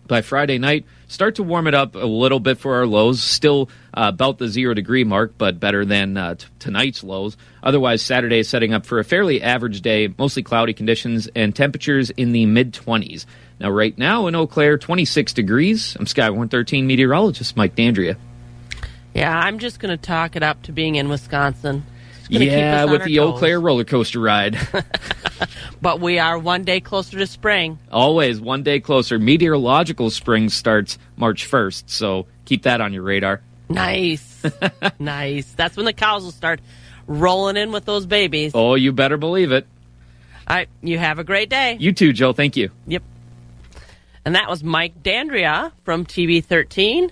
by 0.07 0.21
Friday 0.21 0.57
night, 0.57 0.85
start 1.07 1.35
to 1.35 1.43
warm 1.43 1.67
it 1.67 1.73
up 1.73 1.95
a 1.95 2.05
little 2.05 2.39
bit 2.39 2.57
for 2.57 2.75
our 2.75 2.85
lows. 2.85 3.21
Still 3.21 3.69
uh, 3.93 4.11
about 4.13 4.37
the 4.37 4.47
zero 4.47 4.73
degree 4.73 5.03
mark, 5.03 5.33
but 5.37 5.59
better 5.59 5.85
than 5.85 6.17
uh, 6.17 6.35
t- 6.35 6.45
tonight's 6.59 7.03
lows. 7.03 7.37
Otherwise, 7.63 8.01
Saturday 8.01 8.39
is 8.39 8.49
setting 8.49 8.73
up 8.73 8.85
for 8.85 8.99
a 8.99 9.03
fairly 9.03 9.41
average 9.41 9.81
day, 9.81 10.13
mostly 10.17 10.43
cloudy 10.43 10.73
conditions 10.73 11.27
and 11.35 11.55
temperatures 11.55 12.09
in 12.11 12.31
the 12.31 12.45
mid 12.45 12.73
20s. 12.73 13.25
Now, 13.59 13.71
right 13.71 13.97
now 13.97 14.27
in 14.27 14.35
Eau 14.35 14.45
Claire, 14.45 14.77
26 14.77 15.33
degrees. 15.33 15.97
I'm 15.99 16.05
Skywarn 16.05 16.51
13 16.51 16.85
meteorologist 16.85 17.57
Mike 17.57 17.75
Dandria. 17.75 18.17
Yeah, 19.13 19.35
I'm 19.35 19.57
just 19.57 19.79
going 19.79 19.97
to 19.97 20.01
talk 20.01 20.35
it 20.35 20.43
up 20.43 20.61
to 20.63 20.71
being 20.71 20.95
in 20.95 21.09
Wisconsin. 21.09 21.83
It's 22.29 22.33
gonna 22.33 22.45
keep 22.45 22.51
Yeah, 22.51 22.85
with 22.85 23.03
the 23.03 23.19
Eau. 23.19 23.33
Claire 23.33 23.59
roller 23.59 23.83
coaster 23.83 24.19
ride. 24.19 24.57
But 25.81 25.99
we 25.99 26.17
are 26.17 26.39
one 26.39 26.63
day 26.63 26.79
closer 26.79 27.19
to 27.19 27.27
spring. 27.27 27.77
Always 27.91 28.41
one 28.41 28.63
day 28.63 28.79
closer. 28.79 29.19
Meteorological 29.19 30.09
spring 30.09 30.49
starts 30.49 30.97
March 31.15 31.49
1st, 31.49 31.83
so 31.85 32.25
keep 32.45 32.63
that 32.63 32.81
on 32.81 32.93
your 32.93 33.03
radar. 33.03 33.41
Nice. 33.69 34.43
nice. 34.99 35.51
That's 35.53 35.77
when 35.77 35.85
the 35.85 35.93
cows 35.93 36.23
will 36.23 36.31
start 36.31 36.61
rolling 37.05 37.57
in 37.57 37.71
with 37.71 37.85
those 37.85 38.05
babies. 38.05 38.53
Oh, 38.55 38.75
you 38.75 38.91
better 38.91 39.17
believe 39.17 39.51
it. 39.51 39.67
All 40.47 40.55
right, 40.55 40.69
you 40.81 40.97
have 40.97 41.19
a 41.19 41.23
great 41.23 41.49
day. 41.49 41.77
You 41.79 41.91
too, 41.93 42.11
Joe. 42.13 42.33
Thank 42.33 42.57
you. 42.57 42.71
Yep. 42.87 43.03
And 44.25 44.35
that 44.35 44.49
was 44.49 44.63
Mike 44.63 45.03
Dandria 45.03 45.71
from 45.83 46.05
TV13. 46.05 47.11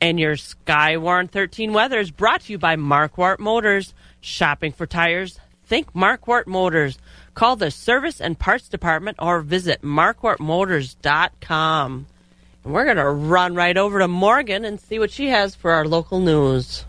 And 0.00 0.18
your 0.20 0.36
Skywarn 0.36 1.28
13 1.28 1.72
weather 1.72 1.98
is 1.98 2.10
brought 2.12 2.42
to 2.42 2.52
you 2.52 2.58
by 2.58 2.76
Markquart 2.76 3.40
Motors. 3.40 3.92
Shopping 4.20 4.72
for 4.72 4.86
tires? 4.86 5.38
Think 5.64 5.92
Markquart 5.92 6.46
Motors. 6.46 6.98
Call 7.34 7.56
the 7.56 7.70
service 7.70 8.20
and 8.20 8.38
parts 8.38 8.68
department 8.68 9.16
or 9.20 9.40
visit 9.40 9.82
markquartmotors.com. 9.82 12.06
And 12.64 12.72
we're 12.72 12.84
going 12.84 12.96
to 12.96 13.08
run 13.08 13.54
right 13.54 13.76
over 13.76 13.98
to 13.98 14.08
Morgan 14.08 14.64
and 14.64 14.80
see 14.80 14.98
what 14.98 15.10
she 15.10 15.28
has 15.28 15.54
for 15.54 15.72
our 15.72 15.86
local 15.86 16.20
news. 16.20 16.86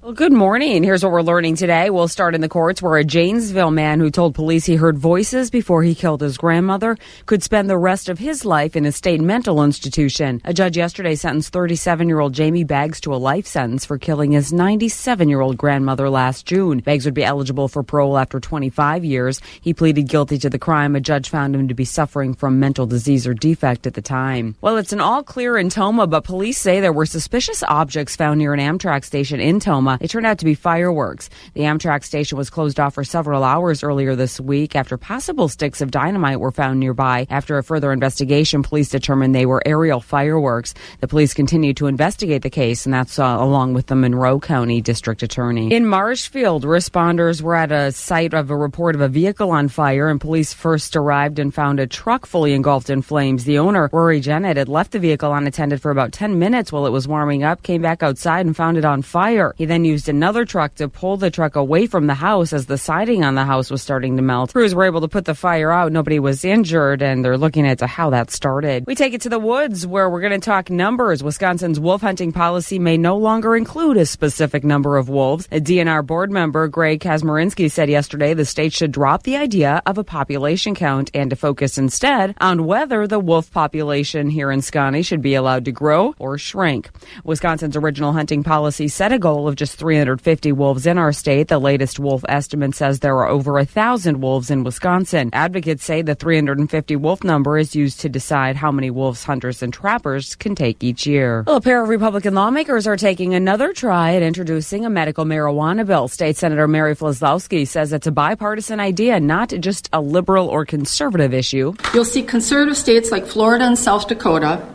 Well, 0.00 0.12
good 0.12 0.32
morning. 0.32 0.84
Here's 0.84 1.02
what 1.02 1.10
we're 1.10 1.22
learning 1.22 1.56
today. 1.56 1.90
We'll 1.90 2.06
start 2.06 2.36
in 2.36 2.40
the 2.40 2.48
courts 2.48 2.80
where 2.80 2.98
a 2.98 3.04
Janesville 3.04 3.72
man 3.72 3.98
who 3.98 4.12
told 4.12 4.32
police 4.32 4.64
he 4.64 4.76
heard 4.76 4.96
voices 4.96 5.50
before 5.50 5.82
he 5.82 5.96
killed 5.96 6.20
his 6.20 6.38
grandmother 6.38 6.96
could 7.26 7.42
spend 7.42 7.68
the 7.68 7.76
rest 7.76 8.08
of 8.08 8.16
his 8.16 8.44
life 8.44 8.76
in 8.76 8.86
a 8.86 8.92
state 8.92 9.20
mental 9.20 9.60
institution. 9.60 10.40
A 10.44 10.54
judge 10.54 10.76
yesterday 10.76 11.16
sentenced 11.16 11.52
37 11.52 12.08
year 12.08 12.20
old 12.20 12.32
Jamie 12.32 12.62
Baggs 12.62 13.00
to 13.00 13.12
a 13.12 13.16
life 13.16 13.48
sentence 13.48 13.84
for 13.84 13.98
killing 13.98 14.30
his 14.30 14.52
97 14.52 15.28
year 15.28 15.40
old 15.40 15.56
grandmother 15.56 16.08
last 16.08 16.46
June. 16.46 16.78
Baggs 16.78 17.04
would 17.04 17.12
be 17.12 17.24
eligible 17.24 17.66
for 17.66 17.82
parole 17.82 18.18
after 18.18 18.38
25 18.38 19.04
years. 19.04 19.40
He 19.60 19.74
pleaded 19.74 20.06
guilty 20.06 20.38
to 20.38 20.48
the 20.48 20.60
crime. 20.60 20.94
A 20.94 21.00
judge 21.00 21.28
found 21.28 21.56
him 21.56 21.66
to 21.66 21.74
be 21.74 21.84
suffering 21.84 22.34
from 22.34 22.60
mental 22.60 22.86
disease 22.86 23.26
or 23.26 23.34
defect 23.34 23.84
at 23.84 23.94
the 23.94 24.02
time. 24.02 24.54
Well, 24.60 24.76
it's 24.76 24.92
an 24.92 25.00
all 25.00 25.24
clear 25.24 25.58
in 25.58 25.70
Tomah, 25.70 26.06
but 26.06 26.22
police 26.22 26.58
say 26.58 26.78
there 26.78 26.92
were 26.92 27.04
suspicious 27.04 27.64
objects 27.64 28.14
found 28.14 28.38
near 28.38 28.54
an 28.54 28.60
Amtrak 28.60 29.04
station 29.04 29.40
in 29.40 29.58
Tomah. 29.58 29.87
They 29.96 30.06
turned 30.06 30.26
out 30.26 30.38
to 30.38 30.44
be 30.44 30.54
fireworks. 30.54 31.30
The 31.54 31.62
Amtrak 31.62 32.04
station 32.04 32.36
was 32.36 32.50
closed 32.50 32.78
off 32.78 32.94
for 32.94 33.04
several 33.04 33.44
hours 33.44 33.82
earlier 33.82 34.14
this 34.14 34.38
week 34.38 34.76
after 34.76 34.96
possible 34.96 35.48
sticks 35.48 35.80
of 35.80 35.90
dynamite 35.90 36.40
were 36.40 36.50
found 36.50 36.80
nearby. 36.80 37.26
After 37.30 37.56
a 37.58 37.64
further 37.64 37.92
investigation, 37.92 38.62
police 38.62 38.88
determined 38.88 39.34
they 39.34 39.46
were 39.46 39.62
aerial 39.64 40.00
fireworks. 40.00 40.74
The 41.00 41.08
police 41.08 41.32
continue 41.34 41.74
to 41.74 41.86
investigate 41.86 42.42
the 42.42 42.50
case, 42.50 42.84
and 42.84 42.92
that's 42.92 43.18
uh, 43.18 43.36
along 43.38 43.74
with 43.74 43.86
the 43.86 43.96
Monroe 43.96 44.40
County 44.40 44.80
District 44.80 45.22
Attorney. 45.22 45.72
In 45.72 45.86
Marshfield, 45.86 46.64
responders 46.64 47.40
were 47.40 47.54
at 47.54 47.72
a 47.72 47.92
site 47.92 48.34
of 48.34 48.50
a 48.50 48.56
report 48.56 48.94
of 48.94 49.00
a 49.00 49.08
vehicle 49.08 49.50
on 49.50 49.68
fire, 49.68 50.08
and 50.08 50.20
police 50.20 50.52
first 50.52 50.96
arrived 50.96 51.38
and 51.38 51.54
found 51.54 51.80
a 51.80 51.86
truck 51.86 52.26
fully 52.26 52.52
engulfed 52.52 52.90
in 52.90 53.02
flames. 53.02 53.44
The 53.44 53.58
owner, 53.58 53.88
Rory 53.92 54.20
Jennett, 54.20 54.56
had 54.56 54.68
left 54.68 54.92
the 54.92 54.98
vehicle 54.98 55.32
unattended 55.32 55.80
for 55.80 55.90
about 55.90 56.12
10 56.12 56.38
minutes 56.38 56.72
while 56.72 56.86
it 56.86 56.90
was 56.90 57.08
warming 57.08 57.44
up, 57.44 57.62
came 57.62 57.82
back 57.82 58.02
outside 58.02 58.46
and 58.46 58.56
found 58.56 58.76
it 58.76 58.84
on 58.84 59.02
fire. 59.02 59.54
He 59.56 59.64
then 59.64 59.77
used 59.84 60.08
another 60.08 60.44
truck 60.44 60.74
to 60.76 60.88
pull 60.88 61.16
the 61.16 61.30
truck 61.30 61.56
away 61.56 61.86
from 61.86 62.06
the 62.06 62.14
house 62.14 62.52
as 62.52 62.66
the 62.66 62.78
siding 62.78 63.24
on 63.24 63.34
the 63.34 63.44
house 63.44 63.70
was 63.70 63.82
starting 63.82 64.16
to 64.16 64.22
melt. 64.22 64.52
Crews 64.52 64.74
were 64.74 64.84
able 64.84 65.00
to 65.00 65.08
put 65.08 65.24
the 65.24 65.34
fire 65.34 65.70
out. 65.70 65.92
Nobody 65.92 66.18
was 66.18 66.44
injured, 66.44 67.02
and 67.02 67.24
they're 67.24 67.38
looking 67.38 67.66
into 67.66 67.86
how 67.86 68.10
that 68.10 68.30
started. 68.30 68.86
We 68.86 68.94
take 68.94 69.14
it 69.14 69.20
to 69.22 69.28
the 69.28 69.38
woods 69.38 69.86
where 69.86 70.08
we're 70.08 70.20
going 70.20 70.38
to 70.38 70.44
talk 70.44 70.70
numbers. 70.70 71.22
Wisconsin's 71.22 71.80
wolf 71.80 72.00
hunting 72.00 72.32
policy 72.32 72.78
may 72.78 72.96
no 72.96 73.16
longer 73.16 73.56
include 73.56 73.96
a 73.96 74.06
specific 74.06 74.64
number 74.64 74.96
of 74.96 75.08
wolves. 75.08 75.48
A 75.52 75.60
DNR 75.60 76.06
board 76.06 76.30
member, 76.30 76.68
Greg 76.68 77.00
Kazmierski, 77.00 77.70
said 77.70 77.88
yesterday 77.88 78.34
the 78.34 78.44
state 78.44 78.72
should 78.72 78.92
drop 78.92 79.22
the 79.24 79.36
idea 79.36 79.82
of 79.86 79.98
a 79.98 80.04
population 80.04 80.74
count 80.74 81.10
and 81.14 81.30
to 81.30 81.36
focus 81.36 81.78
instead 81.78 82.34
on 82.40 82.66
whether 82.66 83.06
the 83.06 83.18
wolf 83.18 83.50
population 83.52 84.30
here 84.30 84.50
in 84.50 84.62
Scotty 84.62 85.02
should 85.02 85.22
be 85.22 85.34
allowed 85.34 85.64
to 85.64 85.72
grow 85.72 86.14
or 86.18 86.38
shrink. 86.38 86.90
Wisconsin's 87.24 87.76
original 87.76 88.12
hunting 88.12 88.42
policy 88.42 88.88
set 88.88 89.12
a 89.12 89.18
goal 89.18 89.48
of 89.48 89.56
just 89.56 89.67
350 89.74 90.52
wolves 90.52 90.86
in 90.86 90.98
our 90.98 91.12
state. 91.12 91.48
The 91.48 91.58
latest 91.58 91.98
wolf 91.98 92.24
estimate 92.28 92.74
says 92.74 93.00
there 93.00 93.16
are 93.16 93.28
over 93.28 93.58
a 93.58 93.64
thousand 93.64 94.20
wolves 94.20 94.50
in 94.50 94.64
Wisconsin. 94.64 95.30
Advocates 95.32 95.84
say 95.84 96.02
the 96.02 96.14
350 96.14 96.96
wolf 96.96 97.24
number 97.24 97.58
is 97.58 97.74
used 97.74 98.00
to 98.00 98.08
decide 98.08 98.56
how 98.56 98.70
many 98.70 98.90
wolves 98.90 99.24
hunters 99.24 99.62
and 99.62 99.72
trappers 99.72 100.34
can 100.36 100.54
take 100.54 100.82
each 100.82 101.06
year. 101.06 101.44
Well, 101.46 101.56
a 101.56 101.60
pair 101.60 101.82
of 101.82 101.88
Republican 101.88 102.34
lawmakers 102.34 102.86
are 102.86 102.96
taking 102.96 103.34
another 103.34 103.72
try 103.72 104.14
at 104.14 104.22
introducing 104.22 104.84
a 104.84 104.90
medical 104.90 105.24
marijuana 105.24 105.86
bill. 105.86 106.08
State 106.08 106.36
Senator 106.36 106.68
Mary 106.68 106.94
Felzkowski 106.94 107.66
says 107.66 107.92
it's 107.92 108.06
a 108.06 108.12
bipartisan 108.12 108.80
idea, 108.80 109.20
not 109.20 109.50
just 109.60 109.88
a 109.92 110.00
liberal 110.00 110.48
or 110.48 110.64
conservative 110.64 111.32
issue. 111.34 111.74
You'll 111.94 112.04
see 112.04 112.22
conservative 112.22 112.76
states 112.76 113.10
like 113.10 113.26
Florida 113.26 113.64
and 113.64 113.78
South 113.78 114.08
Dakota, 114.08 114.66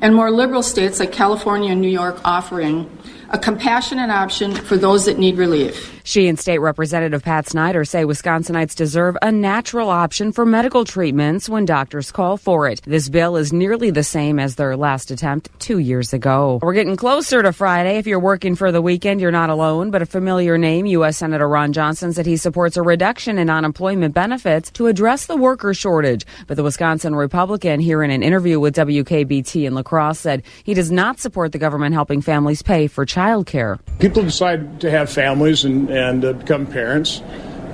and 0.00 0.14
more 0.14 0.30
liberal 0.30 0.62
states 0.62 1.00
like 1.00 1.12
California 1.12 1.72
and 1.72 1.80
New 1.80 1.88
York 1.88 2.20
offering 2.24 2.88
a 3.30 3.38
compassionate 3.38 4.10
option 4.10 4.54
for 4.54 4.76
those 4.76 5.04
that 5.04 5.18
need 5.18 5.36
relief. 5.36 5.97
She 6.08 6.26
and 6.26 6.38
State 6.38 6.60
Representative 6.60 7.22
Pat 7.22 7.46
Snyder 7.46 7.84
say 7.84 8.06
Wisconsinites 8.06 8.74
deserve 8.74 9.18
a 9.20 9.30
natural 9.30 9.90
option 9.90 10.32
for 10.32 10.46
medical 10.46 10.86
treatments 10.86 11.50
when 11.50 11.66
doctors 11.66 12.10
call 12.10 12.38
for 12.38 12.66
it. 12.66 12.80
This 12.86 13.10
bill 13.10 13.36
is 13.36 13.52
nearly 13.52 13.90
the 13.90 14.02
same 14.02 14.38
as 14.38 14.54
their 14.54 14.74
last 14.74 15.10
attempt 15.10 15.50
two 15.60 15.76
years 15.76 16.14
ago. 16.14 16.60
We're 16.62 16.72
getting 16.72 16.96
closer 16.96 17.42
to 17.42 17.52
Friday. 17.52 17.98
If 17.98 18.06
you're 18.06 18.20
working 18.20 18.56
for 18.56 18.72
the 18.72 18.80
weekend, 18.80 19.20
you're 19.20 19.30
not 19.30 19.50
alone, 19.50 19.90
but 19.90 20.00
a 20.00 20.06
familiar 20.06 20.56
name, 20.56 20.86
U.S. 20.86 21.18
Senator 21.18 21.46
Ron 21.46 21.74
Johnson 21.74 22.14
said 22.14 22.24
he 22.24 22.38
supports 22.38 22.78
a 22.78 22.82
reduction 22.82 23.36
in 23.36 23.50
unemployment 23.50 24.14
benefits 24.14 24.70
to 24.70 24.86
address 24.86 25.26
the 25.26 25.36
worker 25.36 25.74
shortage. 25.74 26.24
But 26.46 26.56
the 26.56 26.62
Wisconsin 26.62 27.14
Republican, 27.16 27.80
here 27.80 28.02
in 28.02 28.10
an 28.10 28.22
interview 28.22 28.58
with 28.58 28.74
WKBT 28.76 29.66
in 29.66 29.74
La 29.74 29.82
Crosse, 29.82 30.20
said 30.20 30.42
he 30.64 30.72
does 30.72 30.90
not 30.90 31.20
support 31.20 31.52
the 31.52 31.58
government 31.58 31.92
helping 31.92 32.22
families 32.22 32.62
pay 32.62 32.86
for 32.86 33.04
child 33.04 33.44
care. 33.44 33.78
People 33.98 34.22
decide 34.22 34.80
to 34.80 34.90
have 34.90 35.10
families 35.12 35.64
and, 35.66 35.97
and 35.98 36.24
uh, 36.24 36.32
become 36.32 36.66
parents. 36.66 37.20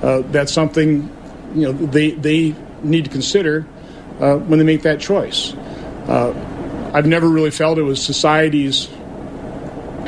Uh, 0.01 0.23
that's 0.31 0.51
something 0.51 1.09
you 1.55 1.61
know 1.63 1.71
they, 1.71 2.11
they 2.11 2.55
need 2.83 3.05
to 3.05 3.11
consider 3.11 3.65
uh, 4.19 4.35
when 4.35 4.59
they 4.59 4.65
make 4.65 4.83
that 4.83 4.99
choice. 4.99 5.53
Uh, 6.07 6.33
I've 6.93 7.07
never 7.07 7.27
really 7.27 7.51
felt 7.51 7.77
it 7.77 7.83
was 7.83 8.03
society's 8.03 8.89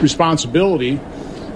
responsibility 0.01 0.99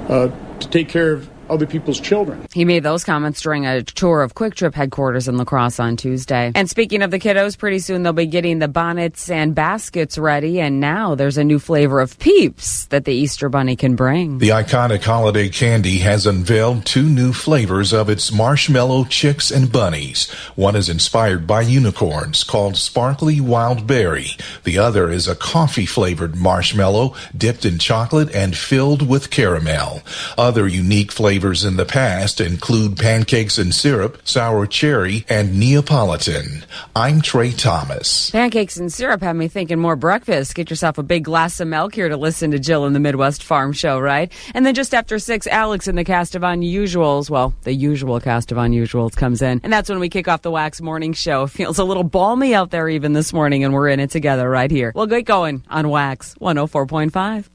uh, 0.10 0.30
to 0.60 0.70
take 0.70 0.90
care 0.90 1.14
of 1.14 1.30
other 1.52 1.68
people's 1.68 2.00
children. 2.00 2.48
He 2.54 2.66
made 2.66 2.84
those 2.84 3.04
comments 3.04 3.42
during 3.42 3.66
a 3.66 3.84
tour 3.84 4.24
of 4.24 4.34
Kwik 4.34 4.56
Trip 4.56 4.74
headquarters 4.74 5.28
in 5.28 5.38
La 5.38 5.44
Crosse 5.44 5.80
on 5.80 5.98
Tuesday. 5.98 6.52
And 6.56 6.70
speaking 6.70 7.02
of 7.02 7.12
the 7.12 7.20
kiddos, 7.20 7.58
pretty 7.58 7.80
soon 7.80 8.04
they'll 8.04 8.14
be 8.14 8.26
getting 8.26 8.60
the 8.60 8.70
bonnets 8.70 9.30
and 9.30 9.54
baskets 9.54 10.18
ready. 10.18 10.62
And 10.62 10.80
now 10.80 11.14
there's 11.16 11.38
a 11.38 11.44
new 11.44 11.60
flavor 11.60 12.00
of 12.00 12.18
Peeps 12.20 12.86
that 12.86 13.06
the 13.06 13.14
Easter 13.14 13.50
Bunny 13.50 13.76
can 13.76 13.96
bring. 13.96 14.38
The 14.38 14.50
iconic 14.50 15.04
holiday 15.04 15.50
candy 15.50 16.00
has 16.00 16.26
unveiled 16.26 16.86
two 16.86 17.04
new 17.04 17.34
flavors 17.34 17.92
of 17.92 18.10
its 18.10 18.32
marshmallow 18.32 19.06
chicks 19.06 19.52
and 19.52 19.72
bunnies. 19.72 20.32
One 20.56 20.78
is 20.78 20.88
inspired 20.88 21.46
by 21.46 21.62
unicorns 21.62 22.46
called 22.46 22.78
Sparkly 22.78 23.42
Wild 23.42 23.86
Berry. 23.86 24.28
The 24.64 24.78
other 24.78 25.10
is 25.10 25.28
a 25.28 25.36
coffee 25.36 25.86
flavored 25.86 26.36
marshmallow 26.36 27.14
dipped 27.36 27.66
in 27.66 27.78
chocolate 27.78 28.34
and 28.34 28.56
filled 28.56 29.08
with 29.08 29.30
caramel. 29.30 30.02
Other 30.38 30.66
unique 30.68 31.12
flavors 31.12 31.41
in 31.42 31.76
the 31.76 31.88
past 31.88 32.40
include 32.40 32.98
pancakes 32.98 33.58
and 33.58 33.74
syrup, 33.74 34.22
sour 34.24 34.68
cherry, 34.68 35.26
and 35.28 35.60
Neapolitan. 35.60 36.64
I'm 36.96 37.20
Trey 37.20 37.50
Thomas. 37.50 38.30
Pancakes 38.30 38.78
and 38.78 38.94
syrup 38.94 39.22
have 39.24 39.36
me 39.36 39.48
thinking 39.48 39.80
more 39.80 39.96
breakfast. 39.96 40.54
Get 40.54 40.70
yourself 40.70 41.00
a 41.00 41.04
big 41.04 41.24
glass 41.24 41.60
of 41.60 41.68
milk 41.68 41.96
here 41.96 42.10
to 42.10 42.16
listen 42.16 42.52
to 42.52 42.60
Jill 42.60 42.86
in 42.86 42.94
the 42.94 43.00
Midwest 43.00 43.42
Farm 43.42 43.74
Show, 43.74 44.00
right? 44.00 44.32
And 44.54 44.68
then 44.68 44.76
just 44.76 44.94
after 44.94 45.18
six, 45.18 45.48
Alex 45.48 45.88
in 45.88 45.96
the 45.96 46.04
cast 46.04 46.36
of 46.36 46.44
Unusuals, 46.44 47.28
well, 47.28 47.56
the 47.64 47.74
usual 47.74 48.20
cast 48.20 48.52
of 48.52 48.60
Unusuals 48.60 49.16
comes 49.16 49.42
in. 49.42 49.62
And 49.64 49.74
that's 49.74 49.90
when 49.90 50.00
we 50.00 50.10
kick 50.10 50.28
off 50.28 50.44
the 50.44 50.52
Wax 50.52 50.80
Morning 50.80 51.14
Show. 51.14 51.48
Feels 51.62 51.80
a 51.80 51.84
little 51.84 52.04
balmy 52.04 52.54
out 52.54 52.70
there 52.70 52.88
even 52.88 53.14
this 53.14 53.34
morning, 53.34 53.64
and 53.64 53.74
we're 53.74 53.90
in 53.90 54.00
it 54.00 54.12
together 54.12 54.48
right 54.48 54.70
here. 54.70 54.92
We'll 54.94 55.08
get 55.08 55.26
going 55.26 55.64
on 55.72 55.90
Wax 55.90 56.36
104.5. 56.36 57.50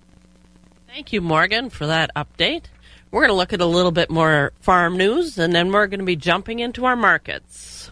Thank 0.88 1.12
you, 1.12 1.20
Morgan, 1.20 1.70
for 1.70 1.86
that 1.86 2.10
update. 2.16 2.64
We're 3.16 3.22
going 3.22 3.30
to 3.30 3.36
look 3.36 3.54
at 3.54 3.62
a 3.62 3.64
little 3.64 3.92
bit 3.92 4.10
more 4.10 4.52
farm 4.60 4.98
news, 4.98 5.38
and 5.38 5.54
then 5.54 5.72
we're 5.72 5.86
going 5.86 6.00
to 6.00 6.04
be 6.04 6.16
jumping 6.16 6.58
into 6.58 6.84
our 6.84 6.96
markets. 6.96 7.90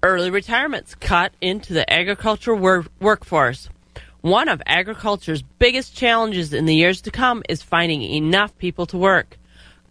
Early 0.00 0.30
retirements 0.30 0.94
cut 0.94 1.32
into 1.40 1.72
the 1.72 1.92
agricultural 1.92 2.56
wor- 2.56 2.86
workforce. 3.00 3.68
One 4.20 4.48
of 4.48 4.62
agriculture's 4.64 5.42
biggest 5.42 5.96
challenges 5.96 6.52
in 6.52 6.66
the 6.66 6.74
years 6.76 7.00
to 7.00 7.10
come 7.10 7.42
is 7.48 7.64
finding 7.64 8.00
enough 8.00 8.56
people 8.58 8.86
to 8.86 8.96
work. 8.96 9.38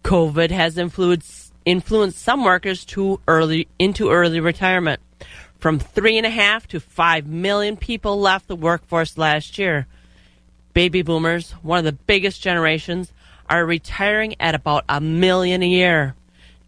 COVID 0.02 0.50
has 0.50 0.78
influenced, 0.78 1.52
influenced 1.66 2.18
some 2.18 2.42
workers 2.42 2.86
to 2.86 3.20
early 3.28 3.68
into 3.78 4.08
early 4.08 4.40
retirement. 4.40 5.02
From 5.58 5.78
three 5.78 6.16
and 6.16 6.24
a 6.24 6.30
half 6.30 6.66
to 6.68 6.80
five 6.80 7.26
million 7.26 7.76
people 7.76 8.18
left 8.18 8.48
the 8.48 8.56
workforce 8.56 9.18
last 9.18 9.58
year. 9.58 9.86
Baby 10.72 11.02
boomers, 11.02 11.50
one 11.60 11.80
of 11.80 11.84
the 11.84 11.92
biggest 11.92 12.40
generations, 12.40 13.12
are 13.52 13.66
retiring 13.66 14.34
at 14.40 14.54
about 14.54 14.82
a 14.88 14.98
million 14.98 15.62
a 15.62 15.68
year. 15.68 16.14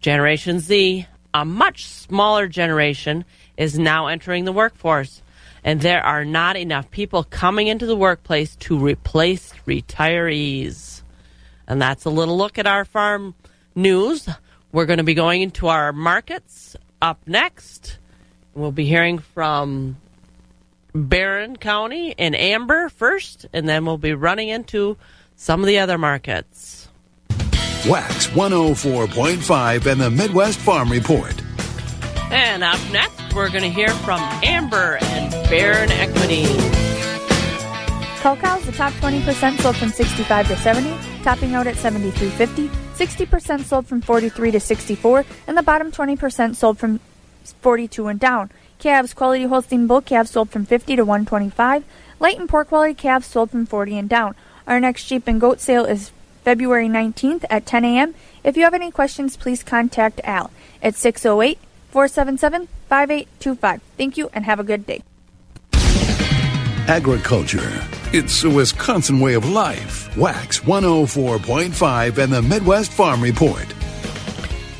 Generation 0.01 0.59
Z, 0.59 1.07
a 1.33 1.43
much 1.43 1.87
smaller 1.87 2.47
generation, 2.47 3.25
is 3.57 3.79
now 3.79 4.05
entering 4.05 4.45
the 4.45 4.51
workforce, 4.51 5.23
and 5.63 5.81
there 5.81 6.03
are 6.05 6.23
not 6.23 6.55
enough 6.55 6.91
people 6.91 7.23
coming 7.23 7.65
into 7.65 7.87
the 7.87 7.95
workplace 7.95 8.55
to 8.57 8.77
replace 8.77 9.51
retirees. 9.65 11.01
And 11.67 11.81
that's 11.81 12.05
a 12.05 12.11
little 12.11 12.37
look 12.37 12.59
at 12.59 12.67
our 12.67 12.85
farm 12.85 13.33
news. 13.73 14.29
We're 14.71 14.85
going 14.85 14.97
to 14.97 15.03
be 15.03 15.15
going 15.15 15.41
into 15.41 15.67
our 15.67 15.91
markets 15.91 16.75
up 17.01 17.19
next. 17.25 17.97
We'll 18.53 18.71
be 18.71 18.85
hearing 18.85 19.17
from 19.17 19.97
Barron 20.93 21.55
County 21.55 22.13
and 22.19 22.35
Amber 22.35 22.89
first, 22.89 23.47
and 23.53 23.67
then 23.67 23.85
we'll 23.85 23.97
be 23.97 24.13
running 24.13 24.49
into 24.49 24.97
some 25.35 25.61
of 25.61 25.67
the 25.67 25.79
other 25.79 25.97
markets. 25.97 26.87
Wax 27.87 28.27
104.5 28.27 29.85
and 29.85 30.01
the 30.01 30.09
Midwest 30.09 30.59
Farm 30.59 30.91
Report. 30.91 31.33
And 32.31 32.63
up 32.63 32.79
next, 32.91 33.33
we're 33.35 33.49
going 33.49 33.61
to 33.61 33.69
hear 33.69 33.89
from 33.89 34.19
Amber 34.43 34.97
and 35.01 35.31
Barron 35.49 35.91
Equity. 35.91 36.45
Cows, 38.33 38.65
the 38.65 38.71
top 38.71 38.91
20% 38.93 39.61
sold 39.61 39.75
from 39.77 39.89
65 39.89 40.47
to 40.47 40.57
70, 40.57 40.97
topping 41.21 41.53
out 41.53 41.67
at 41.67 41.75
73.50. 41.75 42.69
60% 42.69 43.61
sold 43.61 43.85
from 43.85 44.01
43 44.01 44.49
to 44.49 44.59
64, 44.59 45.25
and 45.45 45.55
the 45.55 45.61
bottom 45.61 45.91
20% 45.91 46.55
sold 46.55 46.79
from 46.79 46.99
42 47.61 48.07
and 48.07 48.19
down. 48.19 48.49
Calves, 48.79 49.13
quality 49.13 49.43
Holstein 49.43 49.85
bull 49.85 50.01
calves 50.01 50.31
sold 50.31 50.49
from 50.49 50.65
50 50.65 50.95
to 50.95 51.05
125. 51.05 51.83
Light 52.19 52.39
and 52.39 52.49
poor 52.49 52.65
quality 52.65 52.95
calves 52.95 53.27
sold 53.27 53.51
from 53.51 53.67
40 53.67 53.99
and 53.99 54.09
down. 54.09 54.35
Our 54.67 54.79
next 54.79 55.03
sheep 55.03 55.27
and 55.27 55.39
goat 55.39 55.59
sale 55.59 55.85
is 55.85 56.11
February 56.43 56.87
19th 56.87 57.45
at 57.49 57.65
10 57.65 57.85
a.m. 57.85 58.15
If 58.43 58.57
you 58.57 58.63
have 58.63 58.73
any 58.73 58.91
questions, 58.91 59.37
please 59.37 59.63
contact 59.63 60.21
Al 60.23 60.51
at 60.81 60.95
608 60.95 61.59
477 61.89 62.67
5825. 62.87 63.81
Thank 63.97 64.17
you 64.17 64.29
and 64.33 64.45
have 64.45 64.59
a 64.59 64.63
good 64.63 64.85
day. 64.85 65.01
Agriculture. 66.87 67.81
It's 68.13 68.43
a 68.43 68.49
Wisconsin 68.49 69.19
way 69.19 69.33
of 69.33 69.49
life. 69.49 70.15
Wax 70.15 70.59
104.5 70.59 72.17
and 72.19 72.31
the 72.31 72.41
Midwest 72.41 72.91
Farm 72.91 73.21
Report. 73.21 73.65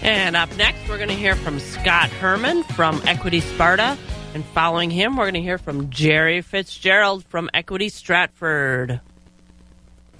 And 0.04 0.36
up 0.36 0.56
next, 0.56 0.88
we're 0.88 0.98
going 0.98 1.10
to 1.10 1.16
hear 1.16 1.36
from 1.36 1.60
Scott 1.60 2.12
Herman 2.12 2.62
from 2.64 3.02
Equity 3.08 3.40
Sparta. 3.40 3.98
And 4.36 4.46
following 4.46 4.92
him, 4.92 5.18
we're 5.18 5.24
going 5.24 5.34
to 5.34 5.42
hear 5.42 5.58
from 5.58 5.90
Jerry 5.90 6.42
Fitzgerald 6.42 7.26
from 7.26 7.50
Equity 7.56 7.90
Stratford. 7.90 9.02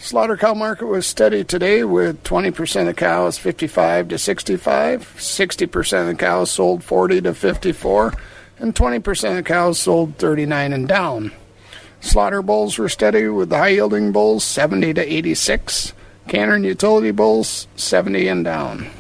Slaughter 0.06 0.38
cow 0.38 0.54
market 0.54 0.86
was 0.86 1.08
steady 1.08 1.44
today 1.44 1.84
with 1.84 2.24
20% 2.24 2.88
of 2.88 2.96
cows 2.96 3.40
55 3.40 4.10
to 4.10 4.20
65, 4.20 5.16
60% 5.18 6.12
of 6.12 6.18
cows 6.20 6.52
sold 6.52 6.84
40 6.84 7.22
to 7.22 7.34
54, 7.34 8.14
and 8.60 8.76
20% 8.76 9.40
of 9.40 9.46
cows 9.46 9.80
sold 9.80 10.16
39 10.20 10.74
and 10.74 10.88
down. 10.88 11.32
Slaughter 12.02 12.44
bulls 12.44 12.78
were 12.78 12.88
steady 12.88 13.28
with 13.30 13.50
the 13.50 13.58
high 13.58 13.70
yielding 13.70 14.12
bulls 14.12 14.44
70 14.44 14.94
to 14.94 15.02
86, 15.02 15.94
canner 16.28 16.54
and 16.54 16.66
utility 16.66 17.10
bulls 17.10 17.68
70 17.76 18.28
and 18.28 18.46
down. 18.46 18.92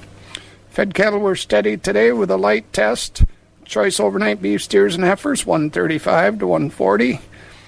Fed 0.71 0.95
cattle 0.95 1.19
were 1.19 1.35
steady 1.35 1.77
today 1.77 2.13
with 2.13 2.31
a 2.31 2.37
light 2.37 2.73
test. 2.73 3.25
Choice 3.63 3.99
overnight 3.99 4.41
beef 4.41 4.63
steers 4.63 4.95
and 4.95 5.03
heifers 5.03 5.45
135 5.45 6.39
to 6.39 6.47
140. 6.47 7.19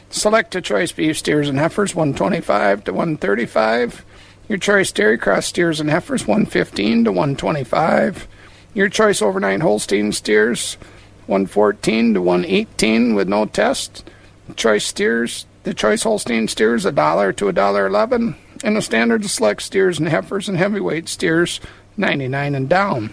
Select 0.10 0.56
a 0.56 0.62
choice 0.62 0.92
beef 0.92 1.18
steers 1.18 1.50
and 1.50 1.60
heifers 1.60 1.94
125 1.94 2.86
to 2.86 2.94
135. 2.94 4.06
Your 4.48 4.58
choice 4.58 4.92
dairy 4.92 5.18
cross 5.18 5.46
steers 5.46 5.80
and 5.80 5.90
heifers 5.90 6.26
115 6.26 7.04
to 7.04 7.12
125. 7.12 8.28
Your 8.74 8.90
choice 8.90 9.22
overnight 9.22 9.62
Holstein 9.62 10.12
steers 10.14 10.76
114 11.28 12.14
to 12.14 12.22
118 12.22 13.16
with 13.16 13.28
no 13.28 13.46
test. 13.46 14.10
Choice 14.56 14.86
steers, 14.86 15.46
the 15.64 15.74
choice 15.74 16.04
Holstein 16.04 16.48
steers 16.48 16.86
a 16.86 16.92
dollar 16.94 17.34
to 17.34 17.50
a 17.50 17.54
dollar 17.54 17.86
eleven, 17.86 18.36
and 18.64 18.78
the 18.78 18.82
standard 18.82 19.26
select 19.26 19.62
steers 19.62 20.00
and 20.00 20.08
heifers 20.08 20.48
and 20.48 20.58
heavyweight 20.58 21.10
steers 21.10 21.60
99 21.98 22.56
and 22.56 22.70
down. 22.70 23.10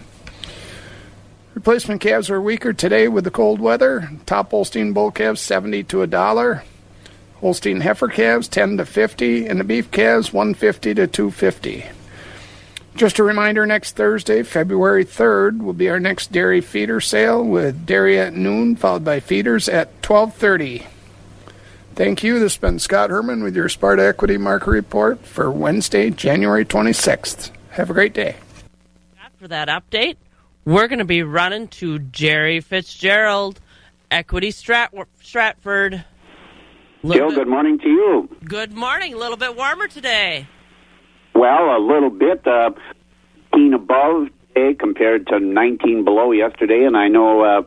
Replacement 1.55 1.99
calves 1.99 2.29
are 2.29 2.41
weaker 2.41 2.71
today 2.71 3.07
with 3.09 3.25
the 3.25 3.31
cold 3.31 3.59
weather. 3.59 4.09
Top 4.25 4.51
Holstein 4.51 4.93
bull 4.93 5.11
calves 5.11 5.41
70 5.41 5.83
to 5.85 6.01
a 6.01 6.07
dollar. 6.07 6.63
Holstein 7.41 7.81
heifer 7.81 8.07
calves 8.07 8.47
10 8.47 8.77
to 8.77 8.85
50 8.85 9.47
and 9.47 9.59
the 9.59 9.63
beef 9.63 9.91
calves 9.91 10.31
150 10.33 10.93
to 10.95 11.07
250. 11.07 11.85
Just 12.95 13.19
a 13.19 13.23
reminder 13.23 13.65
next 13.65 13.97
Thursday, 13.97 14.41
February 14.41 15.03
3rd, 15.03 15.61
will 15.61 15.73
be 15.73 15.89
our 15.89 15.99
next 15.99 16.31
dairy 16.31 16.61
feeder 16.61 17.01
sale 17.01 17.43
with 17.43 17.85
dairy 17.85 18.17
at 18.17 18.33
noon 18.33 18.77
followed 18.77 19.03
by 19.03 19.19
feeders 19.19 19.67
at 19.67 20.01
12:30. 20.01 20.85
Thank 21.93 22.23
you. 22.23 22.39
This 22.39 22.53
has 22.53 22.57
been 22.57 22.79
Scott 22.79 23.09
Herman 23.09 23.43
with 23.43 23.55
your 23.55 23.69
Sparta 23.69 24.05
Equity 24.05 24.37
Market 24.37 24.69
Report 24.69 25.25
for 25.25 25.51
Wednesday, 25.51 26.09
January 26.09 26.65
26th. 26.65 27.51
Have 27.71 27.89
a 27.89 27.93
great 27.93 28.13
day. 28.13 28.35
for 29.37 29.49
that 29.49 29.67
update, 29.67 30.15
we're 30.63 30.87
going 30.87 30.99
to 30.99 31.05
be 31.05 31.21
running 31.21 31.67
to 31.67 31.99
Jerry 31.99 32.61
Fitzgerald, 32.61 33.59
Equity 34.09 34.49
Strat- 34.51 35.05
Stratford. 35.21 36.05
Jill, 37.13 37.31
good 37.31 37.47
morning 37.47 37.77
to 37.79 37.87
you. 37.87 38.29
Good 38.43 38.73
morning. 38.73 39.13
A 39.13 39.17
little 39.17 39.37
bit 39.37 39.55
warmer 39.55 39.87
today. 39.87 40.47
Well, 41.33 41.77
a 41.77 41.79
little 41.79 42.09
bit. 42.09 42.45
Uh, 42.47 42.71
18 43.53 43.73
above 43.73 44.27
today 44.53 44.73
compared 44.73 45.27
to 45.27 45.39
19 45.39 46.03
below 46.03 46.31
yesterday, 46.31 46.83
and 46.85 46.97
I 46.97 47.07
know. 47.07 47.41
Uh, 47.41 47.61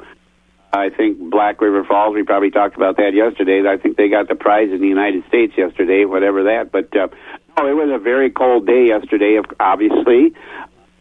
I 0.70 0.90
think 0.90 1.18
Black 1.30 1.60
River 1.60 1.84
Falls. 1.84 2.14
We 2.14 2.24
probably 2.24 2.50
talked 2.50 2.76
about 2.76 2.96
that 2.98 3.14
yesterday. 3.14 3.66
I 3.66 3.78
think 3.78 3.96
they 3.96 4.08
got 4.08 4.28
the 4.28 4.34
prize 4.34 4.70
in 4.70 4.80
the 4.80 4.86
United 4.88 5.24
States 5.26 5.54
yesterday, 5.56 6.04
whatever 6.04 6.44
that. 6.44 6.70
But 6.72 6.94
uh, 6.94 7.08
no, 7.56 7.68
it 7.68 7.74
was 7.74 7.90
a 7.90 7.98
very 7.98 8.30
cold 8.30 8.66
day 8.66 8.88
yesterday, 8.88 9.40
obviously, 9.58 10.34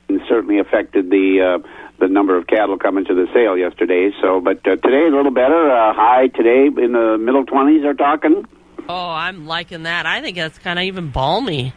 and 0.10 0.22
certainly 0.28 0.60
affected 0.60 1.10
the 1.10 1.60
uh, 1.62 1.68
the 2.00 2.08
number 2.08 2.38
of 2.38 2.48
cattle 2.48 2.78
coming 2.78 3.06
to 3.06 3.14
the 3.14 3.28
sale 3.34 3.58
yesterday. 3.58 4.12
So, 4.22 4.40
but 4.40 4.60
uh, 4.68 4.76
today 4.76 5.08
a 5.08 5.16
little 5.16 5.32
better. 5.32 5.70
Uh, 5.70 5.94
high 5.94 6.28
today 6.28 6.68
in 6.68 6.94
the 6.94 7.18
middle 7.20 7.46
20s. 7.46 7.86
Are 7.86 7.94
talking. 7.94 8.46
Oh, 8.90 9.10
I'm 9.10 9.48
liking 9.48 9.84
that. 9.84 10.06
I 10.06 10.22
think 10.22 10.38
that's 10.38 10.60
kind 10.60 10.80
of 10.80 10.84
even 10.84 11.12
balmy. 11.12 11.74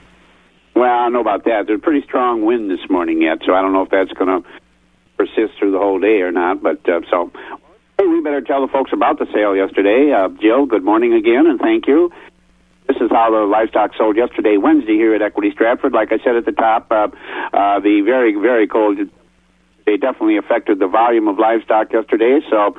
Well, 0.76 0.89
I 0.89 1.05
don't 1.05 1.12
know 1.12 1.20
about 1.20 1.45
that. 1.45 1.64
There's 1.66 1.78
a 1.78 1.83
pretty 1.83 2.07
strong 2.07 2.45
wind 2.45 2.70
this 2.70 2.89
morning 2.89 3.22
yet, 3.22 3.39
so 3.45 3.53
I 3.53 3.61
don't 3.61 3.72
know 3.72 3.83
if 3.83 3.91
that's 3.91 4.12
going 4.12 4.43
to 4.43 4.49
persist 5.16 5.59
through 5.59 5.72
the 5.72 5.78
whole 5.78 5.99
day 5.99 6.20
or 6.22 6.31
not. 6.31 6.62
But 6.62 6.89
uh, 6.89 7.01
so, 7.11 7.33
hey, 7.99 8.07
we 8.07 8.20
better 8.22 8.41
tell 8.41 8.64
the 8.64 8.72
folks 8.72 8.93
about 8.93 9.18
the 9.18 9.26
sale 9.35 9.57
yesterday. 9.57 10.12
Uh, 10.12 10.28
Jill, 10.41 10.66
good 10.66 10.85
morning 10.85 11.12
again, 11.14 11.47
and 11.47 11.59
thank 11.59 11.89
you. 11.89 12.12
This 12.91 13.03
is 13.03 13.11
how 13.12 13.30
the 13.30 13.47
livestock 13.47 13.93
sold 13.97 14.16
yesterday, 14.16 14.57
Wednesday, 14.57 14.95
here 14.95 15.14
at 15.14 15.22
Equity 15.22 15.53
Stratford. 15.53 15.93
Like 15.93 16.11
I 16.11 16.18
said 16.24 16.34
at 16.34 16.45
the 16.45 16.51
top, 16.51 16.91
uh, 16.91 17.07
uh, 17.53 17.78
the 17.78 18.03
very, 18.05 18.34
very 18.34 18.66
cold 18.66 18.99
they 19.86 19.97
definitely 19.97 20.36
affected 20.36 20.80
the 20.80 20.88
volume 20.88 21.28
of 21.28 21.38
livestock 21.38 21.93
yesterday. 21.93 22.41
So 22.51 22.74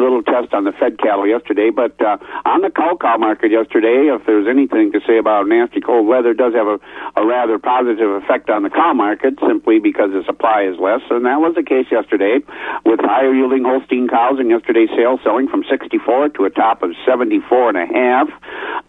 little 0.00 0.22
test 0.22 0.52
on 0.52 0.64
the 0.64 0.72
fed 0.72 0.98
cattle 0.98 1.26
yesterday, 1.26 1.70
but 1.70 1.94
uh, 2.00 2.16
on 2.44 2.62
the 2.62 2.70
cow 2.70 2.96
cow 3.00 3.16
market 3.16 3.50
yesterday, 3.50 4.08
if 4.08 4.24
there's 4.26 4.48
anything 4.48 4.92
to 4.92 5.00
say 5.06 5.18
about 5.18 5.46
nasty 5.46 5.80
cold 5.80 6.06
weather, 6.06 6.34
does 6.34 6.54
have 6.54 6.66
a, 6.66 6.78
a 7.16 7.26
rather 7.26 7.58
positive 7.58 8.10
effect 8.22 8.50
on 8.50 8.62
the 8.62 8.70
cow 8.70 8.92
market 8.92 9.34
simply 9.46 9.78
because 9.78 10.10
the 10.10 10.24
supply 10.24 10.62
is 10.62 10.78
less, 10.80 11.02
and 11.10 11.24
that 11.24 11.40
was 11.40 11.54
the 11.54 11.62
case 11.62 11.86
yesterday 11.90 12.40
with 12.84 13.00
higher 13.00 13.34
yielding 13.34 13.64
Holstein 13.64 14.08
cows 14.08 14.40
in 14.40 14.48
yesterday's 14.48 14.90
sale 14.96 15.18
selling 15.22 15.48
from 15.48 15.64
64 15.68 16.30
to 16.30 16.44
a 16.44 16.50
top 16.50 16.82
of 16.82 16.90
74 17.06 17.76
and 17.76 17.78
a 17.78 17.86
half. 17.86 18.28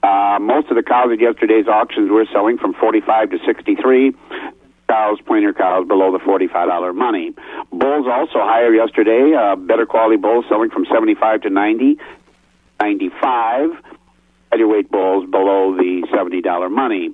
Uh, 0.04 0.40
most 0.40 0.70
of 0.70 0.76
the 0.76 0.84
cows 0.84 1.12
at 1.12 1.20
yesterday's 1.20 1.68
auctions 1.68 2.10
were 2.10 2.26
selling 2.32 2.58
from 2.58 2.74
45 2.74 3.32
to 3.32 3.38
63 3.46 4.16
cows, 4.92 5.20
pointer 5.26 5.54
cows 5.54 5.88
below 5.88 6.12
the 6.12 6.20
$45 6.20 6.96
money. 6.96 7.32
Bulls 7.72 8.08
also 8.12 8.40
higher 8.40 8.74
yesterday, 8.74 9.34
uh, 9.34 9.56
better 9.56 9.86
quality 9.86 10.18
bulls 10.18 10.44
selling 10.50 10.70
from 10.70 10.86
75 10.86 11.44
to 11.44 11.50
90, 11.50 11.98
95. 12.82 13.70
Heavyweight 14.52 14.92
bulls 14.92 15.30
below 15.30 15.78
the 15.78 16.06
$70 16.12 16.72
money. 16.72 17.12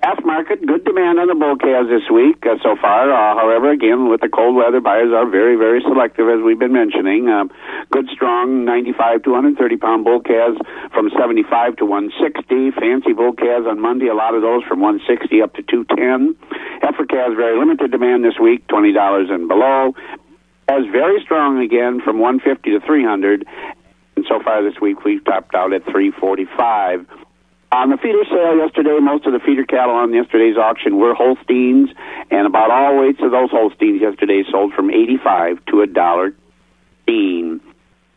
Calf 0.00 0.24
market, 0.24 0.64
good 0.64 0.84
demand 0.84 1.18
on 1.18 1.26
the 1.26 1.34
bull 1.34 1.56
calves 1.58 1.90
this 1.90 2.06
week 2.06 2.38
uh, 2.46 2.54
so 2.62 2.78
far. 2.80 3.10
Uh, 3.10 3.34
however, 3.34 3.74
again, 3.74 4.08
with 4.08 4.20
the 4.20 4.28
cold 4.28 4.54
weather, 4.54 4.78
buyers 4.80 5.10
are 5.10 5.28
very, 5.28 5.56
very 5.56 5.82
selective, 5.82 6.30
as 6.30 6.38
we've 6.38 6.58
been 6.58 6.72
mentioning. 6.72 7.28
Um, 7.28 7.50
good, 7.90 8.06
strong 8.14 8.64
95 8.64 9.24
to 9.24 9.30
130 9.30 9.76
pound 9.76 10.04
bull 10.04 10.20
calves 10.20 10.56
from 10.94 11.10
75 11.18 11.82
to 11.82 11.84
160. 11.84 12.78
Fancy 12.78 13.12
bull 13.12 13.34
calves 13.34 13.66
on 13.66 13.80
Monday, 13.80 14.06
a 14.06 14.14
lot 14.14 14.38
of 14.38 14.42
those 14.42 14.62
from 14.70 14.78
160 14.78 15.42
up 15.42 15.54
to 15.58 15.62
210. 15.66 16.38
Heifer 16.78 17.06
calves, 17.06 17.34
very 17.34 17.58
limited 17.58 17.90
demand 17.90 18.22
this 18.22 18.38
week, 18.38 18.62
$20 18.68 18.94
and 19.34 19.48
below. 19.48 19.98
As 20.70 20.86
very 20.94 21.18
strong 21.26 21.58
again 21.58 22.00
from 22.06 22.20
150 22.22 22.70
to 22.70 22.78
300. 22.86 23.44
And 24.14 24.24
so 24.28 24.38
far 24.44 24.62
this 24.62 24.78
week, 24.80 25.02
we've 25.02 25.24
topped 25.24 25.56
out 25.56 25.72
at 25.72 25.82
345. 25.90 27.27
On 27.70 27.90
the 27.90 27.98
feeder 27.98 28.24
sale 28.24 28.56
yesterday, 28.56 28.98
most 28.98 29.26
of 29.26 29.34
the 29.34 29.40
feeder 29.40 29.64
cattle 29.64 29.94
on 29.94 30.12
yesterday's 30.14 30.56
auction 30.56 30.96
were 30.96 31.14
Holsteins, 31.14 31.90
and 32.30 32.46
about 32.46 32.70
all 32.70 32.98
weights 32.98 33.20
of 33.20 33.30
those 33.30 33.50
Holsteins 33.50 34.00
yesterday 34.00 34.42
sold 34.50 34.72
from 34.72 34.90
85 34.90 35.64
to 35.66 35.82
a 35.82 35.86
dollar. 35.86 36.34
bean. 37.06 37.60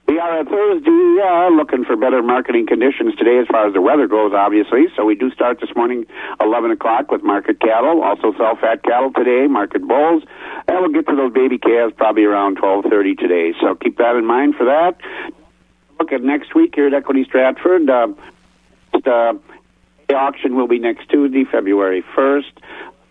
We 0.08 0.20
are 0.20 0.39
at 0.39 0.47
Thursday, 0.47 1.18
uh, 1.24 1.49
looking 1.56 1.86
for 1.86 1.95
better 1.95 2.22
marketing 2.22 2.68
conditions 2.68 3.16
today 3.16 3.39
as 3.39 3.47
far 3.47 3.68
as 3.68 3.74
the 3.74 3.80
weather 3.80 4.08
goes, 4.08 4.34
obviously. 4.34 4.88
So 4.97 5.06
we 5.06 5.16
do 5.16 5.32
start 5.32 5.62
this 5.62 5.74
morning 5.74 6.06
11 6.41 6.72
o'clock 6.72 7.12
with 7.12 7.24
market 7.24 7.62
cattle. 7.62 8.04
Also 8.04 8.34
sell 8.38 8.58
fat 8.58 8.84
cattle 8.84 9.14
today, 9.14 9.47
market 9.47 9.88
bulls. 9.88 10.24
And 10.68 10.80
we'll 10.82 10.91
get 10.91 11.08
to 11.08 11.16
those 11.16 11.32
baby 11.32 11.58
calves 11.58 11.93
probably 11.95 12.26
around 12.26 12.58
12:30 12.58 13.16
today. 13.16 13.54
So 13.62 13.76
keep 13.76 13.97
that 13.99 14.18
in 14.18 14.26
mind 14.26 14.56
for 14.56 14.66
that. 14.66 14.97
Look 15.97 16.12
at 16.12 16.24
next 16.24 16.56
week 16.56 16.76
here 16.76 16.88
at 16.88 16.93
Equity 16.93 17.24
Stratford. 17.24 17.89
Uh, 17.89 18.10
uh, 19.08 19.34
the 20.08 20.16
auction 20.16 20.56
will 20.56 20.68
be 20.68 20.80
next 20.80 21.10
Tuesday, 21.10 21.45
February 21.49 22.04
1st. 22.16 22.52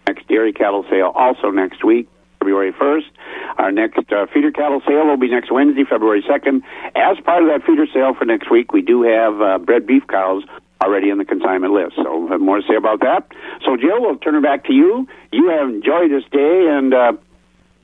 Next 0.06 0.26
dairy 0.28 0.52
cattle 0.52 0.84
sale 0.90 1.12
also 1.14 1.50
next 1.50 1.84
week, 1.84 2.08
February 2.38 2.72
1st. 2.72 3.10
Our 3.58 3.72
next 3.72 3.98
uh, 4.12 4.26
feeder 4.32 4.50
cattle 4.50 4.82
sale 4.86 5.06
will 5.06 5.16
be 5.16 5.30
next 5.30 5.50
Wednesday, 5.50 5.84
February 5.88 6.22
2nd. 6.22 6.62
As 6.96 7.18
part 7.24 7.42
of 7.42 7.48
that 7.48 7.64
feeder 7.66 7.86
sale 7.92 8.14
for 8.14 8.24
next 8.24 8.50
week, 8.50 8.72
we 8.72 8.82
do 8.82 9.02
have 9.02 9.40
uh, 9.40 9.58
bred 9.58 9.86
beef 9.86 10.02
cows 10.08 10.42
already 10.82 11.10
in 11.10 11.18
the 11.18 11.24
consignment 11.24 11.72
list. 11.72 11.96
So 11.96 12.20
we'll 12.20 12.28
have 12.32 12.40
more 12.40 12.56
to 12.60 12.66
say 12.66 12.74
about 12.76 13.00
that. 13.00 13.28
So, 13.64 13.76
Jill, 13.76 14.00
we'll 14.00 14.16
turn 14.16 14.34
it 14.34 14.42
back 14.42 14.64
to 14.66 14.72
you. 14.72 15.06
You 15.32 15.48
have 15.48 15.68
enjoyed 15.68 16.10
this 16.10 16.24
day 16.30 16.66
and 16.70 16.92
uh, 16.94 17.12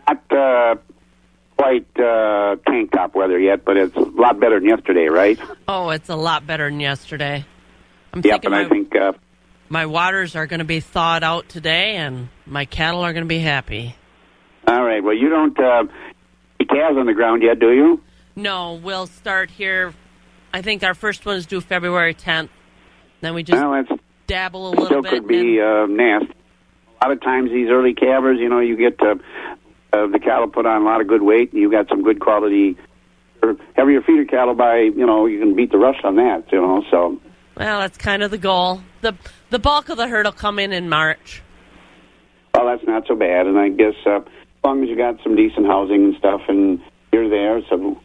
not 0.09 0.33
uh, 0.33 0.77
quite 1.57 1.87
uh, 1.99 2.57
tank 2.67 2.93
top 2.93 3.15
weather 3.15 3.39
yet, 3.39 3.65
but 3.65 3.77
it's 3.77 3.97
a 3.97 4.01
lot 4.01 4.41
better 4.41 4.59
than 4.61 4.69
yesterday, 4.69 5.07
right? 5.07 5.39
Oh, 5.69 5.91
it's 5.91 6.09
a 6.09 6.17
lot 6.17 6.47
better 6.47 6.69
than 6.71 6.81
yesterday. 6.81 7.45
I'm 8.17 8.23
yep, 8.25 8.41
thinking 8.41 8.55
and 8.55 8.67
I 8.67 8.69
think 8.71 8.97
uh, 8.97 9.13
my 9.69 9.85
waters 9.85 10.37
are 10.37 10.47
going 10.47 10.61
to 10.61 10.65
be 10.65 10.81
thawed 10.81 11.23
out 11.23 11.51
today, 11.51 11.97
and 11.97 12.31
my 12.47 12.65
cattle 12.65 13.03
are 13.03 13.13
going 13.13 13.25
to 13.25 13.29
be 13.29 13.41
happy. 13.41 13.95
all 14.67 14.83
right. 14.83 15.05
Well, 15.05 15.15
you 15.15 15.29
don't 15.29 15.59
uh, 15.61 15.85
calves 16.67 16.97
on 16.97 17.05
the 17.05 17.13
ground 17.13 17.43
yet, 17.43 17.61
do 17.61 17.71
you? 17.73 18.01
No, 18.35 18.73
we'll 18.73 19.07
start 19.07 19.51
here. 19.51 19.93
I 20.51 20.63
think 20.63 20.83
our 20.83 20.95
first 20.95 21.27
one 21.27 21.37
is 21.37 21.45
due 21.45 21.61
February 21.61 22.15
10th. 22.15 22.49
Then 23.21 23.35
we 23.35 23.43
just 23.43 23.63
well, 23.63 23.85
dabble 24.27 24.69
a 24.69 24.71
little 24.71 24.87
still 24.87 25.03
bit. 25.03 25.11
could 25.11 25.29
be 25.29 25.61
uh, 25.61 25.85
nasty. 25.85 26.33
A 27.03 27.09
lot 27.09 27.13
of 27.13 27.21
times, 27.21 27.51
these 27.51 27.69
early 27.69 27.93
calvers, 27.93 28.39
you 28.41 28.49
know, 28.49 28.61
you 28.61 28.79
get 28.79 28.99
uh, 29.03 29.17
uh, 29.93 30.07
the 30.07 30.19
cattle 30.19 30.49
put 30.49 30.65
on 30.65 30.81
a 30.81 30.85
lot 30.87 31.03
of 31.03 31.07
good 31.07 31.21
weight, 31.21 31.53
and 31.53 31.61
you 31.61 31.71
got 31.71 31.91
some 31.91 32.03
good 32.03 32.19
quality. 32.19 32.79
Or 33.43 33.57
heavier 33.75 34.01
feeder 34.01 34.25
cattle 34.25 34.55
by, 34.55 34.79
you 34.79 35.05
know, 35.05 35.27
you 35.27 35.39
can 35.39 35.55
beat 35.55 35.71
the 35.71 35.77
rush 35.77 36.01
on 36.03 36.17
that, 36.17 36.51
you 36.51 36.59
know. 36.59 36.83
So 36.91 37.21
Well, 37.57 37.81
that's 37.81 37.97
kind 37.97 38.23
of 38.23 38.31
the 38.31 38.39
goal. 38.39 38.83
the 39.01 39.15
The 39.51 39.59
bulk 39.59 39.89
of 39.89 39.97
the 39.97 40.09
herd 40.09 40.27
will 40.27 40.33
come 40.33 40.59
in 40.59 40.73
in 40.73 40.89
March. 40.89 41.43
Well, 42.55 42.67
that's 42.67 42.87
not 42.87 43.07
so 43.07 43.15
bad, 43.15 43.47
and 43.47 43.59
I 43.59 43.69
guess 43.69 43.95
uh, 44.07 44.21
as 44.21 44.25
long 44.65 44.83
as 44.83 44.89
you 44.89 44.97
got 44.97 45.23
some 45.23 45.37
decent 45.37 45.67
housing 45.67 46.05
and 46.05 46.17
stuff, 46.17 46.43
and 46.49 46.81
you're 47.13 47.29
there, 47.29 47.61
some 47.69 47.97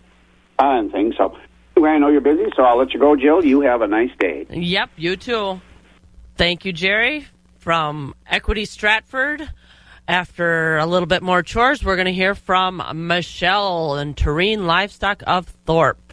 uh, 0.60 0.80
and 0.80 0.92
things. 0.92 1.16
So 1.18 1.38
anyway, 1.76 1.92
I 1.92 1.98
know 1.98 2.10
you're 2.10 2.22
busy, 2.22 2.46
so 2.56 2.64
I'll 2.64 2.78
let 2.78 2.94
you 2.94 3.00
go, 3.00 3.16
Jill. 3.16 3.44
You 3.44 3.62
have 3.62 3.82
a 3.82 3.88
nice 3.88 4.12
day. 4.20 4.46
Yep, 4.50 4.90
you 4.98 5.16
too. 5.16 5.62
Thank 6.36 6.66
you, 6.66 6.74
Jerry, 6.74 7.28
from 7.60 8.16
Equity 8.28 8.66
Stratford. 8.66 9.50
After 10.08 10.78
a 10.78 10.86
little 10.86 11.06
bit 11.06 11.22
more 11.22 11.44
chores, 11.44 11.84
we're 11.84 11.96
going 11.96 12.08
to 12.08 12.14
hear 12.14 12.36
from 12.36 12.84
Michelle 13.08 13.96
and 13.96 14.18
T&L 14.18 14.60
Livestock 14.60 15.24
of 15.26 15.46
Thorpe. 15.66 16.11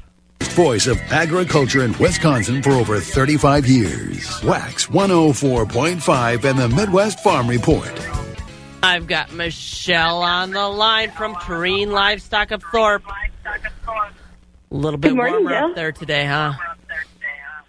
Voice 0.59 0.89
of 0.89 1.01
agriculture 1.13 1.85
in 1.85 1.97
Wisconsin 1.99 2.61
for 2.65 2.73
over 2.73 2.99
35 2.99 3.69
years. 3.69 4.43
Wax 4.43 4.89
104.5 4.89 6.45
and 6.51 6.59
the 6.59 6.69
Midwest 6.71 7.21
Farm 7.21 7.47
Report. 7.47 7.89
I've 8.83 9.07
got 9.07 9.33
Michelle 9.33 10.21
on 10.21 10.51
the 10.51 10.67
line 10.69 11.13
from 11.13 11.37
T&L 11.47 11.89
Livestock 11.89 12.51
of 12.51 12.65
Thorpe. 12.73 13.05
A 13.47 14.75
little 14.75 14.99
bit 14.99 15.11
Good 15.11 15.17
morning, 15.17 15.45
warmer 15.45 15.51
Jill. 15.51 15.65
up 15.67 15.77
there 15.77 15.93
today, 15.93 16.27
huh? 16.27 16.55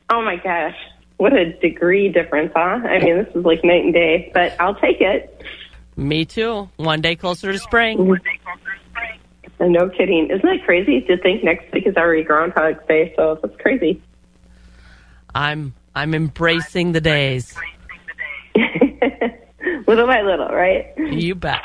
Oh 0.09 0.23
my 0.23 0.37
gosh. 0.37 0.75
What 1.17 1.33
a 1.33 1.53
degree 1.59 2.09
difference, 2.11 2.51
huh? 2.55 2.79
I 2.83 2.97
mean, 3.03 3.17
this 3.23 3.35
is 3.35 3.45
like 3.45 3.63
night 3.63 3.83
and 3.83 3.93
day, 3.93 4.31
but 4.33 4.59
I'll 4.59 4.73
take 4.73 4.99
it. 4.99 5.43
Me 5.95 6.25
too. 6.25 6.67
One 6.77 7.01
day 7.01 7.15
closer 7.15 7.51
to 7.51 7.59
spring. 7.59 8.17
No 9.59 9.89
kidding. 9.89 10.29
Isn't 10.29 10.41
that 10.41 10.63
crazy 10.65 11.01
to 11.01 11.17
think 11.17 11.43
next 11.43 11.71
week 11.73 11.85
is 11.85 11.97
already 11.97 12.23
Groundhog 12.23 12.87
Day? 12.87 13.13
So 13.15 13.37
that's 13.41 13.55
crazy. 13.57 14.01
I'm 15.35 15.73
I'm 15.95 16.13
embracing 16.13 16.93
the 16.93 17.01
days. 17.01 17.53
little 19.87 20.07
by 20.07 20.21
little, 20.21 20.47
right? 20.47 20.93
You 20.97 21.35
bet. 21.35 21.61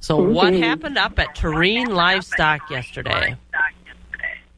So 0.00 0.18
mm-hmm. 0.18 0.32
what 0.32 0.54
happened 0.54 0.96
up 0.96 1.18
at 1.18 1.34
T&L 1.34 1.90
Livestock 1.90 2.70
yesterday? 2.70 3.36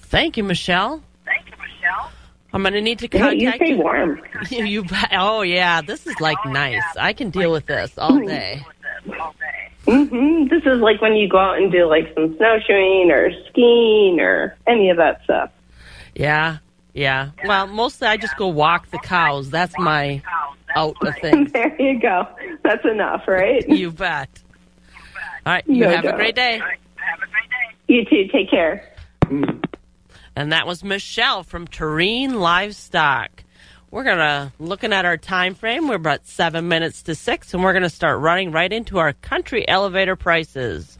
Thank 0.00 0.36
you, 0.38 0.44
Michelle. 0.44 1.02
Thank 1.26 1.46
you, 1.46 1.52
Michelle. 1.58 2.10
I'm 2.52 2.62
going 2.62 2.72
to 2.72 2.80
need 2.80 2.98
to 3.00 3.08
Hey, 3.10 3.18
contact 3.18 3.40
you 3.42 3.50
stay 3.50 3.74
warm. 3.74 4.22
You, 4.50 4.64
you, 4.64 4.84
oh 5.12 5.42
yeah, 5.42 5.82
this 5.82 6.06
is 6.06 6.18
like 6.20 6.38
nice. 6.46 6.82
I 6.98 7.12
can 7.12 7.28
deal 7.30 7.52
with 7.52 7.66
this 7.66 7.92
all 7.98 8.18
day. 8.18 8.64
Mm-hmm. 9.86 10.48
This 10.48 10.62
is 10.64 10.80
like 10.80 11.00
when 11.02 11.14
you 11.14 11.28
go 11.28 11.38
out 11.38 11.58
and 11.58 11.70
do 11.70 11.84
like 11.86 12.12
some 12.14 12.34
snowshoeing 12.36 13.10
or 13.10 13.30
skiing 13.48 14.18
or 14.20 14.56
any 14.66 14.88
of 14.90 14.96
that 14.96 15.22
stuff. 15.24 15.50
Yeah, 16.14 16.58
yeah. 16.94 17.30
Well, 17.44 17.66
mostly 17.66 18.08
I 18.08 18.16
just 18.16 18.36
go 18.36 18.48
walk 18.48 18.90
the 18.90 18.98
cows. 18.98 19.50
That's 19.50 19.74
my 19.78 20.22
out 20.74 20.96
of 21.04 21.14
things. 21.20 21.52
there 21.52 21.80
you 21.80 22.00
go. 22.00 22.26
That's 22.62 22.84
enough, 22.84 23.22
right? 23.26 23.66
You 23.68 23.90
bet. 23.92 24.28
All 25.46 25.52
right, 25.54 25.66
you 25.66 25.84
No 25.84 25.90
have 25.90 26.00
a 26.04 26.08
doubt. 26.08 26.16
great 26.16 26.34
day. 26.34 26.60
You 27.86 28.04
too. 28.04 28.28
Take 28.32 28.50
care. 28.50 28.86
Mm-hmm. 29.24 29.60
And 30.36 30.52
that 30.52 30.66
was 30.66 30.84
Michelle 30.84 31.42
from 31.42 31.66
T&L 31.66 32.30
Livestock. 32.38 33.44
We're 33.90 34.04
gonna 34.04 34.52
looking 34.58 34.92
at 34.92 35.06
our 35.06 35.16
time 35.16 35.54
frame. 35.54 35.88
We're 35.88 35.94
about 35.94 36.26
seven 36.26 36.68
minutes 36.68 37.02
to 37.04 37.14
six, 37.14 37.54
and 37.54 37.62
we're 37.64 37.72
gonna 37.72 37.88
start 37.88 38.20
running 38.20 38.52
right 38.52 38.70
into 38.70 38.98
our 38.98 39.14
country 39.14 39.66
elevator 39.66 40.14
prices. 40.16 40.98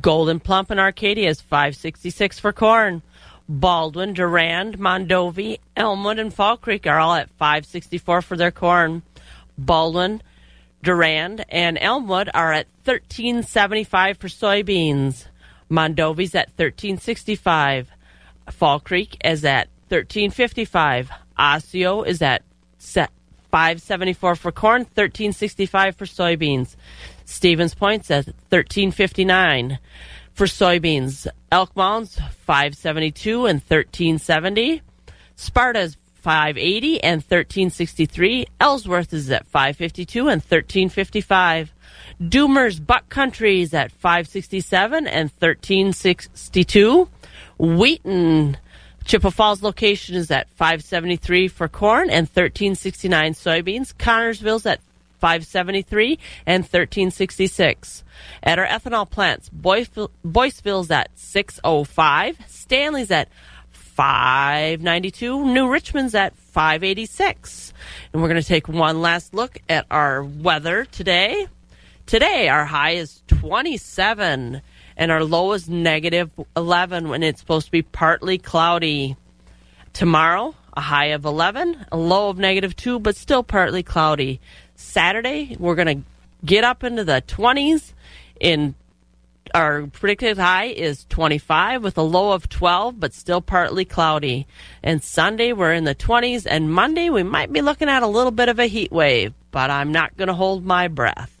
Golden 0.00 0.40
Plump 0.40 0.70
in 0.72 0.78
Arcadia 0.80 1.28
is 1.28 1.40
five 1.40 1.76
sixty 1.76 2.10
six 2.10 2.40
for 2.40 2.52
corn. 2.52 3.02
Baldwin, 3.50 4.14
Durand, 4.14 4.78
Mondovi, 4.78 5.58
Elmwood, 5.76 6.20
and 6.20 6.32
Fall 6.32 6.56
Creek 6.56 6.86
are 6.86 7.00
all 7.00 7.14
at 7.14 7.30
five 7.30 7.66
sixty 7.66 7.98
four 7.98 8.22
for 8.22 8.36
their 8.36 8.52
corn. 8.52 9.02
Baldwin, 9.58 10.22
Durand, 10.84 11.44
and 11.48 11.76
Elmwood 11.76 12.30
are 12.32 12.52
at 12.52 12.68
thirteen 12.84 13.42
seventy 13.42 13.82
five 13.82 14.18
for 14.18 14.28
soybeans. 14.28 15.26
Mondovi's 15.68 16.36
at 16.36 16.52
thirteen 16.52 16.96
sixty 16.96 17.34
five. 17.34 17.90
Fall 18.50 18.78
Creek 18.78 19.16
is 19.24 19.44
at 19.44 19.68
thirteen 19.88 20.30
fifty 20.30 20.64
five. 20.64 21.10
Osseo 21.36 22.02
is 22.02 22.22
at 22.22 22.44
five 23.50 23.82
seventy 23.82 24.12
four 24.12 24.36
for 24.36 24.52
corn, 24.52 24.84
thirteen 24.84 25.32
sixty 25.32 25.66
five 25.66 25.96
for 25.96 26.06
soybeans. 26.06 26.76
Stevens 27.24 27.74
Point's 27.74 28.12
at 28.12 28.26
thirteen 28.48 28.92
fifty 28.92 29.24
nine 29.24 29.80
for 30.40 30.46
soybeans. 30.46 31.26
Elk 31.52 31.76
Mound's 31.76 32.18
five 32.46 32.74
seventy 32.74 33.10
two 33.10 33.44
and 33.44 33.62
thirteen 33.62 34.18
seventy. 34.18 34.80
Sparta's 35.36 35.98
580 36.14 37.04
and 37.04 37.20
1363. 37.20 38.46
Ellsworth 38.58 39.12
is 39.12 39.30
at 39.30 39.46
552 39.48 40.20
and 40.28 40.40
1355. 40.40 41.74
Doomer's 42.22 42.80
Buck 42.80 43.10
Country 43.10 43.60
is 43.60 43.74
at 43.74 43.92
567 43.92 45.06
and 45.06 45.30
1362. 45.40 47.08
Wheaton 47.58 48.56
Chippewa 49.04 49.30
Falls 49.30 49.62
location 49.62 50.16
is 50.16 50.30
at 50.30 50.48
573 50.52 51.48
for 51.48 51.68
corn 51.68 52.08
and 52.08 52.26
1369 52.26 53.34
soybeans. 53.34 53.96
Connorsville's 53.98 54.64
at 54.64 54.80
573 55.20 56.18
and 56.46 56.62
1366. 56.62 58.04
At 58.42 58.58
our 58.58 58.66
ethanol 58.66 59.08
plants, 59.08 59.50
Boyceville- 59.50 60.10
Boyceville's 60.24 60.90
at 60.90 61.10
605. 61.14 62.38
Stanley's 62.46 63.10
at 63.10 63.28
592. 63.70 65.44
New 65.44 65.68
Richmond's 65.70 66.14
at 66.14 66.36
586. 66.36 67.72
And 68.12 68.22
we're 68.22 68.28
going 68.28 68.40
to 68.40 68.46
take 68.46 68.68
one 68.68 69.00
last 69.02 69.34
look 69.34 69.58
at 69.68 69.86
our 69.90 70.22
weather 70.22 70.86
today. 70.86 71.46
Today, 72.06 72.48
our 72.48 72.64
high 72.64 72.92
is 72.92 73.22
27 73.28 74.62
and 74.96 75.12
our 75.12 75.22
low 75.22 75.52
is 75.52 75.68
negative 75.68 76.30
11 76.56 77.08
when 77.08 77.22
it's 77.22 77.40
supposed 77.40 77.66
to 77.66 77.72
be 77.72 77.82
partly 77.82 78.36
cloudy. 78.38 79.16
Tomorrow, 79.92 80.54
a 80.74 80.80
high 80.80 81.06
of 81.06 81.24
11, 81.24 81.86
a 81.92 81.96
low 81.96 82.28
of 82.28 82.38
negative 82.38 82.76
2, 82.76 82.98
but 82.98 83.16
still 83.16 83.42
partly 83.42 83.82
cloudy. 83.82 84.40
Saturday, 84.80 85.56
we're 85.58 85.74
going 85.74 86.02
to 86.02 86.08
get 86.44 86.64
up 86.64 86.82
into 86.82 87.04
the 87.04 87.22
20s. 87.26 87.92
In 88.40 88.74
our 89.54 89.86
predicted 89.86 90.38
high 90.38 90.66
is 90.66 91.04
25 91.10 91.82
with 91.84 91.98
a 91.98 92.02
low 92.02 92.32
of 92.32 92.48
12, 92.48 92.98
but 92.98 93.12
still 93.12 93.40
partly 93.40 93.84
cloudy. 93.84 94.46
And 94.82 95.02
Sunday, 95.02 95.52
we're 95.52 95.74
in 95.74 95.84
the 95.84 95.94
20s, 95.94 96.46
and 96.48 96.72
Monday, 96.72 97.10
we 97.10 97.22
might 97.22 97.52
be 97.52 97.60
looking 97.60 97.88
at 97.88 98.02
a 98.02 98.06
little 98.06 98.30
bit 98.30 98.48
of 98.48 98.58
a 98.58 98.66
heat 98.66 98.90
wave, 98.90 99.34
but 99.50 99.70
I'm 99.70 99.92
not 99.92 100.16
going 100.16 100.28
to 100.28 100.34
hold 100.34 100.64
my 100.64 100.88
breath. 100.88 101.36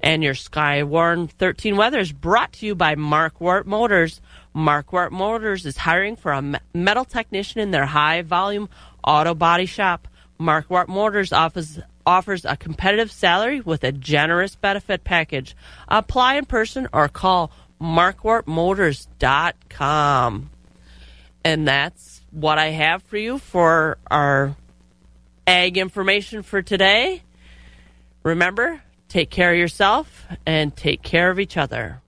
And 0.00 0.22
your 0.22 0.34
Sky 0.34 0.82
Skywarn 0.82 1.30
13 1.30 1.76
weather 1.76 1.98
is 1.98 2.12
brought 2.12 2.52
to 2.54 2.66
you 2.66 2.74
by 2.74 2.94
Markquart 2.94 3.66
Motors. 3.66 4.20
Markquart 4.54 5.10
Motors 5.10 5.64
is 5.66 5.76
hiring 5.76 6.16
for 6.16 6.32
a 6.32 6.60
metal 6.74 7.04
technician 7.04 7.60
in 7.60 7.70
their 7.70 7.86
high 7.86 8.22
volume 8.22 8.68
auto 9.04 9.34
body 9.34 9.66
shop. 9.66 10.08
Markquart 10.40 10.88
Motors 10.88 11.32
offers 11.32 11.78
offers 12.04 12.44
a 12.44 12.56
competitive 12.56 13.10
salary 13.10 13.60
with 13.60 13.82
a 13.84 13.92
generous 13.92 14.56
benefit 14.56 15.04
package. 15.04 15.56
Apply 15.88 16.34
in 16.34 16.44
person 16.44 16.86
or 16.92 17.08
call 17.08 17.50
markquartmotors.com. 17.80 20.50
And 21.44 21.66
that's 21.66 22.20
what 22.30 22.56
I 22.58 22.68
have 22.68 23.02
for 23.02 23.16
you 23.16 23.38
for 23.38 23.96
our 24.10 24.54
ag 25.46 25.78
information 25.78 26.42
for 26.42 26.60
today. 26.62 27.22
Remember, 28.22 28.82
take 29.08 29.30
care 29.30 29.52
of 29.52 29.58
yourself 29.58 30.26
and 30.46 30.76
take 30.76 31.02
care 31.02 31.30
of 31.30 31.40
each 31.40 31.56
other. 31.56 32.01